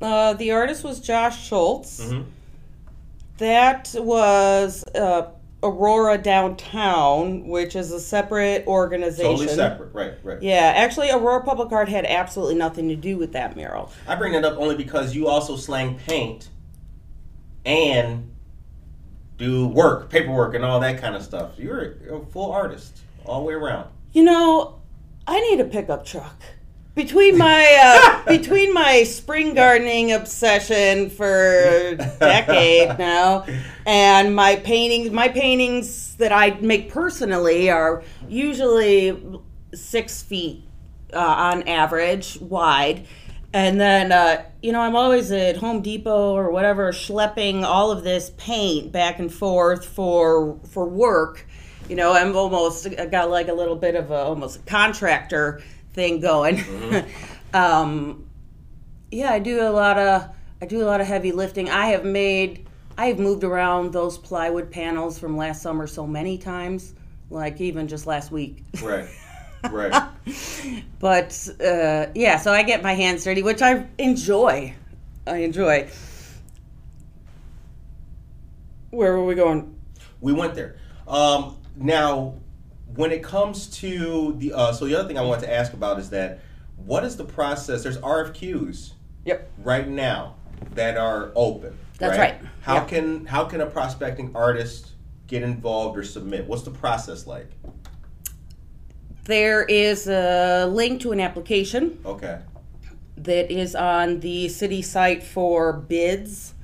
Uh, 0.00 0.32
the 0.34 0.50
artist 0.50 0.82
was 0.82 0.98
Josh 1.00 1.44
Schultz. 1.46 2.00
Mhm. 2.04 2.24
That 3.42 3.92
was 3.98 4.84
uh, 4.94 5.32
Aurora 5.64 6.16
Downtown, 6.16 7.48
which 7.48 7.74
is 7.74 7.90
a 7.90 7.98
separate 7.98 8.64
organization. 8.68 9.32
Totally 9.32 9.48
separate. 9.48 9.92
Right, 9.92 10.14
right. 10.22 10.40
Yeah, 10.40 10.72
actually, 10.76 11.10
Aurora 11.10 11.42
Public 11.42 11.72
Art 11.72 11.88
had 11.88 12.06
absolutely 12.06 12.54
nothing 12.54 12.88
to 12.88 12.94
do 12.94 13.18
with 13.18 13.32
that 13.32 13.56
mural. 13.56 13.90
I 14.06 14.14
bring 14.14 14.34
that 14.34 14.44
up 14.44 14.58
only 14.58 14.76
because 14.76 15.16
you 15.16 15.26
also 15.26 15.56
slang 15.56 15.98
paint 16.06 16.50
and 17.64 18.30
do 19.38 19.66
work, 19.66 20.08
paperwork, 20.08 20.54
and 20.54 20.64
all 20.64 20.78
that 20.78 21.00
kind 21.00 21.16
of 21.16 21.22
stuff. 21.24 21.58
You're 21.58 21.96
a 22.12 22.24
full 22.26 22.52
artist 22.52 23.00
all 23.26 23.40
the 23.40 23.46
way 23.46 23.54
around. 23.54 23.90
You 24.12 24.22
know, 24.22 24.80
I 25.26 25.40
need 25.40 25.58
a 25.58 25.64
pickup 25.64 26.04
truck. 26.04 26.40
Between 26.94 27.38
my 27.38 28.22
uh, 28.26 28.26
between 28.26 28.74
my 28.74 29.04
spring 29.04 29.54
gardening 29.54 30.12
obsession 30.12 31.08
for 31.08 31.64
a 31.64 31.96
decade 31.96 32.98
now, 32.98 33.46
and 33.86 34.36
my 34.36 34.56
paintings, 34.56 35.10
my 35.10 35.28
paintings 35.28 36.16
that 36.16 36.32
I 36.32 36.50
make 36.60 36.90
personally 36.90 37.70
are 37.70 38.02
usually 38.28 39.40
six 39.74 40.22
feet 40.22 40.64
uh, 41.14 41.18
on 41.18 41.66
average 41.66 42.38
wide. 42.40 43.06
And 43.54 43.78
then, 43.78 44.12
uh, 44.12 44.44
you 44.62 44.72
know, 44.72 44.80
I'm 44.80 44.96
always 44.96 45.30
at 45.30 45.56
Home 45.56 45.82
Depot 45.82 46.34
or 46.34 46.50
whatever, 46.50 46.90
schlepping 46.92 47.64
all 47.64 47.90
of 47.90 48.02
this 48.02 48.32
paint 48.38 48.92
back 48.92 49.18
and 49.18 49.32
forth 49.32 49.84
for 49.84 50.58
for 50.68 50.86
work. 50.86 51.46
You 51.88 51.96
know, 51.96 52.12
I'm 52.12 52.34
almost 52.36 52.86
I 52.98 53.06
got 53.06 53.30
like 53.30 53.48
a 53.48 53.52
little 53.52 53.76
bit 53.76 53.94
of 53.94 54.10
a 54.10 54.16
almost 54.16 54.60
a 54.60 54.62
contractor 54.62 55.62
thing 55.92 56.20
going. 56.20 56.62
um, 57.54 58.26
yeah, 59.10 59.32
I 59.32 59.38
do 59.38 59.62
a 59.62 59.70
lot 59.70 59.98
of 59.98 60.28
I 60.60 60.66
do 60.66 60.82
a 60.82 60.86
lot 60.86 61.00
of 61.00 61.06
heavy 61.06 61.32
lifting. 61.32 61.68
I 61.68 61.86
have 61.86 62.04
made 62.04 62.66
I 62.96 63.06
have 63.06 63.18
moved 63.18 63.44
around 63.44 63.92
those 63.92 64.18
plywood 64.18 64.70
panels 64.70 65.18
from 65.18 65.36
last 65.36 65.62
summer 65.62 65.86
so 65.86 66.06
many 66.06 66.38
times, 66.38 66.94
like 67.30 67.60
even 67.60 67.88
just 67.88 68.06
last 68.06 68.30
week. 68.30 68.64
Right, 68.82 69.08
right. 69.70 70.08
But 70.98 71.48
uh, 71.64 72.06
yeah, 72.14 72.36
so 72.38 72.52
I 72.52 72.62
get 72.62 72.82
my 72.82 72.94
hands 72.94 73.24
dirty, 73.24 73.42
which 73.42 73.62
I 73.62 73.86
enjoy. 73.98 74.74
I 75.26 75.38
enjoy. 75.38 75.88
Where 78.90 79.16
were 79.16 79.24
we 79.24 79.34
going? 79.34 79.74
we 80.22 80.32
went 80.32 80.54
there. 80.54 80.76
Um, 81.06 81.56
now, 81.76 82.36
when 82.94 83.12
it 83.12 83.22
comes 83.22 83.66
to 83.78 84.34
the, 84.38 84.52
uh, 84.52 84.72
so 84.72 84.84
the 84.86 84.94
other 84.94 85.08
thing 85.08 85.18
I 85.18 85.22
want 85.22 85.40
to 85.42 85.52
ask 85.52 85.72
about 85.72 85.98
is 85.98 86.10
that 86.10 86.40
what 86.76 87.04
is 87.04 87.16
the 87.16 87.24
process? 87.24 87.82
There's 87.82 87.98
RFQs 87.98 88.92
Yep. 89.24 89.50
right 89.58 89.88
now 89.88 90.34
that 90.74 90.96
are 90.96 91.30
open. 91.36 91.76
That's 91.98 92.18
right. 92.18 92.34
How 92.62 92.74
Yep. 92.76 92.88
can 92.88 93.26
how 93.26 93.44
can 93.44 93.60
a 93.60 93.66
prospecting 93.66 94.32
artist 94.34 94.88
get 95.28 95.42
involved 95.42 95.96
or 95.96 96.02
submit? 96.02 96.46
What's 96.46 96.62
the 96.62 96.70
process 96.72 97.26
like? 97.26 97.48
There 99.24 99.62
is 99.62 100.08
a 100.08 100.66
link 100.66 101.00
to 101.02 101.12
an 101.12 101.20
application 101.20 101.98
Okay. 102.04 102.38
that 103.18 103.52
is 103.52 103.76
on 103.76 104.18
the 104.20 104.48
city 104.48 104.82
site 104.82 105.22
for 105.22 105.72
bids. 105.72 106.54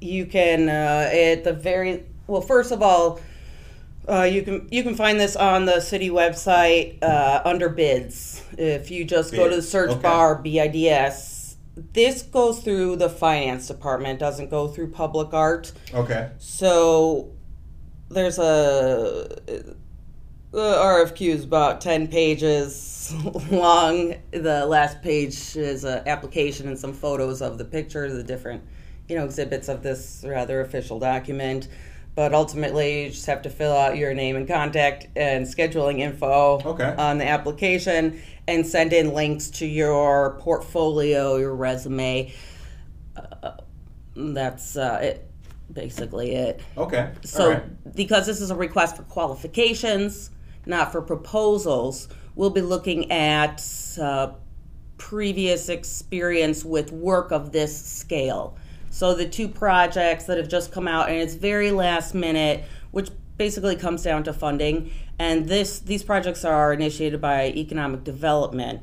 You 0.00 0.26
can 0.26 0.68
uh, 0.68 1.10
at 1.12 1.42
the 1.42 1.52
very 1.52 2.04
well. 2.28 2.40
First 2.40 2.70
of 2.70 2.80
all, 2.82 3.18
uh, 4.08 4.22
you 4.22 4.42
can 4.42 4.68
you 4.70 4.82
can 4.82 4.94
find 4.94 5.18
this 5.18 5.36
on 5.36 5.64
the 5.64 5.80
city 5.80 6.10
website 6.10 7.02
uh, 7.02 7.42
under 7.44 7.68
bids. 7.68 8.42
If 8.56 8.90
you 8.90 9.04
just 9.04 9.32
go 9.32 9.48
to 9.48 9.56
the 9.56 9.62
search 9.62 9.90
okay. 9.90 10.02
bar 10.02 10.42
BIDS, 10.42 11.56
this 11.92 12.22
goes 12.22 12.60
through 12.60 12.96
the 12.96 13.08
finance 13.08 13.68
department. 13.68 14.20
Doesn't 14.20 14.50
go 14.50 14.68
through 14.68 14.92
public 14.92 15.34
art. 15.34 15.72
Okay. 15.92 16.30
So 16.38 17.32
there's 18.08 18.38
a 18.38 19.28
the 20.52 20.74
RFQ 20.74 21.28
is 21.28 21.44
about 21.44 21.80
ten 21.80 22.06
pages 22.06 23.12
long. 23.50 24.14
The 24.30 24.66
last 24.66 25.02
page 25.02 25.56
is 25.56 25.84
an 25.84 26.06
application 26.06 26.68
and 26.68 26.78
some 26.78 26.92
photos 26.92 27.42
of 27.42 27.58
the 27.58 27.64
pictures, 27.64 28.14
the 28.14 28.22
different 28.22 28.62
you 29.08 29.16
know 29.16 29.24
exhibits 29.24 29.68
of 29.68 29.82
this 29.82 30.24
rather 30.26 30.60
official 30.60 30.98
document. 30.98 31.68
But 32.16 32.32
ultimately, 32.32 33.04
you 33.04 33.10
just 33.10 33.26
have 33.26 33.42
to 33.42 33.50
fill 33.50 33.74
out 33.76 33.98
your 33.98 34.14
name 34.14 34.36
and 34.36 34.48
contact 34.48 35.06
and 35.16 35.46
scheduling 35.46 36.00
info 36.00 36.62
Okay. 36.64 36.94
on 36.96 37.18
the 37.18 37.28
application 37.28 38.22
and 38.48 38.66
send 38.66 38.94
in 38.94 39.12
links 39.12 39.50
to 39.50 39.66
your 39.66 40.38
portfolio, 40.40 41.36
your 41.36 41.54
resume. 41.54 42.32
Uh, 43.14 43.52
that's 44.16 44.78
uh, 44.78 44.98
it, 45.02 45.30
basically 45.70 46.34
it. 46.34 46.62
Okay. 46.78 47.12
So, 47.22 47.50
right. 47.50 47.94
because 47.94 48.24
this 48.24 48.40
is 48.40 48.50
a 48.50 48.56
request 48.56 48.96
for 48.96 49.02
qualifications, 49.02 50.30
not 50.64 50.92
for 50.92 51.02
proposals, 51.02 52.08
we'll 52.34 52.48
be 52.48 52.62
looking 52.62 53.12
at 53.12 53.62
uh, 54.00 54.32
previous 54.96 55.68
experience 55.68 56.64
with 56.64 56.92
work 56.92 57.30
of 57.30 57.52
this 57.52 57.78
scale. 57.78 58.56
So, 58.90 59.14
the 59.14 59.28
two 59.28 59.48
projects 59.48 60.24
that 60.24 60.38
have 60.38 60.48
just 60.48 60.72
come 60.72 60.88
out, 60.88 61.08
and 61.08 61.18
it's 61.18 61.34
very 61.34 61.70
last 61.70 62.14
minute, 62.14 62.64
which 62.90 63.10
basically 63.36 63.76
comes 63.76 64.02
down 64.02 64.24
to 64.24 64.32
funding. 64.32 64.90
And 65.18 65.48
this 65.48 65.80
these 65.80 66.02
projects 66.02 66.44
are 66.44 66.72
initiated 66.72 67.20
by 67.20 67.48
economic 67.48 68.04
development. 68.04 68.82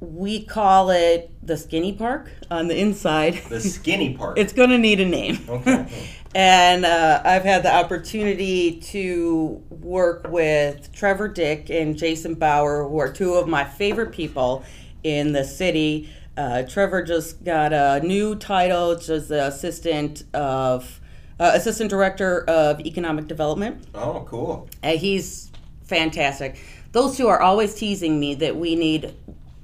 We 0.00 0.42
call 0.42 0.90
it 0.90 1.30
the 1.42 1.56
skinny 1.56 1.92
park 1.92 2.30
on 2.50 2.66
the 2.66 2.76
inside. 2.78 3.34
The 3.48 3.60
skinny 3.60 4.16
park. 4.16 4.36
It's 4.38 4.52
going 4.52 4.70
to 4.70 4.78
need 4.78 5.00
a 5.00 5.06
name. 5.06 5.38
Okay. 5.48 5.86
and 6.34 6.84
uh, 6.84 7.22
I've 7.24 7.44
had 7.44 7.62
the 7.62 7.72
opportunity 7.72 8.80
to 8.80 9.62
work 9.70 10.26
with 10.28 10.92
Trevor 10.92 11.28
Dick 11.28 11.70
and 11.70 11.96
Jason 11.96 12.34
Bauer, 12.34 12.88
who 12.88 12.98
are 12.98 13.12
two 13.12 13.34
of 13.34 13.46
my 13.46 13.64
favorite 13.64 14.12
people 14.12 14.64
in 15.04 15.32
the 15.32 15.44
city. 15.44 16.10
Uh, 16.36 16.62
Trevor 16.62 17.02
just 17.02 17.44
got 17.44 17.72
a 17.72 18.00
new 18.02 18.34
title, 18.34 18.96
just 18.96 19.28
the 19.28 19.46
assistant 19.46 20.24
of 20.32 21.00
uh, 21.38 21.52
assistant 21.54 21.90
director 21.90 22.44
of 22.48 22.80
economic 22.80 23.26
development. 23.26 23.86
oh, 23.94 24.24
cool. 24.28 24.68
Uh, 24.82 24.92
he's 24.92 25.50
fantastic. 25.82 26.58
Those 26.92 27.16
two 27.16 27.28
are 27.28 27.40
always 27.40 27.74
teasing 27.74 28.18
me 28.20 28.34
that 28.36 28.56
we 28.56 28.76
need 28.76 29.14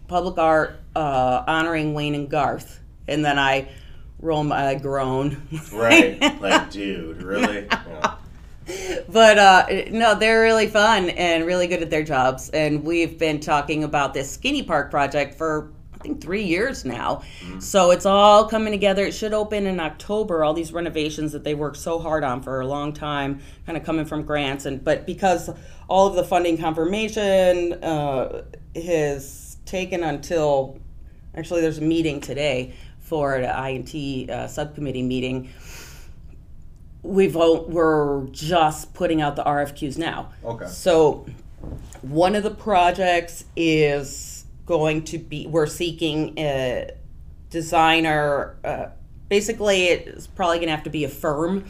public 0.09 0.39
art 0.39 0.81
uh, 0.97 1.45
honoring 1.47 1.95
Wayne 1.95 2.15
and 2.15 2.29
Garth, 2.29 2.81
and 3.07 3.25
then 3.25 3.39
I 3.39 3.69
roll 4.21 4.45
my 4.45 4.75
groan. 4.75 5.41
Right. 5.73 6.21
like, 6.41 6.71
dude, 6.71 7.23
really? 7.23 7.67
Yeah. 7.71 8.15
but 9.09 9.39
uh, 9.39 9.67
no, 9.91 10.15
they're 10.15 10.43
really 10.43 10.67
fun 10.67 11.11
and 11.11 11.47
really 11.47 11.67
good 11.67 11.83
at 11.83 11.91
their 11.91 12.03
jobs. 12.03 12.51
And 12.51 12.85
we've 12.85 13.19
been 13.19 13.41
talking 13.41 13.85
about 13.85 14.13
this 14.15 14.31
Skinny 14.31 14.63
Park 14.63 14.91
project 14.91 15.37
for 15.37 15.71
I 15.99 16.05
think 16.05 16.21
three 16.21 16.45
years 16.45 16.85
now. 16.85 17.23
So 17.61 17.91
it's 17.91 18.07
all 18.07 18.49
coming 18.49 18.73
together. 18.73 19.05
It 19.05 19.15
should 19.15 19.35
open 19.35 19.67
in 19.67 19.81
October. 19.81 20.45
All 20.45 20.55
these 20.55 20.73
renovations 20.73 21.33
that 21.33 21.43
they 21.43 21.55
worked 21.55 21.77
so 21.77 21.99
hard 21.99 22.23
on 22.23 22.41
for 22.41 22.61
a 22.61 22.67
long 22.67 22.93
time, 22.93 23.41
kind 23.67 23.77
of 23.77 23.85
coming 23.85 24.05
from 24.05 24.23
grants, 24.23 24.65
and 24.65 24.85
but 24.85 25.07
because 25.07 25.51
all 25.89 26.07
of 26.07 26.15
the 26.15 26.25
funding 26.25 26.57
confirmation 26.57 27.73
uh, 27.83 28.43
has 28.77 29.57
taken 29.65 30.05
until 30.05 30.79
actually 31.35 31.63
there's 31.63 31.79
a 31.79 31.83
meeting 31.83 32.21
today 32.21 32.75
for 33.01 33.41
the 33.41 33.69
INT 33.69 34.31
uh, 34.31 34.47
subcommittee 34.47 35.03
meeting 35.03 35.49
we've 37.03 37.37
all, 37.37 37.65
we're 37.65 38.27
just 38.27 38.93
putting 38.95 39.23
out 39.23 39.37
the 39.37 39.45
RFQs 39.45 39.99
now. 39.99 40.33
Okay. 40.45 40.67
So 40.67 41.27
one 42.03 42.35
of 42.35 42.43
the 42.43 42.51
projects 42.51 43.45
is 43.57 44.28
going 44.69 45.03
to 45.03 45.19
be 45.19 45.47
we're 45.47 45.67
seeking 45.67 46.39
a 46.39 46.91
designer. 47.51 48.57
Uh, 48.63 48.87
basically, 49.29 49.87
it's 49.87 50.27
probably 50.27 50.59
going 50.59 50.69
to 50.69 50.75
have 50.75 50.85
to 50.85 50.91
be 50.91 51.05
a 51.05 51.09
firm. 51.09 51.65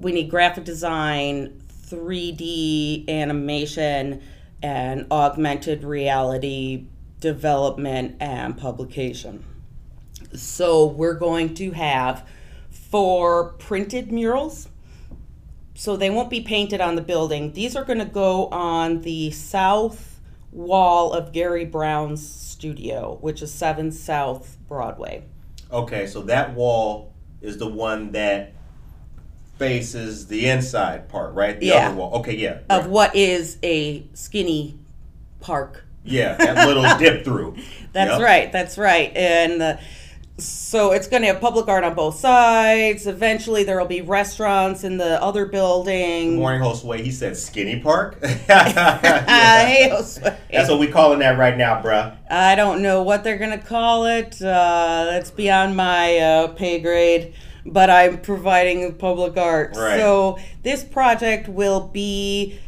We 0.00 0.12
need 0.12 0.28
graphic 0.28 0.64
design, 0.64 1.62
3D 1.86 3.08
animation, 3.08 4.20
and 4.62 5.06
augmented 5.10 5.84
reality 5.84 6.86
development 7.20 8.16
and 8.20 8.58
publication. 8.58 9.44
So 10.34 10.86
we're 10.86 11.14
going 11.14 11.54
to 11.54 11.70
have 11.70 12.28
four 12.68 13.52
printed 13.54 14.10
murals. 14.10 14.68
So 15.74 15.96
they 15.96 16.10
won't 16.10 16.30
be 16.30 16.40
painted 16.40 16.80
on 16.80 16.96
the 16.96 17.02
building. 17.02 17.52
These 17.52 17.76
are 17.76 17.84
going 17.84 18.00
to 18.00 18.04
go 18.04 18.48
on 18.48 19.02
the 19.02 19.30
south 19.30 20.09
wall 20.52 21.12
of 21.12 21.32
Gary 21.32 21.64
Brown's 21.64 22.26
studio, 22.26 23.18
which 23.20 23.42
is 23.42 23.52
7 23.52 23.92
South 23.92 24.56
Broadway. 24.68 25.24
Okay, 25.72 26.06
so 26.06 26.22
that 26.22 26.54
wall 26.54 27.12
is 27.40 27.58
the 27.58 27.66
one 27.68 28.12
that 28.12 28.52
faces 29.58 30.26
the 30.28 30.48
inside 30.48 31.08
part, 31.08 31.34
right? 31.34 31.58
The 31.60 31.66
Yeah. 31.66 31.88
other 31.88 31.96
wall. 31.96 32.14
Okay, 32.20 32.36
yeah. 32.36 32.58
Of 32.70 32.82
right. 32.82 32.90
what 32.90 33.16
is 33.16 33.58
a 33.62 34.04
skinny 34.14 34.78
park. 35.40 35.84
Yeah, 36.02 36.34
that 36.36 36.66
little 36.66 36.82
dip 36.98 37.24
through. 37.24 37.56
That's 37.92 38.12
Yep. 38.12 38.20
right. 38.20 38.52
That's 38.52 38.78
right. 38.78 39.12
And 39.14 39.60
uh, 39.62 39.76
so 40.44 40.92
it's 40.92 41.06
going 41.06 41.22
to 41.22 41.28
have 41.28 41.40
public 41.40 41.68
art 41.68 41.84
on 41.84 41.94
both 41.94 42.18
sides. 42.18 43.06
Eventually, 43.06 43.64
there 43.64 43.78
will 43.78 43.86
be 43.86 44.00
restaurants 44.00 44.84
in 44.84 44.98
the 44.98 45.22
other 45.22 45.46
building. 45.46 46.36
Morning 46.36 46.60
host 46.60 46.84
way, 46.84 47.02
he 47.02 47.10
said 47.10 47.36
skinny 47.36 47.80
park. 47.80 48.18
Ah, 48.48 48.98
hey, 49.66 49.88
Josue. 49.90 50.36
That's 50.50 50.68
what 50.68 50.78
we 50.78 50.88
calling 50.88 51.20
that 51.20 51.38
right 51.38 51.56
now, 51.56 51.80
bruh. 51.82 52.16
I 52.30 52.54
don't 52.54 52.82
know 52.82 53.02
what 53.02 53.24
they're 53.24 53.38
gonna 53.38 53.58
call 53.58 54.06
it. 54.06 54.40
Uh, 54.40 55.06
that's 55.10 55.30
beyond 55.30 55.76
my 55.76 56.18
uh, 56.18 56.48
pay 56.48 56.80
grade. 56.80 57.34
But 57.66 57.90
I'm 57.90 58.20
providing 58.20 58.94
public 58.94 59.36
art. 59.36 59.76
Right. 59.76 59.98
So 59.98 60.38
this 60.62 60.82
project 60.82 61.46
will 61.46 61.88
be 61.88 62.58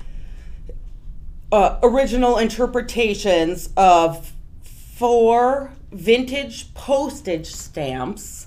uh, 1.51 1.79
original 1.83 2.37
interpretations 2.39 3.71
of 3.77 4.33
four 4.63 5.73
vintage 5.93 6.73
postage 6.75 7.47
stamps 7.47 8.47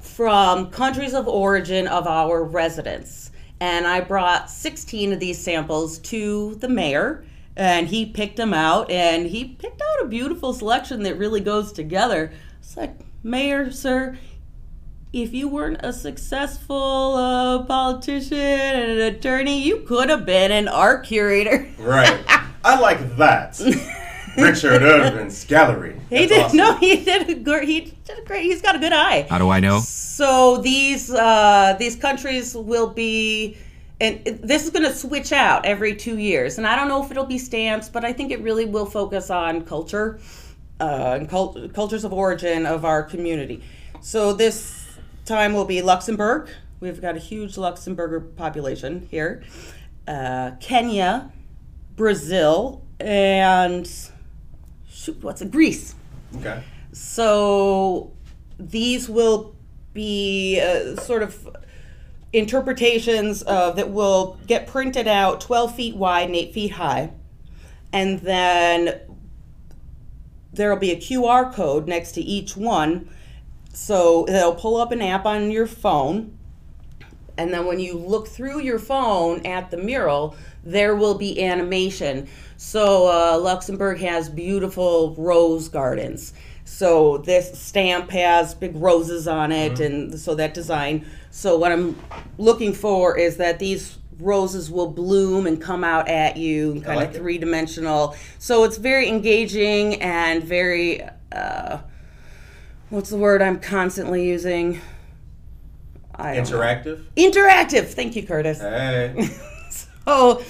from 0.00 0.70
countries 0.70 1.14
of 1.14 1.26
origin 1.26 1.86
of 1.86 2.06
our 2.06 2.44
residents. 2.44 3.30
And 3.60 3.86
I 3.86 4.00
brought 4.00 4.50
16 4.50 5.12
of 5.12 5.20
these 5.20 5.38
samples 5.38 5.98
to 6.00 6.54
the 6.56 6.68
mayor, 6.68 7.24
and 7.56 7.88
he 7.88 8.06
picked 8.06 8.36
them 8.36 8.52
out, 8.52 8.90
and 8.90 9.26
he 9.26 9.44
picked 9.44 9.80
out 9.80 10.04
a 10.04 10.08
beautiful 10.08 10.52
selection 10.52 11.02
that 11.04 11.16
really 11.16 11.40
goes 11.40 11.72
together. 11.72 12.32
It's 12.60 12.76
like, 12.76 12.94
Mayor, 13.22 13.70
sir, 13.70 14.18
if 15.12 15.32
you 15.32 15.48
weren't 15.48 15.80
a 15.84 15.92
successful 15.92 17.14
uh, 17.14 17.64
politician 17.64 18.38
and 18.38 18.90
an 18.92 19.14
attorney, 19.14 19.62
you 19.62 19.78
could 19.86 20.10
have 20.10 20.26
been 20.26 20.50
an 20.50 20.68
art 20.68 21.06
curator. 21.06 21.68
Right. 21.78 22.20
I 22.64 22.78
like 22.80 23.16
that. 23.16 23.60
Richard 24.36 24.82
Irvin's 24.82 25.44
gallery. 25.44 26.00
He 26.10 26.26
That's 26.26 26.28
did 26.28 26.40
awesome. 26.40 26.56
no, 26.56 26.74
he 26.76 27.04
did 27.04 27.28
a 27.28 27.34
good. 27.34 27.64
He 27.64 27.96
did 28.04 28.18
a 28.18 28.22
great. 28.22 28.42
He's 28.44 28.62
got 28.62 28.76
a 28.76 28.78
good 28.78 28.92
eye. 28.92 29.26
How 29.28 29.38
do 29.38 29.48
I 29.50 29.60
know? 29.60 29.78
So 29.80 30.58
these 30.58 31.10
uh, 31.10 31.76
these 31.78 31.96
countries 31.96 32.54
will 32.54 32.88
be, 32.88 33.56
and 34.00 34.24
this 34.24 34.64
is 34.64 34.70
going 34.70 34.84
to 34.84 34.94
switch 34.94 35.32
out 35.32 35.64
every 35.64 35.94
two 35.94 36.18
years. 36.18 36.58
And 36.58 36.66
I 36.66 36.76
don't 36.76 36.88
know 36.88 37.04
if 37.04 37.10
it'll 37.10 37.26
be 37.26 37.38
stamps, 37.38 37.88
but 37.88 38.04
I 38.04 38.12
think 38.12 38.32
it 38.32 38.40
really 38.40 38.64
will 38.64 38.86
focus 38.86 39.30
on 39.30 39.64
culture 39.64 40.18
uh, 40.80 41.16
and 41.18 41.28
cult- 41.28 41.72
cultures 41.74 42.04
of 42.04 42.12
origin 42.12 42.66
of 42.66 42.84
our 42.84 43.02
community. 43.02 43.62
So 44.00 44.32
this 44.32 44.86
time 45.24 45.54
will 45.54 45.64
be 45.64 45.80
Luxembourg. 45.82 46.48
We've 46.80 47.00
got 47.00 47.16
a 47.16 47.20
huge 47.20 47.56
Luxembourger 47.56 48.36
population 48.36 49.08
here. 49.10 49.42
Uh, 50.06 50.52
Kenya, 50.60 51.32
Brazil, 51.96 52.82
and 53.00 53.88
shoot, 55.04 55.22
what's 55.22 55.42
it? 55.42 55.50
Greece. 55.50 55.94
Okay. 56.36 56.62
So 56.92 58.12
these 58.58 59.08
will 59.08 59.54
be 59.92 60.60
uh, 60.60 60.96
sort 60.96 61.22
of 61.22 61.56
interpretations 62.32 63.42
of 63.42 63.76
that 63.76 63.90
will 63.90 64.38
get 64.46 64.66
printed 64.66 65.06
out 65.06 65.40
12 65.40 65.74
feet 65.74 65.96
wide 65.96 66.26
and 66.26 66.36
8 66.36 66.52
feet 66.52 66.72
high. 66.72 67.12
And 67.92 68.20
then 68.20 69.00
there 70.52 70.70
will 70.70 70.80
be 70.80 70.90
a 70.90 70.96
QR 70.96 71.52
code 71.52 71.86
next 71.86 72.12
to 72.12 72.20
each 72.20 72.56
one. 72.56 73.08
So 73.72 74.24
they'll 74.26 74.54
pull 74.54 74.76
up 74.76 74.90
an 74.92 75.02
app 75.02 75.26
on 75.26 75.50
your 75.50 75.66
phone. 75.66 76.38
And 77.36 77.52
then 77.52 77.66
when 77.66 77.80
you 77.80 77.98
look 77.98 78.28
through 78.28 78.60
your 78.60 78.78
phone 78.78 79.44
at 79.44 79.70
the 79.70 79.76
mural, 79.76 80.36
there 80.64 80.94
will 80.94 81.14
be 81.16 81.42
animation. 81.44 82.28
So 82.56 83.08
uh, 83.08 83.38
Luxembourg 83.38 83.98
has 84.00 84.28
beautiful 84.28 85.14
rose 85.16 85.68
gardens. 85.68 86.32
So 86.64 87.18
this 87.18 87.58
stamp 87.60 88.10
has 88.10 88.54
big 88.54 88.74
roses 88.76 89.28
on 89.28 89.52
it, 89.52 89.80
and 89.80 90.18
so 90.18 90.34
that 90.36 90.54
design. 90.54 91.04
So 91.30 91.58
what 91.58 91.72
I'm 91.72 92.00
looking 92.38 92.72
for 92.72 93.18
is 93.18 93.36
that 93.36 93.58
these 93.58 93.98
roses 94.18 94.70
will 94.70 94.88
bloom 94.88 95.46
and 95.46 95.60
come 95.60 95.84
out 95.84 96.08
at 96.08 96.36
you, 96.36 96.80
kind 96.80 96.96
like 96.96 97.10
of 97.10 97.16
three 97.16 97.36
dimensional. 97.36 98.16
So 98.38 98.64
it's 98.64 98.78
very 98.78 99.08
engaging 99.08 100.00
and 100.00 100.42
very. 100.42 101.02
Uh, 101.30 101.78
what's 102.88 103.10
the 103.10 103.18
word 103.18 103.42
I'm 103.42 103.60
constantly 103.60 104.26
using? 104.26 104.80
I. 106.18 106.36
Interactive. 106.36 107.02
Interactive. 107.16 107.86
Thank 107.92 108.16
you, 108.16 108.26
Curtis. 108.26 108.60
Hey. 108.60 109.28
So, 110.06 110.42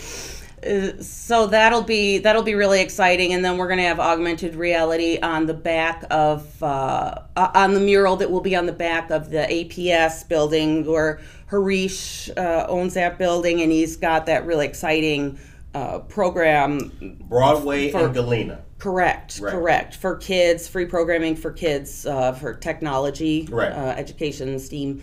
uh, 0.67 1.01
so 1.01 1.47
that'll 1.47 1.83
be 1.85 2.19
that'll 2.19 2.43
be 2.43 2.55
really 2.55 2.81
exciting, 2.81 3.33
and 3.35 3.45
then 3.45 3.57
we're 3.57 3.69
gonna 3.69 3.83
have 3.83 4.01
augmented 4.01 4.57
reality 4.57 5.19
on 5.23 5.47
the 5.47 5.55
back 5.55 6.05
of 6.11 6.61
uh, 6.63 7.21
uh, 7.37 7.51
on 7.55 7.75
the 7.75 7.81
mural 7.81 8.17
that 8.17 8.31
will 8.33 8.41
be 8.41 8.57
on 8.57 8.67
the 8.67 8.73
back 8.73 9.11
of 9.11 9.31
the 9.31 9.47
APS 9.49 10.29
building, 10.29 10.85
where 10.85 11.21
Harish 11.47 12.31
uh, 12.37 12.67
owns 12.69 12.95
that 12.95 13.17
building, 13.17 13.63
and 13.63 13.71
he's 13.71 13.97
got 13.97 14.27
that 14.27 14.45
really 14.45 14.67
exciting 14.67 15.39
uh, 15.75 16.01
program 16.01 16.91
Broadway 17.29 17.93
For- 17.93 18.07
and 18.07 18.15
Galena. 18.15 18.61
Correct, 18.79 19.39
Right. 19.41 19.53
correct. 19.53 19.95
For 19.95 20.17
kids, 20.17 20.67
free 20.69 20.85
programming 20.87 21.37
for 21.37 21.53
kids, 21.53 22.05
uh, 22.07 22.33
for 22.33 22.53
technology, 22.55 23.47
Right. 23.51 23.71
uh, 23.73 23.95
education, 23.97 24.59
STEAM. 24.59 25.01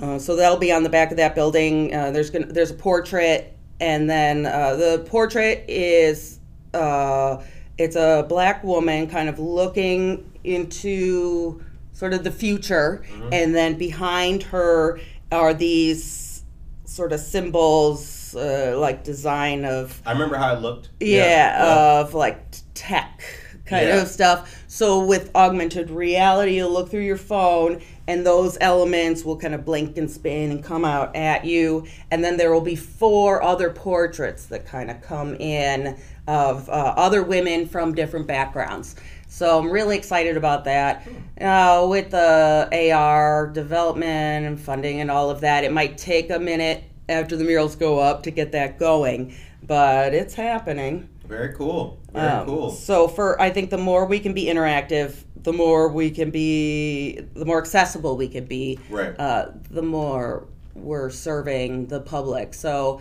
Uh, 0.00 0.18
so 0.18 0.36
that'll 0.36 0.58
be 0.58 0.70
on 0.72 0.82
the 0.82 0.88
back 0.88 1.10
of 1.10 1.16
that 1.16 1.34
building. 1.34 1.94
Uh, 1.94 2.10
there's 2.10 2.30
gonna 2.30 2.46
there's 2.46 2.70
a 2.70 2.74
portrait, 2.74 3.56
and 3.80 4.08
then 4.08 4.46
uh, 4.46 4.76
the 4.76 5.04
portrait 5.08 5.64
is 5.68 6.38
uh, 6.74 7.42
it's 7.78 7.96
a 7.96 8.24
black 8.28 8.62
woman 8.62 9.08
kind 9.08 9.28
of 9.28 9.38
looking 9.38 10.30
into 10.44 11.60
sort 11.92 12.14
of 12.14 12.22
the 12.24 12.30
future, 12.30 13.02
and 13.32 13.54
then 13.54 13.76
behind 13.76 14.44
her 14.44 15.00
are 15.32 15.52
these 15.52 16.42
sort 16.84 17.12
of 17.12 17.20
symbols, 17.20 18.34
uh, 18.36 18.74
like 18.78 19.02
design 19.04 19.64
of 19.64 20.00
I 20.06 20.12
remember 20.12 20.36
how 20.36 20.54
it 20.54 20.60
looked. 20.60 20.90
yeah, 21.00 22.00
of 22.00 22.14
like 22.14 22.38
tech 22.74 23.22
kind 23.66 23.88
Yeah. 23.88 24.02
of 24.02 24.08
stuff. 24.08 24.57
So 24.70 25.02
with 25.02 25.34
augmented 25.34 25.90
reality, 25.90 26.56
you'll 26.56 26.70
look 26.70 26.90
through 26.90 27.00
your 27.00 27.16
phone 27.16 27.80
and 28.06 28.24
those 28.24 28.58
elements 28.60 29.24
will 29.24 29.38
kind 29.38 29.54
of 29.54 29.64
blink 29.64 29.96
and 29.96 30.10
spin 30.10 30.50
and 30.50 30.62
come 30.62 30.84
out 30.84 31.16
at 31.16 31.46
you. 31.46 31.86
And 32.10 32.22
then 32.22 32.36
there 32.36 32.52
will 32.52 32.60
be 32.60 32.76
four 32.76 33.42
other 33.42 33.70
portraits 33.70 34.44
that 34.46 34.66
kind 34.66 34.90
of 34.90 35.00
come 35.00 35.34
in 35.36 35.98
of 36.26 36.68
uh, 36.68 36.94
other 36.98 37.22
women 37.22 37.66
from 37.66 37.94
different 37.94 38.26
backgrounds. 38.26 38.94
So 39.26 39.58
I'm 39.58 39.70
really 39.70 39.96
excited 39.96 40.36
about 40.36 40.64
that. 40.64 41.08
Uh, 41.40 41.86
with 41.88 42.10
the 42.10 42.92
AR 42.92 43.46
development 43.46 44.46
and 44.46 44.60
funding 44.60 45.00
and 45.00 45.10
all 45.10 45.30
of 45.30 45.40
that, 45.40 45.64
it 45.64 45.72
might 45.72 45.96
take 45.96 46.28
a 46.28 46.38
minute 46.38 46.84
after 47.08 47.36
the 47.36 47.44
murals 47.44 47.74
go 47.74 47.98
up 47.98 48.22
to 48.24 48.30
get 48.30 48.52
that 48.52 48.78
going, 48.78 49.34
but 49.66 50.12
it's 50.12 50.34
happening. 50.34 51.08
Very 51.28 51.52
cool. 51.54 51.98
Very 52.12 52.26
Um, 52.26 52.46
cool. 52.46 52.70
So 52.70 53.06
for 53.06 53.40
I 53.40 53.50
think 53.50 53.70
the 53.70 53.78
more 53.78 54.06
we 54.06 54.18
can 54.18 54.32
be 54.32 54.46
interactive, 54.46 55.14
the 55.42 55.52
more 55.52 55.88
we 55.88 56.10
can 56.10 56.30
be, 56.30 57.20
the 57.34 57.44
more 57.44 57.58
accessible 57.58 58.16
we 58.16 58.28
can 58.28 58.46
be. 58.46 58.78
Right. 58.90 59.14
Uh, 59.18 59.50
the 59.70 59.82
more 59.82 60.46
we're 60.74 61.10
serving 61.10 61.86
the 61.86 62.00
public. 62.00 62.54
So 62.54 63.00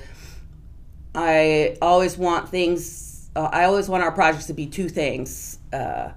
I 1.15 1.77
always 1.81 2.17
want 2.17 2.49
things. 2.49 3.29
Uh, 3.35 3.49
I 3.51 3.63
always 3.63 3.87
want 3.87 4.03
our 4.03 4.11
projects 4.11 4.47
to 4.47 4.53
be 4.53 4.65
two 4.67 4.89
things: 4.89 5.59
uh, 5.71 6.09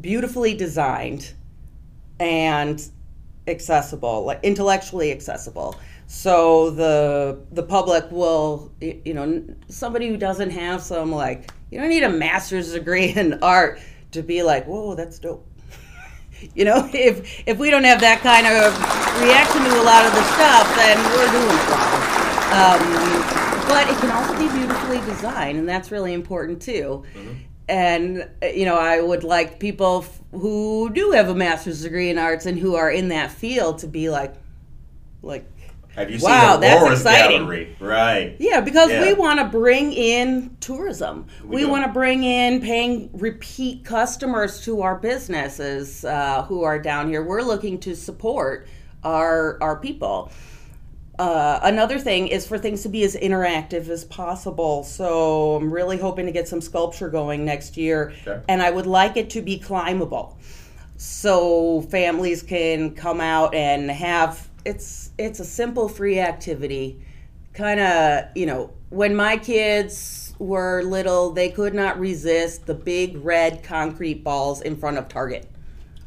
beautifully 0.00 0.54
designed 0.54 1.32
and 2.18 2.82
accessible, 3.46 4.24
like 4.24 4.40
intellectually 4.42 5.12
accessible. 5.12 5.76
So 6.06 6.70
the 6.70 7.40
the 7.50 7.62
public 7.62 8.10
will, 8.10 8.72
you 8.80 9.12
know, 9.14 9.44
somebody 9.68 10.08
who 10.08 10.16
doesn't 10.16 10.50
have 10.50 10.80
some 10.80 11.10
like, 11.10 11.50
you 11.70 11.80
don't 11.80 11.88
need 11.88 12.04
a 12.04 12.08
master's 12.10 12.72
degree 12.72 13.06
in 13.16 13.42
art 13.42 13.80
to 14.12 14.22
be 14.22 14.42
like, 14.42 14.66
whoa, 14.66 14.94
that's 14.94 15.18
dope. 15.18 15.46
You 16.54 16.66
know, 16.66 16.88
if 16.92 17.48
if 17.48 17.58
we 17.58 17.70
don't 17.70 17.84
have 17.84 18.00
that 18.02 18.20
kind 18.20 18.46
of 18.46 18.72
reaction 19.22 19.62
to 19.64 19.80
a 19.80 19.84
lot 19.84 20.04
of 20.04 20.12
the 20.12 20.22
stuff, 20.34 20.76
then 20.76 20.98
we're 21.16 21.32
doing 21.32 21.56
it 21.56 21.70
wrong. 21.70 22.16
Um, 22.52 23.46
but 23.68 23.88
it 23.88 23.96
can 23.98 24.10
also 24.10 24.38
be 24.38 24.48
beautifully 24.54 25.00
designed, 25.10 25.58
and 25.58 25.68
that's 25.68 25.90
really 25.90 26.12
important 26.12 26.60
too. 26.60 27.04
And 27.68 28.28
uh, 28.42 28.46
you 28.46 28.66
know, 28.66 28.76
I 28.76 29.00
would 29.00 29.24
like 29.24 29.58
people 29.58 30.04
f- 30.04 30.20
who 30.32 30.90
do 30.92 31.12
have 31.12 31.30
a 31.30 31.34
master's 31.34 31.82
degree 31.82 32.10
in 32.10 32.18
arts 32.18 32.44
and 32.46 32.58
who 32.58 32.76
are 32.76 32.90
in 32.90 33.08
that 33.08 33.32
field 33.32 33.78
to 33.78 33.88
be 33.88 34.10
like, 34.10 34.34
like, 35.22 35.50
Have 35.96 36.10
you 36.10 36.18
Wow, 36.20 36.52
seen 36.52 36.60
that's 36.60 36.82
Aurora's 36.82 37.00
exciting. 37.00 37.38
gallery? 37.40 37.76
Right. 37.80 38.36
yeah, 38.38 38.60
because 38.60 38.90
we 38.90 39.14
want 39.14 39.40
to 39.40 39.46
bring 39.46 39.92
in 39.94 40.56
tourism. 40.60 41.26
We 41.42 41.64
We, 41.64 41.64
want 41.64 41.86
to 41.86 41.90
bring 41.92 42.22
in 42.22 42.60
paying 42.60 43.08
repeat 43.14 43.84
customers 43.84 44.60
to 44.66 44.82
our 44.82 44.96
businesses 44.96 46.04
uh, 46.04 46.42
who 46.42 46.62
are 46.64 46.78
down 46.78 47.08
here. 47.08 47.22
We're 47.24 47.40
looking 47.42 47.78
to 47.80 47.96
support 47.96 48.68
our 49.04 49.56
our 49.62 49.76
people. 49.76 50.30
Uh, 51.18 51.58
another 51.62 51.98
thing 51.98 52.28
is 52.28 52.46
for 52.46 52.58
things 52.58 52.82
to 52.82 52.90
be 52.90 53.02
as 53.02 53.16
interactive 53.16 53.88
as 53.88 54.04
possible. 54.04 54.84
So 54.84 55.56
I'm 55.56 55.72
really 55.72 55.96
hoping 55.96 56.26
to 56.26 56.32
get 56.32 56.46
some 56.46 56.60
sculpture 56.60 57.08
going 57.08 57.42
next 57.42 57.78
year, 57.78 58.12
Okay. 58.26 58.42
and 58.50 58.60
I 58.60 58.70
would 58.70 58.84
like 58.86 59.16
it 59.16 59.30
to 59.30 59.40
be 59.40 59.58
climbable, 59.58 60.36
so 60.98 61.80
families 61.90 62.42
can 62.42 62.94
come 62.94 63.22
out 63.22 63.54
and 63.54 63.90
have 63.90 64.46
it's 64.66 65.10
it's 65.18 65.40
a 65.40 65.44
simple 65.44 65.88
free 65.88 66.18
activity. 66.20 67.00
Kind 67.54 67.80
of 67.80 68.24
you 68.34 68.46
know 68.46 68.72
when 68.90 69.14
my 69.16 69.36
kids 69.36 70.34
were 70.38 70.82
little, 70.82 71.30
they 71.30 71.48
could 71.48 71.74
not 71.74 71.98
resist 71.98 72.66
the 72.66 72.74
big 72.74 73.16
red 73.24 73.62
concrete 73.62 74.22
balls 74.22 74.60
in 74.60 74.76
front 74.76 74.98
of 74.98 75.08
Target. 75.08 75.48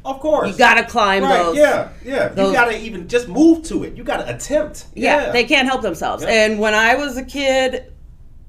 Of 0.04 0.20
course. 0.20 0.50
You 0.52 0.56
got 0.56 0.74
to 0.74 0.84
climb 0.84 1.24
Right. 1.24 1.36
those. 1.42 1.56
Yeah. 1.56 1.88
Yeah. 2.04 2.28
those- 2.28 2.48
you 2.48 2.52
gotta 2.54 2.78
even 2.78 3.06
just 3.08 3.28
move 3.28 3.64
to 3.64 3.84
it. 3.84 3.96
You 3.96 4.04
gotta 4.04 4.32
attempt. 4.34 4.86
Yeah, 4.94 5.30
they 5.30 5.44
can't 5.44 5.68
help 5.68 5.82
themselves. 5.82 6.22
Yeah. 6.22 6.30
And 6.30 6.58
when 6.58 6.72
I 6.74 6.94
was 6.94 7.16
a 7.18 7.22
kid, 7.24 7.92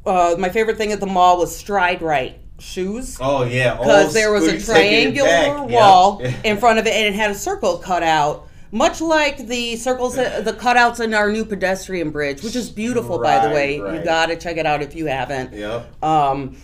uh, 0.05 0.35
my 0.39 0.49
favorite 0.49 0.77
thing 0.77 0.91
at 0.93 0.99
the 1.01 1.07
mall 1.07 1.37
was 1.39 1.53
Stride 1.55 2.01
Rite 2.01 2.37
shoes. 2.59 3.17
Oh 3.19 3.43
yeah. 3.43 3.75
Because 3.75 4.13
there 4.13 4.31
was 4.31 4.43
a 4.47 4.53
you 4.53 4.59
taking 4.59 5.15
it 5.15 5.19
triangular 5.19 5.63
wall 5.65 6.21
Yeah. 6.23 6.31
in 6.45 6.57
front 6.57 6.77
of 6.79 6.85
it, 6.87 6.93
and 6.93 7.07
it 7.07 7.15
had 7.15 7.31
a 7.31 7.35
circle 7.35 7.79
cut 7.79 8.03
out, 8.03 8.47
much 8.71 9.01
like 9.01 9.37
the 9.47 9.75
circles, 9.75 10.15
the 10.15 10.55
cutouts 10.59 11.03
in 11.03 11.13
our 11.13 11.31
new 11.31 11.43
pedestrian 11.43 12.09
bridge, 12.11 12.41
which 12.41 12.55
is 12.55 12.69
beautiful, 12.69 13.19
by 13.19 13.45
the 13.45 13.53
way. 13.53 13.79
right. 13.79 13.95
You 13.95 14.03
got 14.03 14.27
to 14.27 14.37
check 14.37 14.57
it 14.57 14.65
out 14.65 14.81
if 14.81 14.95
you 14.95 15.07
haven't. 15.07 15.53
Yep. 15.53 16.03
Um, 16.03 16.55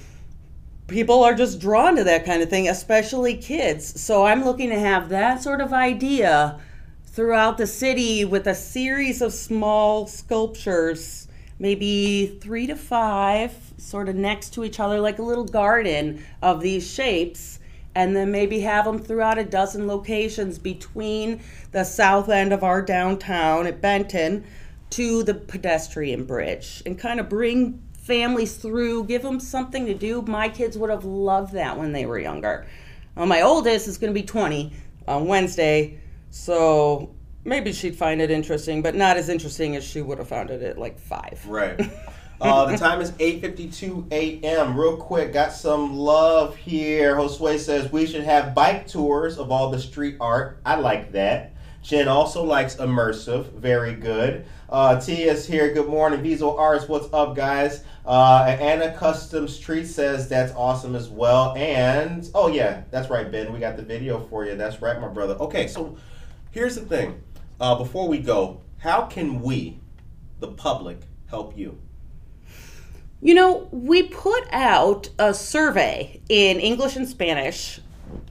people 0.88 1.24
are 1.24 1.34
just 1.34 1.60
drawn 1.60 1.96
to 1.98 2.04
that 2.06 2.26
kind 2.26 2.42
of 2.42 2.50
thing, 2.50 2.70
especially 2.70 3.36
kids. 3.36 4.02
So 4.02 4.26
I'm 4.26 4.46
looking 4.46 4.70
to 4.70 4.80
have 4.80 5.10
that 5.10 5.44
sort 5.44 5.60
of 5.62 5.74
idea 5.74 6.60
throughout 7.06 7.58
the 7.58 7.68
city 7.68 8.24
with 8.24 8.48
a 8.48 8.56
series 8.56 9.22
of 9.22 9.34
small 9.34 10.08
sculptures, 10.08 11.28
maybe 11.60 12.38
three 12.42 12.68
to 12.68 12.76
five, 12.76 13.54
sort 13.78 14.08
of 14.08 14.16
next 14.16 14.54
to 14.54 14.64
each 14.64 14.80
other, 14.80 15.02
like 15.02 15.20
a 15.20 15.24
little 15.24 15.46
garden 15.46 16.24
of 16.42 16.62
these 16.62 16.90
shapes. 16.90 17.57
And 17.98 18.16
then 18.16 18.32
maybe 18.32 18.60
have 18.60 18.86
them 18.86 19.00
throughout 19.00 19.40
a 19.40 19.44
dozen 19.44 19.88
locations 19.88 20.60
between 20.60 21.42
the 21.72 21.84
south 21.84 22.30
end 22.30 22.54
of 22.54 22.64
our 22.64 22.80
downtown 22.80 23.66
at 23.66 23.82
Benton 23.82 24.44
to 24.92 25.24
the 25.24 25.34
pedestrian 25.34 26.26
bridge 26.26 26.84
and 26.86 27.00
kind 27.00 27.20
of 27.20 27.28
bring 27.28 27.82
families 27.98 28.56
through, 28.56 29.06
give 29.06 29.24
them 29.24 29.40
something 29.40 29.88
to 29.88 29.96
do. 29.96 30.22
My 30.22 30.48
kids 30.48 30.78
would 30.78 30.92
have 30.92 31.06
loved 31.06 31.54
that 31.54 31.76
when 31.76 31.92
they 31.92 32.06
were 32.06 32.20
younger. 32.20 32.68
Uh, 33.18 33.26
my 33.26 33.42
oldest 33.42 33.88
is 33.88 33.98
going 33.98 34.14
to 34.14 34.20
be 34.20 34.26
20 34.26 34.72
on 35.08 35.26
Wednesday, 35.26 36.00
so 36.30 37.16
maybe 37.46 37.74
she'd 37.74 37.96
find 37.96 38.22
it 38.22 38.30
interesting, 38.30 38.84
but 38.84 38.94
not 38.94 39.18
as 39.18 39.28
interesting 39.28 39.76
as 39.76 39.84
she 39.84 40.04
would 40.04 40.20
have 40.20 40.28
found 40.28 40.52
it 40.52 40.62
at 40.62 40.78
like 40.78 41.00
five. 41.00 41.44
Right. 41.48 41.82
Uh, 42.40 42.66
the 42.66 42.78
time 42.78 43.02
is 43.02 43.12
8:52 43.14 44.12
a.m. 44.12 44.80
Real 44.80 44.96
quick, 44.96 45.34
got 45.34 45.54
some 45.54 45.98
love 45.98 46.56
here. 46.56 47.16
Josue 47.16 47.58
says 47.58 47.92
we 47.92 48.06
should 48.06 48.24
have 48.24 48.54
bike 48.54 48.88
tours 48.88 49.40
of 49.40 49.52
all 49.52 49.72
the 49.72 49.80
street 49.80 50.18
art. 50.20 50.60
I 50.64 50.76
like 50.76 51.14
that. 51.14 51.54
Jen 51.82 52.08
also 52.08 52.44
likes 52.44 52.76
immersive. 52.76 53.52
Very 53.54 53.96
good. 53.96 54.46
Uh, 54.70 55.00
Tia's 55.00 55.48
here. 55.48 55.74
Good 55.74 55.88
morning, 55.88 56.22
Visual 56.22 56.56
Arts. 56.58 56.88
What's 56.88 57.12
up, 57.12 57.36
guys? 57.36 57.84
Uh, 58.06 58.56
Anna 58.60 58.94
Custom 58.96 59.48
Street 59.48 59.86
says 59.86 60.30
that's 60.30 60.54
awesome 60.54 60.96
as 60.96 61.10
well. 61.10 61.56
And 61.58 62.30
oh 62.36 62.50
yeah, 62.50 62.84
that's 62.92 63.10
right, 63.10 63.32
Ben. 63.32 63.52
We 63.52 63.58
got 63.60 63.78
the 63.78 63.84
video 63.84 64.20
for 64.28 64.46
you. 64.46 64.56
That's 64.56 64.80
right, 64.80 65.02
my 65.02 65.08
brother. 65.08 65.34
Okay, 65.36 65.68
so 65.68 65.98
here's 66.52 66.76
the 66.76 66.86
thing. 66.86 67.20
Uh, 67.60 67.74
before 67.76 68.08
we 68.08 68.20
go, 68.20 68.62
how 68.78 69.08
can 69.08 69.42
we, 69.42 69.80
the 70.40 70.50
public, 70.50 71.02
help 71.30 71.58
you? 71.58 71.80
You 73.22 73.34
know, 73.34 73.68
we 73.72 74.04
put 74.04 74.44
out 74.52 75.10
a 75.18 75.34
survey 75.34 76.22
in 76.30 76.60
English 76.60 76.96
and 76.96 77.08
Spanish. 77.08 77.80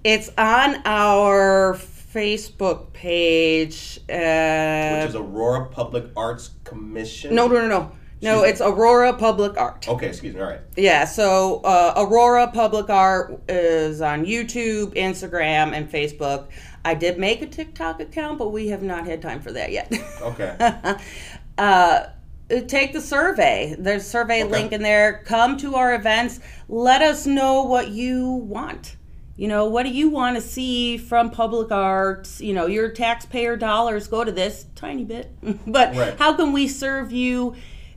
It's 0.05 0.31
on 0.39 0.81
our 0.85 1.75
Facebook 1.75 2.93
page. 2.93 3.99
Uh, 4.09 5.01
which 5.01 5.09
is 5.09 5.17
Aurora 5.17 5.67
Public 5.67 6.07
Arts 6.17 6.51
Commission. 6.65 7.35
no, 7.35 7.49
no, 7.49 7.55
no, 7.55 7.69
no. 7.69 7.93
No, 8.23 8.45
it's 8.45 8.63
Aurora 8.63 9.13
Public 9.13 9.59
Art. 9.59 9.87
Okay, 9.89 10.09
excuse 10.09 10.35
me. 10.35 10.41
All 10.41 10.49
right. 10.49 10.61
Yeah, 10.75 11.05
so 11.05 11.61
uh, 11.61 11.93
Aurora 11.99 12.51
Public 12.51 12.89
Art 12.89 13.43
is 13.47 14.01
on 14.01 14.25
YouTube, 14.25 14.95
Instagram, 14.95 15.75
and 15.75 15.91
Facebook. 15.91 16.47
I 16.85 16.95
did 16.95 17.19
make 17.19 17.43
a 17.43 17.47
TikTok 17.47 18.01
account, 18.01 18.39
but 18.39 18.49
we 18.49 18.69
have 18.69 18.83
not 18.83 19.07
had 19.07 19.21
time 19.21 19.43
for 19.43 19.53
that 19.53 19.71
yet. 19.71 19.93
Okay. 20.23 20.57
uh, 21.59 22.07
Uh, 22.51 22.61
take 22.61 22.93
the 22.93 23.01
survey. 23.01 23.75
There's 23.79 24.03
a 24.03 24.09
survey 24.09 24.43
Okay. 24.45 24.53
link 24.53 24.73
in 24.73 24.83
there. 24.83 25.23
Come 25.25 25.57
to 25.59 25.75
our 25.75 25.95
events. 25.95 26.41
Let 26.69 27.03
us 27.03 27.27
know 27.27 27.63
what 27.65 27.89
you 27.89 28.27
want. 28.31 28.97
You 29.37 29.49
know, 29.49 29.67
what 29.67 29.83
do 29.83 29.91
you 29.91 30.09
want 30.09 30.37
to 30.37 30.41
see 30.43 30.97
from 30.97 31.31
public 31.31 31.71
arts? 31.71 32.41
You 32.41 32.55
know, 32.55 32.67
your 32.67 32.89
taxpayer 32.91 33.57
dollars 33.57 34.07
go 34.09 34.25
to 34.25 34.33
this 34.33 34.67
tiny 34.75 35.05
bit, 35.05 35.31
but 35.67 35.95
Right. 35.95 36.19
how 36.19 36.35
can 36.35 36.53
we 36.53 36.69
serve 36.69 37.13
you 37.13 37.55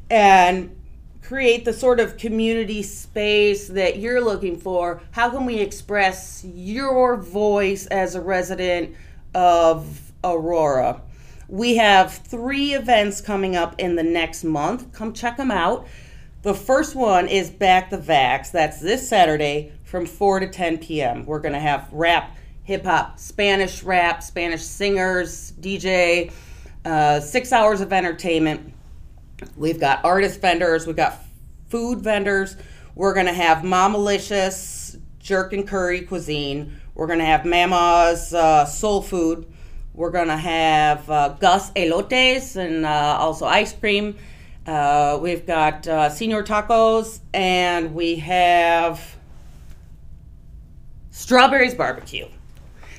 and 0.09 0.75
create 1.21 1.63
the 1.63 1.71
sort 1.71 1.99
of 1.99 2.17
community 2.17 2.81
space 2.81 3.67
that 3.69 3.99
you're 3.99 4.19
looking 4.19 4.57
for? 4.57 5.01
How 5.11 5.29
can 5.29 5.45
we 5.45 5.59
express 5.59 6.43
your 6.43 7.15
voice 7.15 7.85
as 7.85 8.15
a 8.15 8.21
resident 8.21 8.95
of 9.35 10.11
Aurora? 10.23 11.01
We 11.49 11.77
have 11.77 12.13
three 12.13 12.73
events 12.73 13.21
coming 13.21 13.55
up 13.55 13.73
in 13.79 13.95
the 13.95 14.03
next 14.03 14.43
month. 14.43 14.93
Come 14.93 15.13
check 15.13 15.35
them 15.35 15.49
out. 15.49 15.87
The 16.43 16.53
first 16.53 16.95
one 16.95 17.27
is 17.27 17.49
Back 17.49 17.89
the 17.89 17.97
Vax. 17.97 18.51
That's 18.51 18.79
this 18.79 19.09
Saturday 19.09 19.73
from 19.83 20.05
4 20.05 20.41
to 20.41 20.47
10 20.47 20.77
p.m. 20.77 21.25
We're 21.25 21.39
going 21.39 21.55
to 21.55 21.59
have 21.59 21.91
rap, 21.91 22.37
hip 22.63 22.85
hop, 22.85 23.17
Spanish 23.17 23.81
rap, 23.81 24.21
Spanish 24.21 24.61
singers, 24.61 25.53
DJ, 25.59 26.31
uh, 26.85 27.19
six 27.19 27.51
hours 27.51 27.81
of 27.81 27.91
entertainment. 27.91 28.71
We've 29.57 29.79
got 29.79 30.05
artist 30.05 30.39
vendors, 30.41 30.85
we've 30.85 30.95
got 30.95 31.17
food 31.67 31.99
vendors. 31.99 32.57
We're 32.93 33.15
going 33.15 33.25
to 33.25 33.33
have 33.33 33.59
Mamalicious 33.59 34.99
jerk 35.17 35.53
and 35.53 35.67
curry 35.67 36.01
cuisine. 36.01 36.79
We're 36.95 37.07
gonna 37.07 37.23
have 37.23 37.45
Mama's 37.45 38.33
uh, 38.33 38.65
soul 38.65 39.01
food. 39.01 39.45
We're 39.99 40.11
gonna 40.11 40.37
have 40.37 41.09
uh, 41.09 41.35
Gus 41.41 41.71
elotes 41.71 42.55
and 42.55 42.85
uh, 42.85 43.17
also 43.19 43.45
ice 43.45 43.73
cream. 43.73 44.15
Uh, 44.65 45.19
we've 45.21 45.45
got 45.45 45.85
uh, 45.89 46.09
senior 46.09 46.41
tacos, 46.41 47.19
and 47.33 47.93
we 47.93 48.15
have 48.15 49.17
strawberries 51.11 51.75
barbecue. 51.75 52.27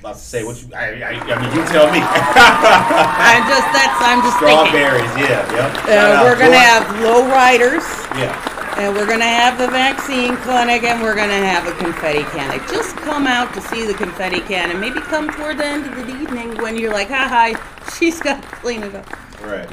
About 0.01 0.17
to 0.17 0.21
say 0.21 0.45
what 0.45 0.63
you. 0.63 0.75
I, 0.75 1.01
I, 1.01 1.11
I 1.13 1.41
mean, 1.41 1.57
you 1.57 1.65
tell 1.65 1.91
me. 1.91 2.01
I'm 2.05 3.49
just 3.49 3.73
that's 3.73 4.03
I'm 4.05 4.21
just 4.21 4.39
thinking. 4.39 4.67
Strawberries, 4.67 5.17
yeah, 5.17 5.57
yep. 5.57 5.75
Uh, 5.89 6.23
we're 6.23 6.39
gonna 6.39 6.59
have 6.59 7.01
low 7.01 7.27
riders. 7.31 7.83
Yeah, 8.15 8.37
And 8.81 8.97
we're 8.97 9.07
gonna 9.07 9.25
have 9.25 9.59
the 9.59 9.69
vaccine 9.69 10.39
clinic, 10.39 10.85
and 10.85 11.03
we're 11.03 11.15
gonna 11.15 11.35
have 11.35 11.67
a 11.67 11.73
confetti 11.73 12.23
cannon. 12.31 12.67
Just 12.67 12.97
come 12.97 13.27
out 13.27 13.53
to 13.53 13.61
see 13.61 13.85
the 13.85 13.93
confetti 13.93 14.41
cannon. 14.41 14.71
And 14.71 14.81
maybe 14.81 15.01
come 15.01 15.29
toward 15.29 15.59
the 15.59 15.67
end 15.67 15.85
of 15.85 15.95
the 15.97 16.19
evening 16.19 16.57
when 16.63 16.79
you're 16.79 16.91
like, 16.91 17.09
"Ha 17.09 17.29
ha, 17.29 17.91
she's 17.99 18.19
got 18.23 18.43
to 18.43 18.49
clean 18.49 18.83
it 18.83 18.95
up." 18.95 19.07
right. 19.43 19.71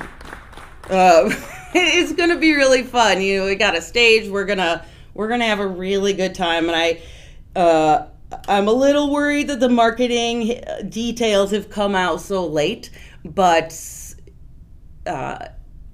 Uh, 0.89 1.31
it's 1.73 2.11
gonna 2.11 2.35
be 2.35 2.53
really 2.53 2.83
fun. 2.83 3.21
You 3.21 3.39
know, 3.39 3.45
we 3.45 3.55
got 3.55 3.77
a 3.77 3.81
stage. 3.81 4.29
We're 4.29 4.43
gonna 4.43 4.85
we're 5.13 5.29
gonna 5.29 5.45
have 5.45 5.61
a 5.61 5.67
really 5.67 6.11
good 6.11 6.35
time, 6.35 6.67
and 6.67 6.75
I. 6.75 7.01
Uh, 7.57 8.07
I'm 8.49 8.67
a 8.67 8.73
little 8.73 9.09
worried 9.09 9.47
that 9.47 9.61
the 9.61 9.69
marketing 9.69 10.61
details 10.89 11.51
have 11.51 11.69
come 11.69 11.95
out 11.95 12.19
so 12.19 12.45
late, 12.45 12.89
but 13.23 13.73
uh, 15.05 15.47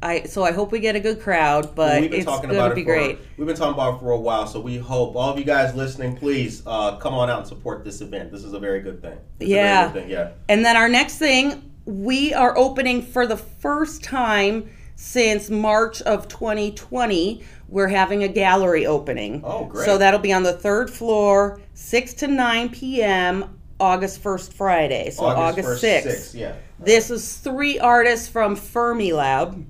I 0.03 0.23
so 0.23 0.43
I 0.43 0.51
hope 0.51 0.71
we 0.71 0.79
get 0.79 0.95
a 0.95 0.99
good 0.99 1.21
crowd. 1.21 1.73
But 1.75 2.01
we've 2.01 2.11
been 2.11 2.19
it's 2.21 2.29
going 2.29 2.49
to 2.49 2.65
it 2.71 2.75
be 2.75 2.83
for, 2.83 2.93
great. 2.93 3.19
We've 3.37 3.47
been 3.47 3.55
talking 3.55 3.73
about 3.73 3.95
it 3.95 3.99
for 3.99 4.11
a 4.11 4.19
while, 4.19 4.45
so 4.45 4.59
we 4.59 4.77
hope 4.77 5.15
all 5.15 5.29
of 5.31 5.39
you 5.39 5.45
guys 5.45 5.73
listening, 5.75 6.15
please 6.17 6.61
uh, 6.65 6.97
come 6.97 7.13
on 7.13 7.29
out 7.29 7.39
and 7.39 7.47
support 7.47 7.83
this 7.83 8.01
event. 8.01 8.31
This 8.31 8.43
is 8.43 8.53
a 8.53 8.59
very 8.59 8.81
good 8.81 9.01
thing. 9.01 9.17
It's 9.39 9.45
a 9.51 9.53
very 9.53 9.59
Yeah. 9.61 9.85
good 9.91 10.01
thing, 10.01 10.09
yeah. 10.09 10.31
And 10.49 10.65
then 10.65 10.75
our 10.75 10.89
next 10.89 11.17
thing, 11.17 11.71
we 11.85 12.33
are 12.33 12.57
opening 12.57 13.01
for 13.01 13.25
the 13.25 13.37
first 13.37 14.03
time 14.03 14.69
since 14.95 15.49
March 15.49 16.01
of 16.03 16.27
2020. 16.27 17.41
We're 17.69 17.87
having 17.87 18.23
a 18.23 18.27
gallery 18.27 18.85
opening. 18.85 19.41
Oh, 19.43 19.65
great. 19.65 19.85
So 19.85 19.97
that'll 19.97 20.19
be 20.19 20.33
on 20.33 20.43
the 20.43 20.53
third 20.53 20.89
floor, 20.89 21.59
6 21.73 22.13
to 22.15 22.27
9 22.27 22.69
p.m., 22.69 23.59
August 23.79 24.23
1st, 24.23 24.53
Friday. 24.53 25.09
So 25.09 25.25
August, 25.25 25.67
1st, 25.67 26.03
6th. 26.05 26.33
yeah. 26.35 26.53
This 26.79 27.09
is 27.09 27.37
three 27.37 27.79
artists 27.79 28.27
from 28.27 28.55
Fermilab 28.55 29.65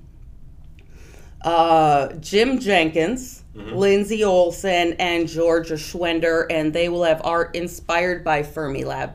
uh, 1.44 2.12
Jim 2.14 2.58
Jenkins, 2.58 3.44
Lindsay 3.54 4.24
Olson, 4.24 4.94
and 4.94 5.28
Georgia 5.28 5.74
Schwender, 5.74 6.46
and 6.50 6.72
they 6.72 6.88
will 6.88 7.04
have 7.04 7.20
art 7.24 7.54
inspired 7.54 8.24
by 8.24 8.42
Fermilab. 8.42 9.12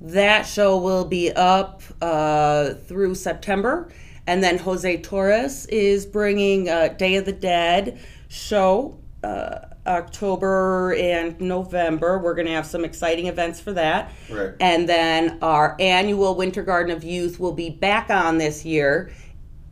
That 0.00 0.42
show 0.42 0.76
will 0.78 1.04
be 1.04 1.30
up 1.32 1.82
uh, 2.02 2.74
through 2.74 3.14
September. 3.14 3.88
And 4.26 4.42
then 4.42 4.58
Jose 4.58 4.96
Torres 5.02 5.66
is 5.66 6.04
bringing 6.04 6.68
uh, 6.68 6.88
Day 6.88 7.14
of 7.14 7.24
the 7.26 7.32
Dead 7.32 8.00
show 8.28 8.98
uh, 9.22 9.58
October 9.86 10.94
and 10.94 11.40
November. 11.40 12.18
We're 12.18 12.34
going 12.34 12.46
to 12.46 12.52
have 12.52 12.66
some 12.66 12.84
exciting 12.84 13.26
events 13.26 13.60
for 13.60 13.72
that. 13.74 14.12
Right. 14.28 14.54
And 14.60 14.88
then 14.88 15.38
our 15.42 15.76
annual 15.78 16.34
Winter 16.34 16.62
Garden 16.62 16.94
of 16.94 17.04
Youth 17.04 17.38
will 17.38 17.52
be 17.52 17.70
back 17.70 18.10
on 18.10 18.38
this 18.38 18.64
year. 18.64 19.12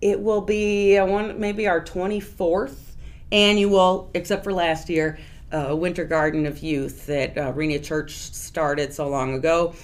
It 0.05 0.21
will 0.21 0.43
be, 0.43 0.99
I 0.99 1.03
want 1.05 1.39
maybe 1.39 1.67
our 1.67 1.83
24th 1.83 2.77
annual, 3.33 4.11
except 4.13 4.45
for 4.45 4.53
last 4.53 4.91
year, 4.91 5.19
uh, 5.51 5.75
Winter 5.75 6.05
Garden 6.05 6.45
of 6.45 6.59
Youth 6.59 7.07
that 7.07 7.39
uh, 7.39 7.53
Rena 7.55 7.79
Church 7.79 8.13
started 8.13 8.93
so 8.93 9.09
long 9.09 9.33
ago. 9.33 9.75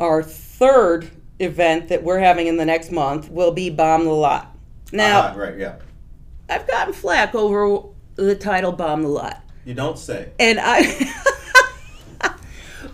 Our 0.00 0.24
third 0.24 1.08
event 1.38 1.88
that 1.90 2.02
we're 2.02 2.18
having 2.18 2.48
in 2.48 2.56
the 2.56 2.64
next 2.64 2.90
month 2.90 3.30
will 3.30 3.52
be 3.52 3.70
Bomb 3.70 4.06
the 4.06 4.10
Lot. 4.10 4.56
Now, 4.90 5.20
Uh-huh, 5.20 5.38
right, 5.38 5.56
yeah. 5.56 5.76
I've 6.48 6.66
gotten 6.66 6.92
flack 6.92 7.36
over 7.36 7.90
the 8.16 8.34
title 8.34 8.72
Bomb 8.72 9.02
the 9.02 9.08
Lot. 9.08 9.40
You 9.64 9.74
don't 9.74 9.96
say. 9.96 10.32
And 10.40 10.58
I, 10.60 10.80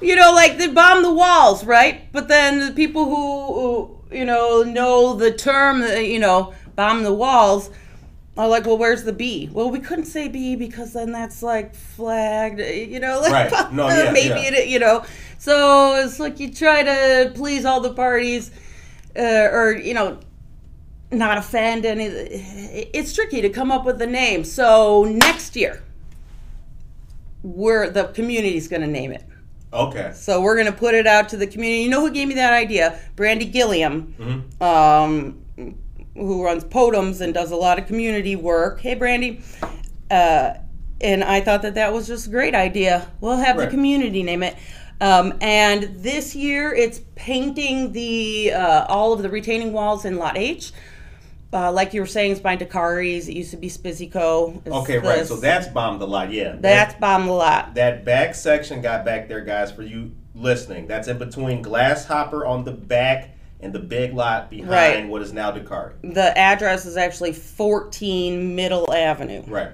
you 0.02 0.14
know, 0.14 0.32
like 0.34 0.58
they 0.58 0.68
bomb 0.68 1.02
the 1.02 1.12
walls, 1.12 1.64
right? 1.64 2.12
But 2.12 2.28
then 2.28 2.60
the 2.66 2.72
people 2.72 3.06
who, 3.06 3.54
who 3.54 3.99
you 4.10 4.24
know, 4.24 4.62
know 4.62 5.14
the 5.14 5.32
term, 5.32 5.82
uh, 5.82 5.94
you 5.94 6.18
know, 6.18 6.54
bomb 6.76 7.02
the 7.02 7.12
walls, 7.12 7.70
are 8.36 8.48
like, 8.48 8.64
well, 8.64 8.78
where's 8.78 9.04
the 9.04 9.12
B? 9.12 9.48
Well, 9.52 9.70
we 9.70 9.80
couldn't 9.80 10.06
say 10.06 10.28
B 10.28 10.56
because 10.56 10.92
then 10.92 11.12
that's 11.12 11.42
like 11.42 11.74
flagged, 11.74 12.60
uh, 12.60 12.64
you 12.64 13.00
know, 13.00 13.20
like 13.22 13.50
Right. 13.50 13.72
No, 13.72 13.88
yeah, 13.88 14.10
maybe 14.10 14.40
yeah. 14.40 14.54
it, 14.54 14.68
you 14.68 14.78
know. 14.78 15.04
So 15.38 15.96
it's 15.96 16.18
like 16.18 16.40
you 16.40 16.52
try 16.52 16.82
to 16.82 17.32
please 17.34 17.64
all 17.64 17.80
the 17.80 17.94
parties, 17.94 18.50
uh, 19.16 19.48
or 19.52 19.72
you 19.72 19.94
know, 19.94 20.20
not 21.10 21.38
offend 21.38 21.84
any. 21.84 22.04
It's 22.04 23.12
tricky 23.12 23.40
to 23.42 23.50
come 23.50 23.70
up 23.70 23.84
with 23.84 24.00
a 24.02 24.06
name. 24.06 24.44
So 24.44 25.04
next 25.04 25.56
year, 25.56 25.82
we're 27.42 27.90
the 27.90 28.04
community's 28.08 28.68
going 28.68 28.82
to 28.82 28.88
name 28.88 29.12
it. 29.12 29.24
Okay. 29.72 30.12
So 30.14 30.40
we're 30.40 30.54
going 30.56 30.66
to 30.66 30.72
put 30.78 30.94
it 30.94 31.06
out 31.06 31.28
to 31.30 31.36
the 31.36 31.46
community. 31.46 31.82
You 31.82 31.90
know 31.90 32.00
who 32.00 32.10
gave 32.10 32.26
me 32.28 32.34
that 32.34 32.52
idea? 32.52 32.98
Brandy 33.16 33.44
Gilliam, 33.44 34.14
Mhm. 34.18 34.62
um, 34.62 35.74
who 36.14 36.44
runs 36.44 36.64
Podums 36.64 37.20
and 37.20 37.32
does 37.32 37.50
a 37.52 37.56
lot 37.56 37.78
of 37.78 37.86
community 37.86 38.34
work. 38.36 38.80
Hey, 38.80 38.94
Brandy. 38.94 39.40
Uh, 40.10 40.54
and 41.00 41.22
I 41.22 41.40
thought 41.40 41.62
that 41.62 41.74
that 41.76 41.92
was 41.92 42.06
just 42.08 42.26
a 42.26 42.30
great 42.30 42.54
idea. 42.54 43.06
We'll 43.20 43.36
have 43.36 43.56
Right. 43.56 43.66
the 43.66 43.70
community 43.70 44.22
name 44.22 44.42
it. 44.42 44.56
Um, 45.00 45.34
and 45.40 45.88
this 45.96 46.34
year, 46.34 46.74
it's 46.74 47.00
painting 47.14 47.92
the 47.92 48.52
uh, 48.52 48.84
all 48.88 49.12
of 49.14 49.22
the 49.22 49.30
retaining 49.30 49.72
walls 49.72 50.04
in 50.04 50.16
Lot 50.18 50.36
H. 50.36 50.72
Uh, 51.52 51.72
like 51.72 51.92
you 51.92 52.00
were 52.00 52.06
saying, 52.06 52.32
it's 52.32 52.40
by 52.40 52.56
Dakari's. 52.56 53.28
It 53.28 53.34
used 53.34 53.50
to 53.50 53.56
be 53.56 53.68
Spizzico. 53.68 54.64
Okay, 54.66 54.98
right. 54.98 55.26
So 55.26 55.36
that's 55.36 55.66
bombed 55.66 56.00
a 56.00 56.04
lot, 56.04 56.30
yeah. 56.32 56.56
that's 56.58 56.94
bomb 56.94 57.26
the 57.26 57.32
lot. 57.32 57.74
that 57.74 58.04
back 58.04 58.34
section 58.36 58.80
got 58.80 59.04
back 59.04 59.28
there, 59.28 59.40
guys, 59.40 59.72
for 59.72 59.82
you 59.82 60.12
listening. 60.34 60.86
That's 60.86 61.08
in 61.08 61.18
between 61.18 61.62
Glasshopper 61.64 62.46
on 62.46 62.64
the 62.64 62.72
back 62.72 63.36
and 63.58 63.72
the 63.72 63.78
big 63.80 64.14
lot 64.14 64.48
behind 64.48 64.70
Right. 64.70 65.08
what 65.08 65.22
is 65.22 65.32
now 65.32 65.50
Dakari. 65.50 65.92
The 66.02 66.36
address 66.38 66.86
is 66.86 66.96
actually 66.96 67.32
14 67.32 68.54
Middle 68.54 68.92
Avenue. 68.92 69.42
Right. 69.46 69.72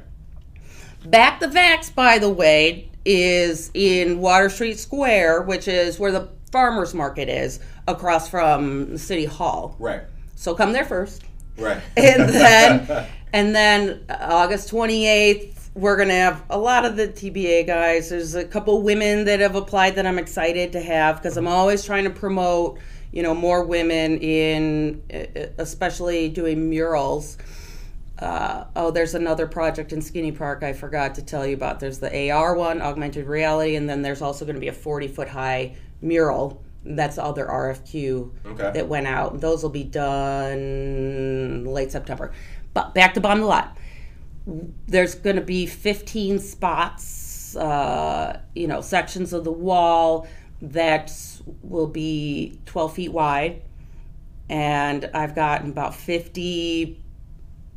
Back 1.05 1.41
the 1.41 1.47
Vax, 1.47 1.95
by 1.95 2.19
the 2.19 2.31
way, 2.31 2.91
is 3.05 3.71
in 3.75 4.19
Water 4.19 4.49
Street 4.49 4.79
Square, 4.79 5.43
which 5.43 5.69
is 5.69 5.99
where 5.99 6.11
the 6.11 6.29
farmers 6.51 6.95
market 6.95 7.29
is, 7.29 7.61
across 7.87 8.29
from 8.29 8.97
City 8.99 9.25
Hall. 9.25 9.77
Right. 9.79 10.03
So 10.35 10.55
come 10.55 10.73
there 10.73 10.85
first. 10.85 11.23
Right. 11.59 11.81
And 11.97 12.29
then 12.29 13.07
and 13.33 13.55
then 13.55 14.05
August 14.09 14.71
28th, 14.71 15.71
we're 15.75 15.97
going 15.97 16.09
to 16.09 16.15
have 16.15 16.43
a 16.49 16.59
lot 16.59 16.85
of 16.85 16.97
the 16.97 17.09
TBA 17.09 17.67
guys. 17.67 18.09
There's 18.09 18.35
a 18.35 18.45
couple 18.45 18.81
women 18.83 19.25
that 19.27 19.41
have 19.41 19.55
applied 19.55 19.97
that 19.97 20.07
I'm 20.07 20.19
excited 20.19 20.73
to 20.73 20.81
have 20.81 21.17
because 21.17 21.37
I'm 21.37 21.47
always 21.47 21.85
trying 21.85 22.05
to 22.05 22.11
promote, 22.11 22.79
you 23.13 23.23
know, 23.23 23.35
more 23.35 23.65
women 23.65 24.19
in 24.19 25.03
especially 25.59 26.29
doing 26.31 26.71
murals. 26.71 27.37
Uh, 28.19 28.65
oh, 28.75 28.91
there's 28.91 29.15
another 29.15 29.47
project 29.47 29.93
in 29.93 30.01
Skinny 30.01 30.33
Park 30.33 30.63
I 30.63 30.73
forgot 30.73 31.15
to 31.17 31.23
tell 31.23 31.47
you 31.47 31.55
about. 31.55 31.81
There's 31.81 31.99
the 31.99 32.31
AR 32.31 32.55
one, 32.55 32.81
augmented 32.81 33.27
reality, 33.27 33.77
and 33.77 33.89
then 33.89 34.01
there's 34.01 34.23
also 34.23 34.47
going 34.47 34.55
to 34.55 34.61
be 34.61 34.69
a 34.69 34.73
40 34.73 35.09
foot 35.09 35.29
high 35.29 35.77
mural. 36.01 36.63
That's 36.89 37.17
the 37.17 37.25
other 37.25 37.47
RFQ 37.47 38.31
Okay. 38.47 38.71
that 38.75 38.89
went 38.89 39.07
out. 39.07 39.41
Those 39.41 39.63
will 39.63 39.71
be 39.71 39.85
done 39.85 41.65
late 41.65 41.91
September. 41.91 42.33
But 42.75 42.95
back 42.95 43.15
to 43.15 43.21
Bomb 43.21 43.41
the 43.41 43.47
Lot. 43.47 43.77
There's 44.87 45.15
going 45.15 45.37
to 45.37 45.43
be 45.43 45.67
15 45.67 46.39
spots, 46.39 47.57
uh, 47.57 48.39
you 48.55 48.69
know, 48.69 48.81
sections 48.81 49.33
of 49.33 49.43
the 49.45 49.53
wall 49.53 50.29
that 50.63 51.13
will 51.63 51.89
be 51.89 52.61
12 52.67 52.95
feet 52.95 53.13
wide. 53.13 53.63
And 54.49 55.11
I've 55.13 55.35
gotten 55.35 55.71
about 55.71 55.95
50 55.95 57.03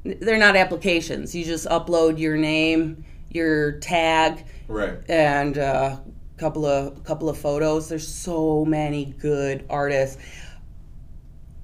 they're 0.05 0.37
not 0.37 0.55
applications. 0.55 1.35
You 1.35 1.43
just 1.43 1.67
upload 1.67 2.19
your 2.19 2.37
name, 2.37 3.03
your 3.29 3.73
tag, 3.79 4.45
Right. 4.69 4.97
and 5.09 5.57
a 5.57 6.01
couple 6.39 6.65
of 6.65 7.03
couple 7.03 7.29
of 7.29 7.37
photos. 7.37 7.89
There's 7.89 8.07
so 8.07 8.65
many 8.65 9.13
good 9.19 9.65
artists. 9.69 10.17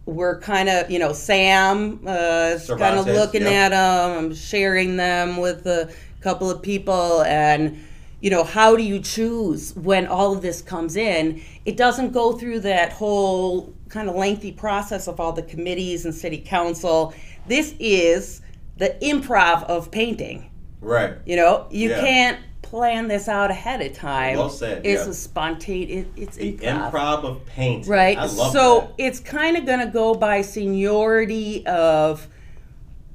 We're 0.05 0.39
kind 0.39 0.69
of, 0.69 0.91
you 0.91 0.99
know, 0.99 1.13
Sam 1.13 2.01
uh, 2.05 2.53
is 2.55 2.67
kind 2.67 2.99
of 2.99 3.07
looking 3.07 3.41
yep. 3.41 3.51
at 3.51 3.69
them. 3.69 4.25
I'm 4.25 4.35
sharing 4.35 4.97
them 4.97 5.37
with 5.37 5.65
a 5.65 5.91
couple 6.21 6.51
of 6.51 6.61
people, 6.61 7.23
and 7.23 7.83
you 8.21 8.29
know, 8.29 8.43
how 8.43 8.75
do 8.75 8.83
you 8.83 8.99
choose 8.99 9.75
when 9.75 10.05
all 10.07 10.33
of 10.33 10.41
this 10.41 10.61
comes 10.61 10.95
in? 10.95 11.41
It 11.65 11.77
doesn't 11.77 12.11
go 12.11 12.33
through 12.33 12.61
that 12.61 12.93
whole 12.93 13.73
kind 13.89 14.09
of 14.09 14.15
lengthy 14.15 14.51
process 14.51 15.07
of 15.07 15.19
all 15.19 15.31
the 15.31 15.43
committees 15.43 16.05
and 16.05 16.13
city 16.13 16.39
council. 16.39 17.13
This 17.47 17.75
is 17.79 18.41
the 18.77 18.97
improv 19.01 19.63
of 19.63 19.91
painting. 19.91 20.49
Right. 20.81 21.13
You 21.25 21.35
know, 21.35 21.67
you 21.71 21.89
Yeah. 21.89 21.99
can't 22.01 22.39
plan 22.65 23.07
this 23.07 23.27
out 23.27 23.51
ahead 23.51 23.81
of 23.81 23.93
time. 23.93 24.37
Well 24.37 24.49
said, 24.49 24.85
It's 24.85 25.03
yeah. 25.05 25.11
a 25.11 25.13
spontaneous. 25.13 26.07
It, 26.15 26.21
it's 26.21 26.37
The 26.37 26.57
improv. 26.57 26.91
improv 26.91 27.23
of 27.23 27.45
paint. 27.45 27.87
Right. 27.87 28.17
I 28.17 28.25
love 28.25 28.51
so 28.51 28.79
that. 28.81 28.93
it's 28.97 29.19
kind 29.19 29.55
of 29.55 29.65
going 29.65 29.79
to 29.79 29.85
go 29.85 30.15
by 30.15 30.41
seniority 30.41 31.65
of 31.67 32.27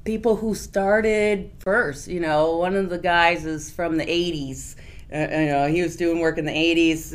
people 0.05 0.37
who 0.37 0.55
started 0.55 1.51
first. 1.59 2.07
You 2.07 2.21
know, 2.21 2.57
one 2.57 2.75
of 2.75 2.89
the 2.89 2.97
guys 2.97 3.45
is 3.45 3.69
from 3.69 3.97
the 3.97 4.05
80s. 4.05 4.75
Uh, 5.13 5.17
you 5.39 5.45
know, 5.47 5.67
he 5.67 5.81
was 5.81 5.97
doing 5.97 6.19
work 6.21 6.37
in 6.37 6.45
the 6.45 6.51
80s. 6.51 7.11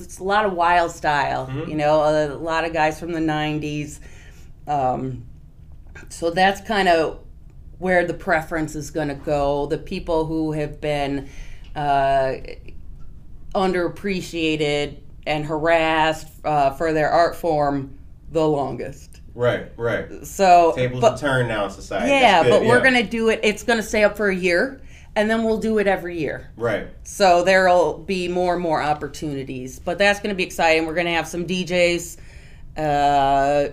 It's 0.00 0.18
a 0.18 0.24
lot 0.24 0.46
of 0.46 0.54
wild 0.54 0.90
style. 0.90 1.46
Mm-hmm. 1.46 1.70
You 1.70 1.76
know, 1.76 2.02
a 2.02 2.34
lot 2.34 2.64
of 2.64 2.72
guys 2.72 2.98
from 2.98 3.12
the 3.12 3.20
90s. 3.20 4.00
Um, 4.66 5.26
so 6.08 6.30
that's 6.30 6.62
kind 6.62 6.88
of 6.88 7.20
where 7.78 8.06
the 8.06 8.14
preference 8.14 8.74
is 8.74 8.90
going 8.90 9.08
to 9.08 9.14
go. 9.14 9.66
The 9.66 9.76
people 9.76 10.24
who 10.24 10.52
have 10.52 10.80
been 10.80 11.28
uh, 11.76 12.34
underappreciated 13.54 14.98
and 15.26 15.44
harassed 15.44 16.28
uh, 16.44 16.70
for 16.70 16.92
their 16.92 17.10
art 17.10 17.36
form 17.36 17.98
the 18.30 18.46
longest. 18.46 19.20
Right, 19.34 19.72
right. 19.76 20.24
So, 20.26 20.72
Tables 20.76 21.00
but, 21.00 21.16
turned 21.16 21.48
now 21.48 21.64
in 21.64 21.70
society. 21.70 22.10
yeah, 22.10 22.42
but 22.48 22.62
we're 22.64 22.82
gonna 22.82 23.02
do 23.02 23.30
it. 23.30 23.40
It's 23.42 23.62
gonna 23.62 23.82
stay 23.82 24.04
up 24.04 24.16
for 24.16 24.28
a 24.28 24.34
year, 24.34 24.80
and 25.16 25.28
then 25.28 25.42
we'll 25.42 25.58
do 25.58 25.78
it 25.78 25.86
every 25.86 26.18
year. 26.18 26.50
Right. 26.56 26.88
So 27.02 27.42
there'll 27.42 27.98
be 27.98 28.28
more 28.28 28.54
and 28.54 28.62
more 28.62 28.80
opportunities. 28.82 29.78
But 29.80 29.98
that's 29.98 30.20
gonna 30.20 30.34
be 30.34 30.44
exciting. 30.44 30.86
We're 30.86 30.94
gonna 30.94 31.14
have 31.14 31.26
some 31.26 31.46
DJs. 31.46 32.18
Uh, 32.76 33.68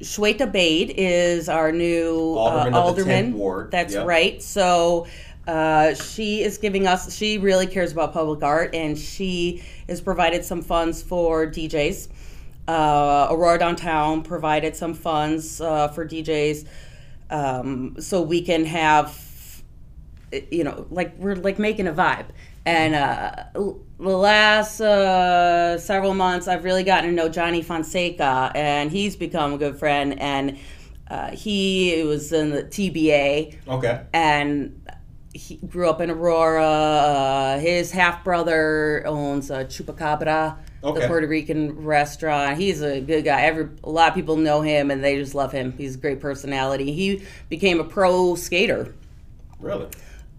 Shweta 0.00 0.50
Baid 0.50 0.94
is 0.96 1.48
our 1.48 1.70
new 1.72 2.34
Alderman 2.36 2.74
uh, 2.74 2.80
alderman. 2.80 3.32
10th 3.32 3.34
ward. 3.36 3.70
That's 3.70 3.94
Yep. 3.94 4.06
right. 4.06 4.42
So 4.42 5.06
uh, 5.46 5.94
she 5.94 6.42
is 6.42 6.58
giving 6.58 6.86
us. 6.86 7.14
She 7.14 7.38
really 7.38 7.66
cares 7.66 7.92
about 7.92 8.12
public 8.12 8.42
art, 8.42 8.74
and 8.74 8.96
she 8.98 9.62
has 9.88 10.00
provided 10.00 10.44
some 10.44 10.62
funds 10.62 11.02
for 11.02 11.46
DJs. 11.46 12.08
Uh, 12.66 13.28
Aurora 13.30 13.58
Downtown 13.58 14.22
provided 14.22 14.74
some 14.74 14.94
funds 14.94 15.60
uh, 15.60 15.88
for 15.88 16.06
DJs, 16.06 16.66
um, 17.30 17.96
so 18.00 18.22
we 18.22 18.40
can 18.40 18.64
have 18.64 19.20
you 20.50 20.64
know, 20.64 20.86
like 20.90 21.16
we're 21.18 21.36
like 21.36 21.58
making 21.58 21.86
a 21.86 21.92
vibe. 21.92 22.26
And 22.66 22.94
uh, 22.94 23.44
the 23.54 23.76
last 23.98 24.80
uh, 24.80 25.78
several 25.78 26.14
months, 26.14 26.48
I've 26.48 26.64
really 26.64 26.82
gotten 26.82 27.10
to 27.10 27.14
know 27.14 27.28
Johnny 27.28 27.62
Fonseca, 27.62 28.50
and 28.54 28.90
he's 28.90 29.16
become 29.16 29.52
a 29.52 29.58
good 29.58 29.78
friend. 29.78 30.18
And 30.18 30.58
uh, 31.08 31.30
he 31.32 32.02
was 32.04 32.32
in 32.32 32.50
the 32.50 32.62
TBA, 32.64 33.68
Okay. 33.68 34.02
and 34.14 34.80
he 35.34 35.56
grew 35.56 35.90
up 35.90 36.00
in 36.00 36.10
Aurora. 36.10 36.64
Uh, 36.64 37.58
his 37.58 37.90
half 37.90 38.24
brother 38.24 39.02
owns 39.06 39.50
a 39.50 39.64
Chupacabra, 39.64 40.56
Okay. 40.82 41.00
the 41.00 41.06
Puerto 41.06 41.26
Rican 41.26 41.84
restaurant. 41.84 42.56
He's 42.58 42.80
a 42.82 43.00
good 43.00 43.24
guy. 43.24 43.42
Every 43.42 43.68
a 43.82 43.90
lot 43.90 44.08
of 44.08 44.14
people 44.14 44.36
know 44.36 44.60
him, 44.62 44.90
and 44.90 45.02
they 45.02 45.16
just 45.16 45.34
love 45.34 45.50
him. 45.52 45.72
He's 45.76 45.96
a 45.96 45.98
great 45.98 46.20
personality. 46.20 46.92
He 46.92 47.22
became 47.48 47.80
a 47.80 47.84
pro 47.84 48.34
skater. 48.36 48.94
Really? 49.60 49.88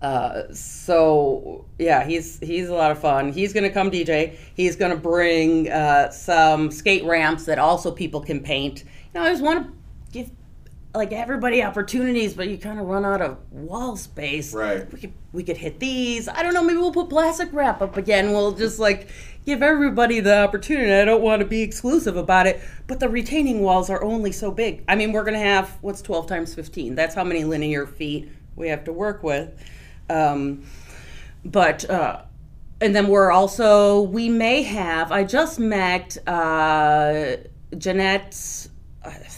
Uh, 0.02 0.43
so 0.54 1.66
yeah, 1.80 2.06
he's 2.06 2.39
he's 2.39 2.70
a 2.70 2.74
lot 2.74 2.91
of 2.91 3.00
fun. 3.00 3.32
He's 3.32 3.54
gonna 3.54 3.70
come 3.72 3.89
DJ. 3.89 4.38
He's 4.56 4.76
gonna 4.76 4.96
bring 4.96 5.70
uh, 5.72 6.12
some 6.12 6.70
skate 6.72 7.04
ramps 7.06 7.46
that 7.46 7.58
also 7.60 7.91
people 7.91 8.22
can 8.22 8.39
paint. 8.41 8.84
You 9.14 9.20
know, 9.22 9.26
I 9.26 9.32
just 9.32 9.43
want 9.43 9.66
to 9.66 9.74
like 10.96 11.12
everybody 11.12 11.62
opportunities, 11.64 12.34
but 12.34 12.48
you 12.48 12.58
kind 12.58 12.80
of 12.80 12.88
run 12.88 13.06
out 13.06 13.22
of 13.22 13.38
wall 13.52 13.98
space. 13.98 14.54
Right. 14.54 14.91
We 14.91 15.00
could 15.00 15.14
we 15.32 15.43
could 15.43 15.58
hit 15.58 15.80
these. 15.80 16.28
I 16.28 16.43
don't 16.43 16.54
know. 16.54 16.64
Maybe 16.64 16.78
we'll 16.78 16.91
put 16.93 17.10
plastic 17.10 17.50
wrap 17.52 17.82
up 17.82 17.98
again. 17.98 18.32
We'll 18.32 18.54
just 18.54 18.80
like 18.80 19.10
give 19.46 19.62
everybody 19.62 20.20
the 20.20 20.43
opportunity. 20.43 20.91
I 20.91 21.06
don't 21.06 21.22
want 21.22 21.41
to 21.41 21.46
be 21.46 21.62
exclusive 21.62 22.18
about 22.18 22.48
it, 22.48 22.62
but 22.88 23.00
the 23.00 23.10
retaining 23.10 23.62
walls 23.62 23.89
are 23.89 24.04
only 24.04 24.32
so 24.32 24.52
big. 24.52 24.84
I 24.88 24.96
mean, 24.96 25.12
we're 25.12 25.24
gonna 25.24 25.39
have 25.39 25.78
what's 25.82 26.02
twelve 26.02 26.28
times 26.28 26.54
fifteen. 26.54 26.96
That's 26.96 27.16
how 27.16 27.24
many 27.24 27.43
linear 27.43 27.86
feet 27.86 28.30
we 28.56 28.70
have 28.70 28.84
to 28.86 28.93
work 28.93 29.24
with. 29.24 29.52
Um, 30.10 30.66
but 31.43 31.89
uh, 31.89 32.22
and 32.82 32.96
then 32.96 33.08
we're 33.08 33.32
also 33.32 34.02
we 34.02 34.30
may 34.30 34.64
have. 34.64 35.12
I 35.12 35.24
just 35.24 35.60
met 35.60 36.18
uh, 36.28 37.38
Jeanette. 37.78 38.68
Her, 39.04 39.34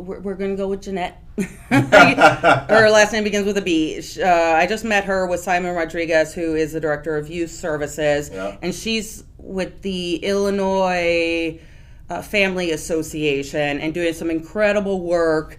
we're, 0.00 0.20
we're 0.20 0.34
going 0.34 0.50
to 0.50 0.56
go 0.56 0.68
with 0.68 0.82
Jeanette. 0.82 1.22
her 1.70 2.90
last 2.90 3.12
name 3.12 3.24
begins 3.24 3.46
with 3.46 3.56
a 3.58 3.62
B. 3.62 4.02
Uh, 4.18 4.24
I 4.26 4.66
just 4.66 4.84
met 4.84 5.04
her 5.04 5.26
with 5.26 5.40
Simon 5.40 5.74
Rodriguez, 5.74 6.34
who 6.34 6.54
is 6.54 6.72
the 6.72 6.80
director 6.80 7.16
of 7.16 7.28
youth 7.28 7.50
services, 7.50 8.30
Yeah. 8.32 8.56
and 8.62 8.74
she's 8.74 9.24
with 9.38 9.82
the 9.82 10.16
Illinois 10.16 11.60
uh, 12.08 12.22
Family 12.22 12.72
Association 12.72 13.80
and 13.80 13.94
doing 13.94 14.12
some 14.12 14.30
incredible 14.30 15.00
work, 15.00 15.58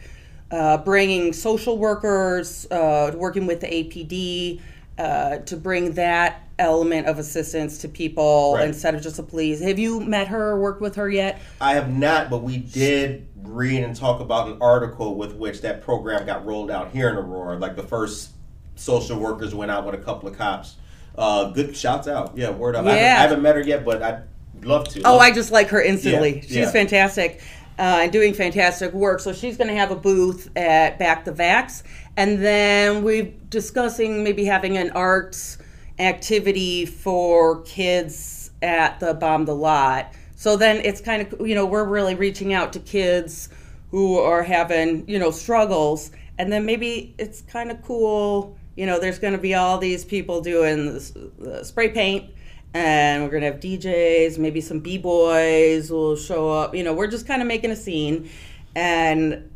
uh, 0.52 0.78
bringing 0.78 1.34
social 1.34 1.78
workers, 1.78 2.68
uh, 2.72 3.12
working 3.16 3.48
with 3.48 3.62
the 3.62 3.68
APD 3.68 4.62
uh, 4.98 5.38
to 5.40 5.56
bring 5.58 5.94
that 5.94 6.44
element 6.60 7.08
of 7.08 7.18
assistance 7.18 7.80
to 7.80 7.88
people 7.88 8.54
Right. 8.56 8.68
instead 8.68 8.94
of 8.94 9.02
just 9.02 9.18
a 9.18 9.24
police. 9.24 9.62
Have 9.62 9.80
you 9.80 10.00
met 10.02 10.28
her 10.28 10.50
or 10.52 10.60
worked 10.60 10.82
with 10.82 10.96
her 10.96 11.10
yet? 11.10 11.42
I 11.60 11.74
have 11.74 11.90
not, 11.90 12.30
but 12.30 12.44
we 12.44 12.58
did 12.58 13.26
read 13.44 13.84
and 13.84 13.96
talk 13.96 14.20
about 14.20 14.48
an 14.48 14.58
article 14.62 15.16
with 15.16 15.36
which 15.36 15.62
that 15.62 15.82
program 15.82 16.26
got 16.26 16.46
rolled 16.46 16.72
out 16.72 16.92
here 16.92 17.10
in 17.10 17.16
Aurora. 17.16 17.58
Like 17.58 17.76
the 17.76 17.84
first 17.84 18.32
social 18.76 19.20
workers 19.20 19.54
went 19.54 19.72
out 19.72 19.86
with 19.86 19.96
a 19.96 20.00
couple 20.00 20.30
of 20.30 20.38
cops. 20.38 20.76
Uh, 21.18 21.50
good 21.52 21.76
shouts 21.76 22.08
out. 22.08 22.38
Yeah, 22.38 22.52
word 22.52 22.76
up. 22.76 22.86
I, 22.86 22.90
haven't, 22.92 23.04
Yeah. 23.04 23.16
I 23.18 23.22
haven't 23.22 23.42
met 23.42 23.56
her 23.56 23.62
yet, 23.62 23.84
but 23.86 24.02
I'd 24.02 24.24
love 24.64 24.88
to. 24.90 25.02
Oh, 25.04 25.14
Love- 25.14 25.22
I 25.22 25.32
just 25.32 25.52
like 25.52 25.70
her 25.70 25.82
instantly. 25.82 26.36
Yeah, 26.36 26.42
she's 26.42 26.56
yeah. 26.56 26.72
fantastic 26.72 27.42
uh, 27.78 28.00
and 28.04 28.12
doing 28.12 28.34
fantastic 28.34 28.94
work. 28.94 29.20
So 29.20 29.34
she's 29.34 29.58
going 29.58 29.68
to 29.70 29.76
have 29.76 29.92
a 29.92 29.96
booth 29.96 30.50
at 30.56 31.00
Back 31.00 31.26
the 31.26 31.32
Vax, 31.32 31.84
and 32.18 32.44
then 32.44 33.04
we're 33.04 33.32
discussing 33.50 34.24
maybe 34.24 34.46
having 34.46 34.78
an 34.78 34.92
arts 34.92 35.58
activity 36.00 36.86
for 36.86 37.62
kids 37.64 38.52
at 38.62 39.00
the 39.00 39.14
Bomb 39.14 39.46
the 39.46 39.56
Lot. 39.56 40.14
So 40.42 40.58
then 40.58 40.78
it's 40.78 41.02
kind 41.02 41.22
of 41.22 41.48
you 41.48 41.54
know 41.54 41.68
we're 41.68 41.86
really 41.88 42.16
reaching 42.16 42.52
out 42.52 42.74
to 42.74 42.80
kids 42.80 43.48
who 43.92 44.18
are 44.18 44.42
having 44.42 45.08
you 45.08 45.20
know 45.20 45.30
struggles, 45.30 46.10
and 46.40 46.52
then 46.52 46.66
maybe 46.66 47.14
it's 47.20 47.42
kind 47.44 47.70
of 47.70 47.84
cool. 47.84 48.58
You 48.76 48.88
know, 48.88 49.00
there's 49.00 49.20
going 49.20 49.34
to 49.34 49.40
be 49.40 49.54
all 49.54 49.78
these 49.78 50.04
people 50.04 50.42
doing 50.42 50.96
the 50.96 51.64
spray 51.64 51.90
paint 51.90 52.32
and 52.74 53.22
we're 53.24 53.30
gonna 53.30 53.52
have 53.52 53.60
DJs, 53.60 54.40
maybe 54.40 54.62
some 54.62 54.80
b 54.80 54.98
boys 54.98 55.92
will 55.92 56.16
show 56.16 56.50
up. 56.50 56.74
You 56.74 56.86
know, 56.86 56.94
we're 56.94 57.12
just 57.12 57.28
kind 57.28 57.44
of 57.44 57.48
making 57.48 57.70
a 57.70 57.76
scene, 57.76 58.28
and 58.76 59.48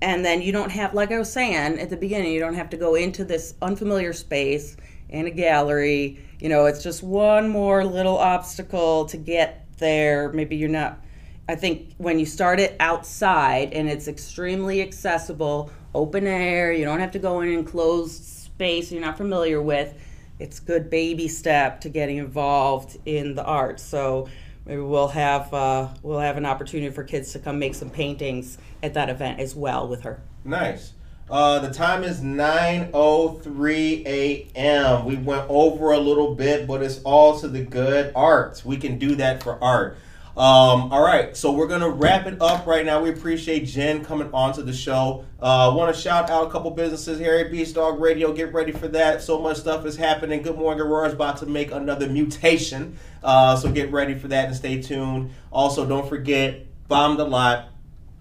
and 0.00 0.24
then 0.24 0.40
you 0.40 0.52
don't 0.52 0.70
have, 0.70 0.94
like 0.94 1.12
I 1.12 1.18
was 1.18 1.30
saying 1.30 1.78
at 1.78 1.90
the 1.90 1.98
beginning, 1.98 2.32
you 2.32 2.40
don't 2.40 2.54
have 2.54 2.70
to 2.70 2.78
go 2.78 2.94
into 2.94 3.24
this 3.26 3.54
unfamiliar 3.60 4.14
space 4.14 4.78
in 5.10 5.26
a 5.26 5.30
gallery. 5.30 6.18
You 6.40 6.48
know, 6.48 6.64
it's 6.64 6.82
just 6.82 7.02
one 7.02 7.50
more 7.50 7.84
little 7.84 8.16
obstacle 8.16 9.04
to 9.06 9.18
get 9.18 9.63
there. 9.78 10.32
Maybe 10.32 10.56
you're 10.56 10.68
not. 10.68 11.00
I 11.48 11.54
think 11.54 11.94
when 11.98 12.18
you 12.18 12.24
start 12.24 12.58
it 12.58 12.74
outside 12.80 13.74
and 13.74 13.88
it's 13.88 14.08
extremely 14.08 14.80
accessible, 14.80 15.70
open 15.94 16.26
air, 16.26 16.72
you 16.72 16.84
don't 16.84 17.00
have 17.00 17.10
to 17.12 17.18
go 17.18 17.40
in 17.40 17.48
an 17.48 17.54
enclosed 17.54 18.24
space 18.24 18.92
you're 18.92 19.00
not 19.00 19.16
familiar 19.18 19.60
with 19.60 19.94
it's 20.38 20.60
good 20.60 20.90
baby 20.90 21.28
step 21.28 21.80
to 21.82 21.88
getting 21.88 22.16
involved 22.16 22.98
in 23.06 23.34
the 23.34 23.44
arts. 23.44 23.82
So 23.82 24.28
maybe 24.66 24.80
we'll 24.80 25.08
have 25.08 25.52
uh, 25.54 25.88
we'll 26.02 26.18
have 26.18 26.36
an 26.36 26.46
opportunity 26.46 26.92
for 26.92 27.04
kids 27.04 27.32
to 27.32 27.38
come 27.38 27.58
make 27.58 27.74
some 27.74 27.90
paintings 27.90 28.58
at 28.82 28.94
that 28.94 29.08
event 29.08 29.40
as 29.40 29.54
well 29.54 29.86
with 29.88 30.02
her. 30.02 30.20
Nice. 30.44 30.93
Uh, 31.30 31.58
the 31.60 31.72
time 31.72 32.04
is 32.04 32.20
9.03 32.20 34.06
a.m. 34.06 35.04
We 35.06 35.16
went 35.16 35.48
over 35.48 35.92
a 35.92 35.98
little 35.98 36.34
bit, 36.34 36.66
but 36.66 36.82
it's 36.82 37.00
all 37.02 37.38
to 37.40 37.48
the 37.48 37.62
good 37.64 38.12
art. 38.14 38.60
We 38.64 38.76
can 38.76 38.98
do 38.98 39.14
that 39.16 39.42
for 39.42 39.62
art. 39.64 39.96
Um, 40.36 40.92
all 40.92 41.02
right, 41.02 41.36
so 41.36 41.52
we're 41.52 41.68
going 41.68 41.80
to 41.80 41.90
wrap 41.90 42.26
it 42.26 42.42
up 42.42 42.66
right 42.66 42.84
now. 42.84 43.00
We 43.00 43.08
appreciate 43.10 43.66
Jen 43.66 44.04
coming 44.04 44.28
onto 44.34 44.62
the 44.62 44.72
show. 44.72 45.24
I 45.40 45.66
uh, 45.66 45.74
want 45.74 45.94
to 45.94 46.00
shout 46.00 46.28
out 46.28 46.48
a 46.48 46.50
couple 46.50 46.72
businesses. 46.72 47.20
Harry 47.20 47.48
B's 47.48 47.72
Dog 47.72 48.00
Radio, 48.00 48.32
get 48.32 48.52
ready 48.52 48.72
for 48.72 48.88
that. 48.88 49.22
So 49.22 49.40
much 49.40 49.58
stuff 49.58 49.86
is 49.86 49.96
happening. 49.96 50.42
Good 50.42 50.58
Morning 50.58 50.80
Aurora 50.80 51.06
is 51.06 51.14
about 51.14 51.36
to 51.38 51.46
make 51.46 51.70
another 51.70 52.08
mutation. 52.08 52.98
Uh, 53.22 53.54
so 53.54 53.70
get 53.70 53.92
ready 53.92 54.14
for 54.14 54.26
that 54.28 54.46
and 54.46 54.56
stay 54.56 54.82
tuned. 54.82 55.30
Also, 55.52 55.86
don't 55.86 56.08
forget, 56.08 56.66
Bomb 56.88 57.16
the 57.16 57.24
Lot, 57.24 57.68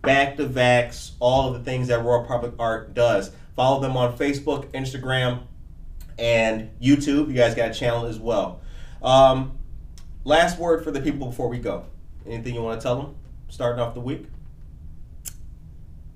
Back 0.04 0.38
to 0.38 0.45
Vax, 0.45 1.12
all 1.20 1.47
of 1.47 1.54
the 1.54 1.64
things 1.64 1.88
that 1.88 1.99
Aurora 2.01 2.26
Public 2.26 2.54
Art 2.60 2.93
does. 2.93 3.32
Follow 3.56 3.80
them 3.80 3.97
on 3.97 4.18
Facebook, 4.18 4.68
Instagram, 4.72 5.43
and 6.20 6.70
YouTube. 6.82 7.30
You 7.30 7.34
guys 7.34 7.56
got 7.56 7.72
a 7.72 7.74
channel 7.74 8.06
as 8.06 8.20
well. 8.20 8.62
Um, 9.01 9.58
last 10.24 10.60
word 10.60 10.84
for 10.84 10.91
the 10.91 11.01
people 11.01 11.28
before 11.28 11.47
we 11.47 11.58
go. 11.58 11.86
Anything 12.28 12.56
you 12.56 12.62
want 12.62 12.80
to 12.80 12.84
tell 12.84 13.01
them? 13.01 13.16
Starting 13.49 13.82
off 13.82 13.93
the 13.93 14.01
week. 14.01 14.26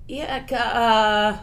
Yeah, 0.06 0.44
uh, 0.52 1.38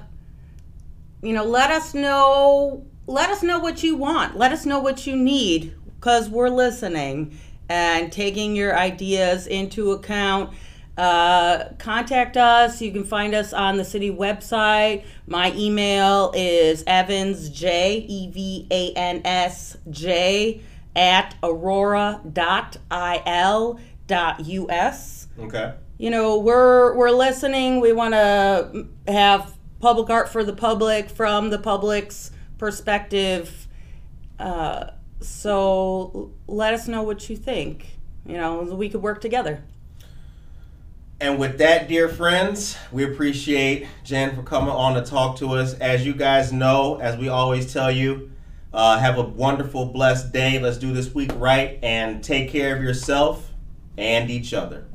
you 1.21 1.33
know, 1.33 1.45
let 1.45 1.71
us 1.71 1.93
know 1.93 2.85
let 3.07 3.29
us 3.29 3.43
know 3.43 3.59
what 3.59 3.83
you 3.83 3.95
want. 3.95 4.35
Let 4.35 4.51
us 4.51 4.65
know 4.65 4.79
what 4.79 5.05
you 5.05 5.15
need 5.15 5.75
because 5.95 6.29
we're 6.29 6.49
listening 6.49 7.37
and 7.69 8.11
taking 8.11 8.55
your 8.55 8.77
ideas 8.77 9.47
into 9.47 9.91
account. 9.91 10.51
Uh, 10.97 11.73
contact 11.77 12.37
us. 12.37 12.81
You 12.81 12.91
can 12.91 13.03
find 13.03 13.35
us 13.35 13.51
on 13.51 13.75
the 13.75 13.83
city 13.83 14.09
website. 14.09 15.03
My 15.27 15.51
email 15.53 16.31
is 16.33 16.85
Evans 16.87 17.49
J 17.49 18.05
E 18.07 18.31
V 18.31 18.67
A 18.71 18.93
N 18.93 19.21
S 19.25 19.75
J 19.89 20.61
at 20.95 21.35
aurora.il.us. 21.43 22.31
Okay. 25.37 25.73
You 25.97 26.09
know, 26.09 26.39
we're 26.39 26.95
we're 26.95 27.11
listening. 27.11 27.81
We 27.81 27.91
want 27.91 28.13
to 28.13 28.87
have 29.07 29.53
public 29.81 30.09
art 30.09 30.29
for 30.29 30.43
the 30.45 30.53
public 30.53 31.09
from 31.09 31.49
the 31.49 31.59
public's 31.59 32.31
perspective. 32.57 33.67
Uh, 34.39 34.91
so 35.19 36.31
let 36.47 36.73
us 36.73 36.87
know 36.87 37.03
what 37.03 37.29
you 37.29 37.35
think. 37.35 37.97
You 38.25 38.37
know, 38.37 38.63
we 38.63 38.89
could 38.89 39.01
work 39.01 39.21
together. 39.21 39.63
And 41.21 41.39
with 41.39 41.59
that, 41.59 41.87
dear 41.87 42.09
friends, 42.09 42.75
we 42.91 43.05
appreciate 43.05 43.87
Jen 44.03 44.35
for 44.35 44.43
coming 44.43 44.69
on 44.69 44.95
to 44.95 45.01
talk 45.01 45.37
to 45.37 45.53
us. 45.53 45.73
As 45.75 46.05
you 46.05 46.13
guys 46.13 46.51
know, 46.51 46.99
as 46.99 47.17
we 47.17 47.29
always 47.29 47.71
tell 47.71 47.89
you, 47.89 48.31
uh, 48.73 48.99
have 48.99 49.17
a 49.17 49.21
wonderful, 49.21 49.85
blessed 49.85 50.33
day. 50.33 50.59
Let's 50.59 50.77
do 50.77 50.91
this 50.91 51.13
week 51.13 51.31
right 51.35 51.79
and 51.81 52.21
take 52.21 52.49
care 52.49 52.75
of 52.75 52.83
yourself 52.83 53.53
and 53.97 54.29
each 54.29 54.53
other. 54.53 54.87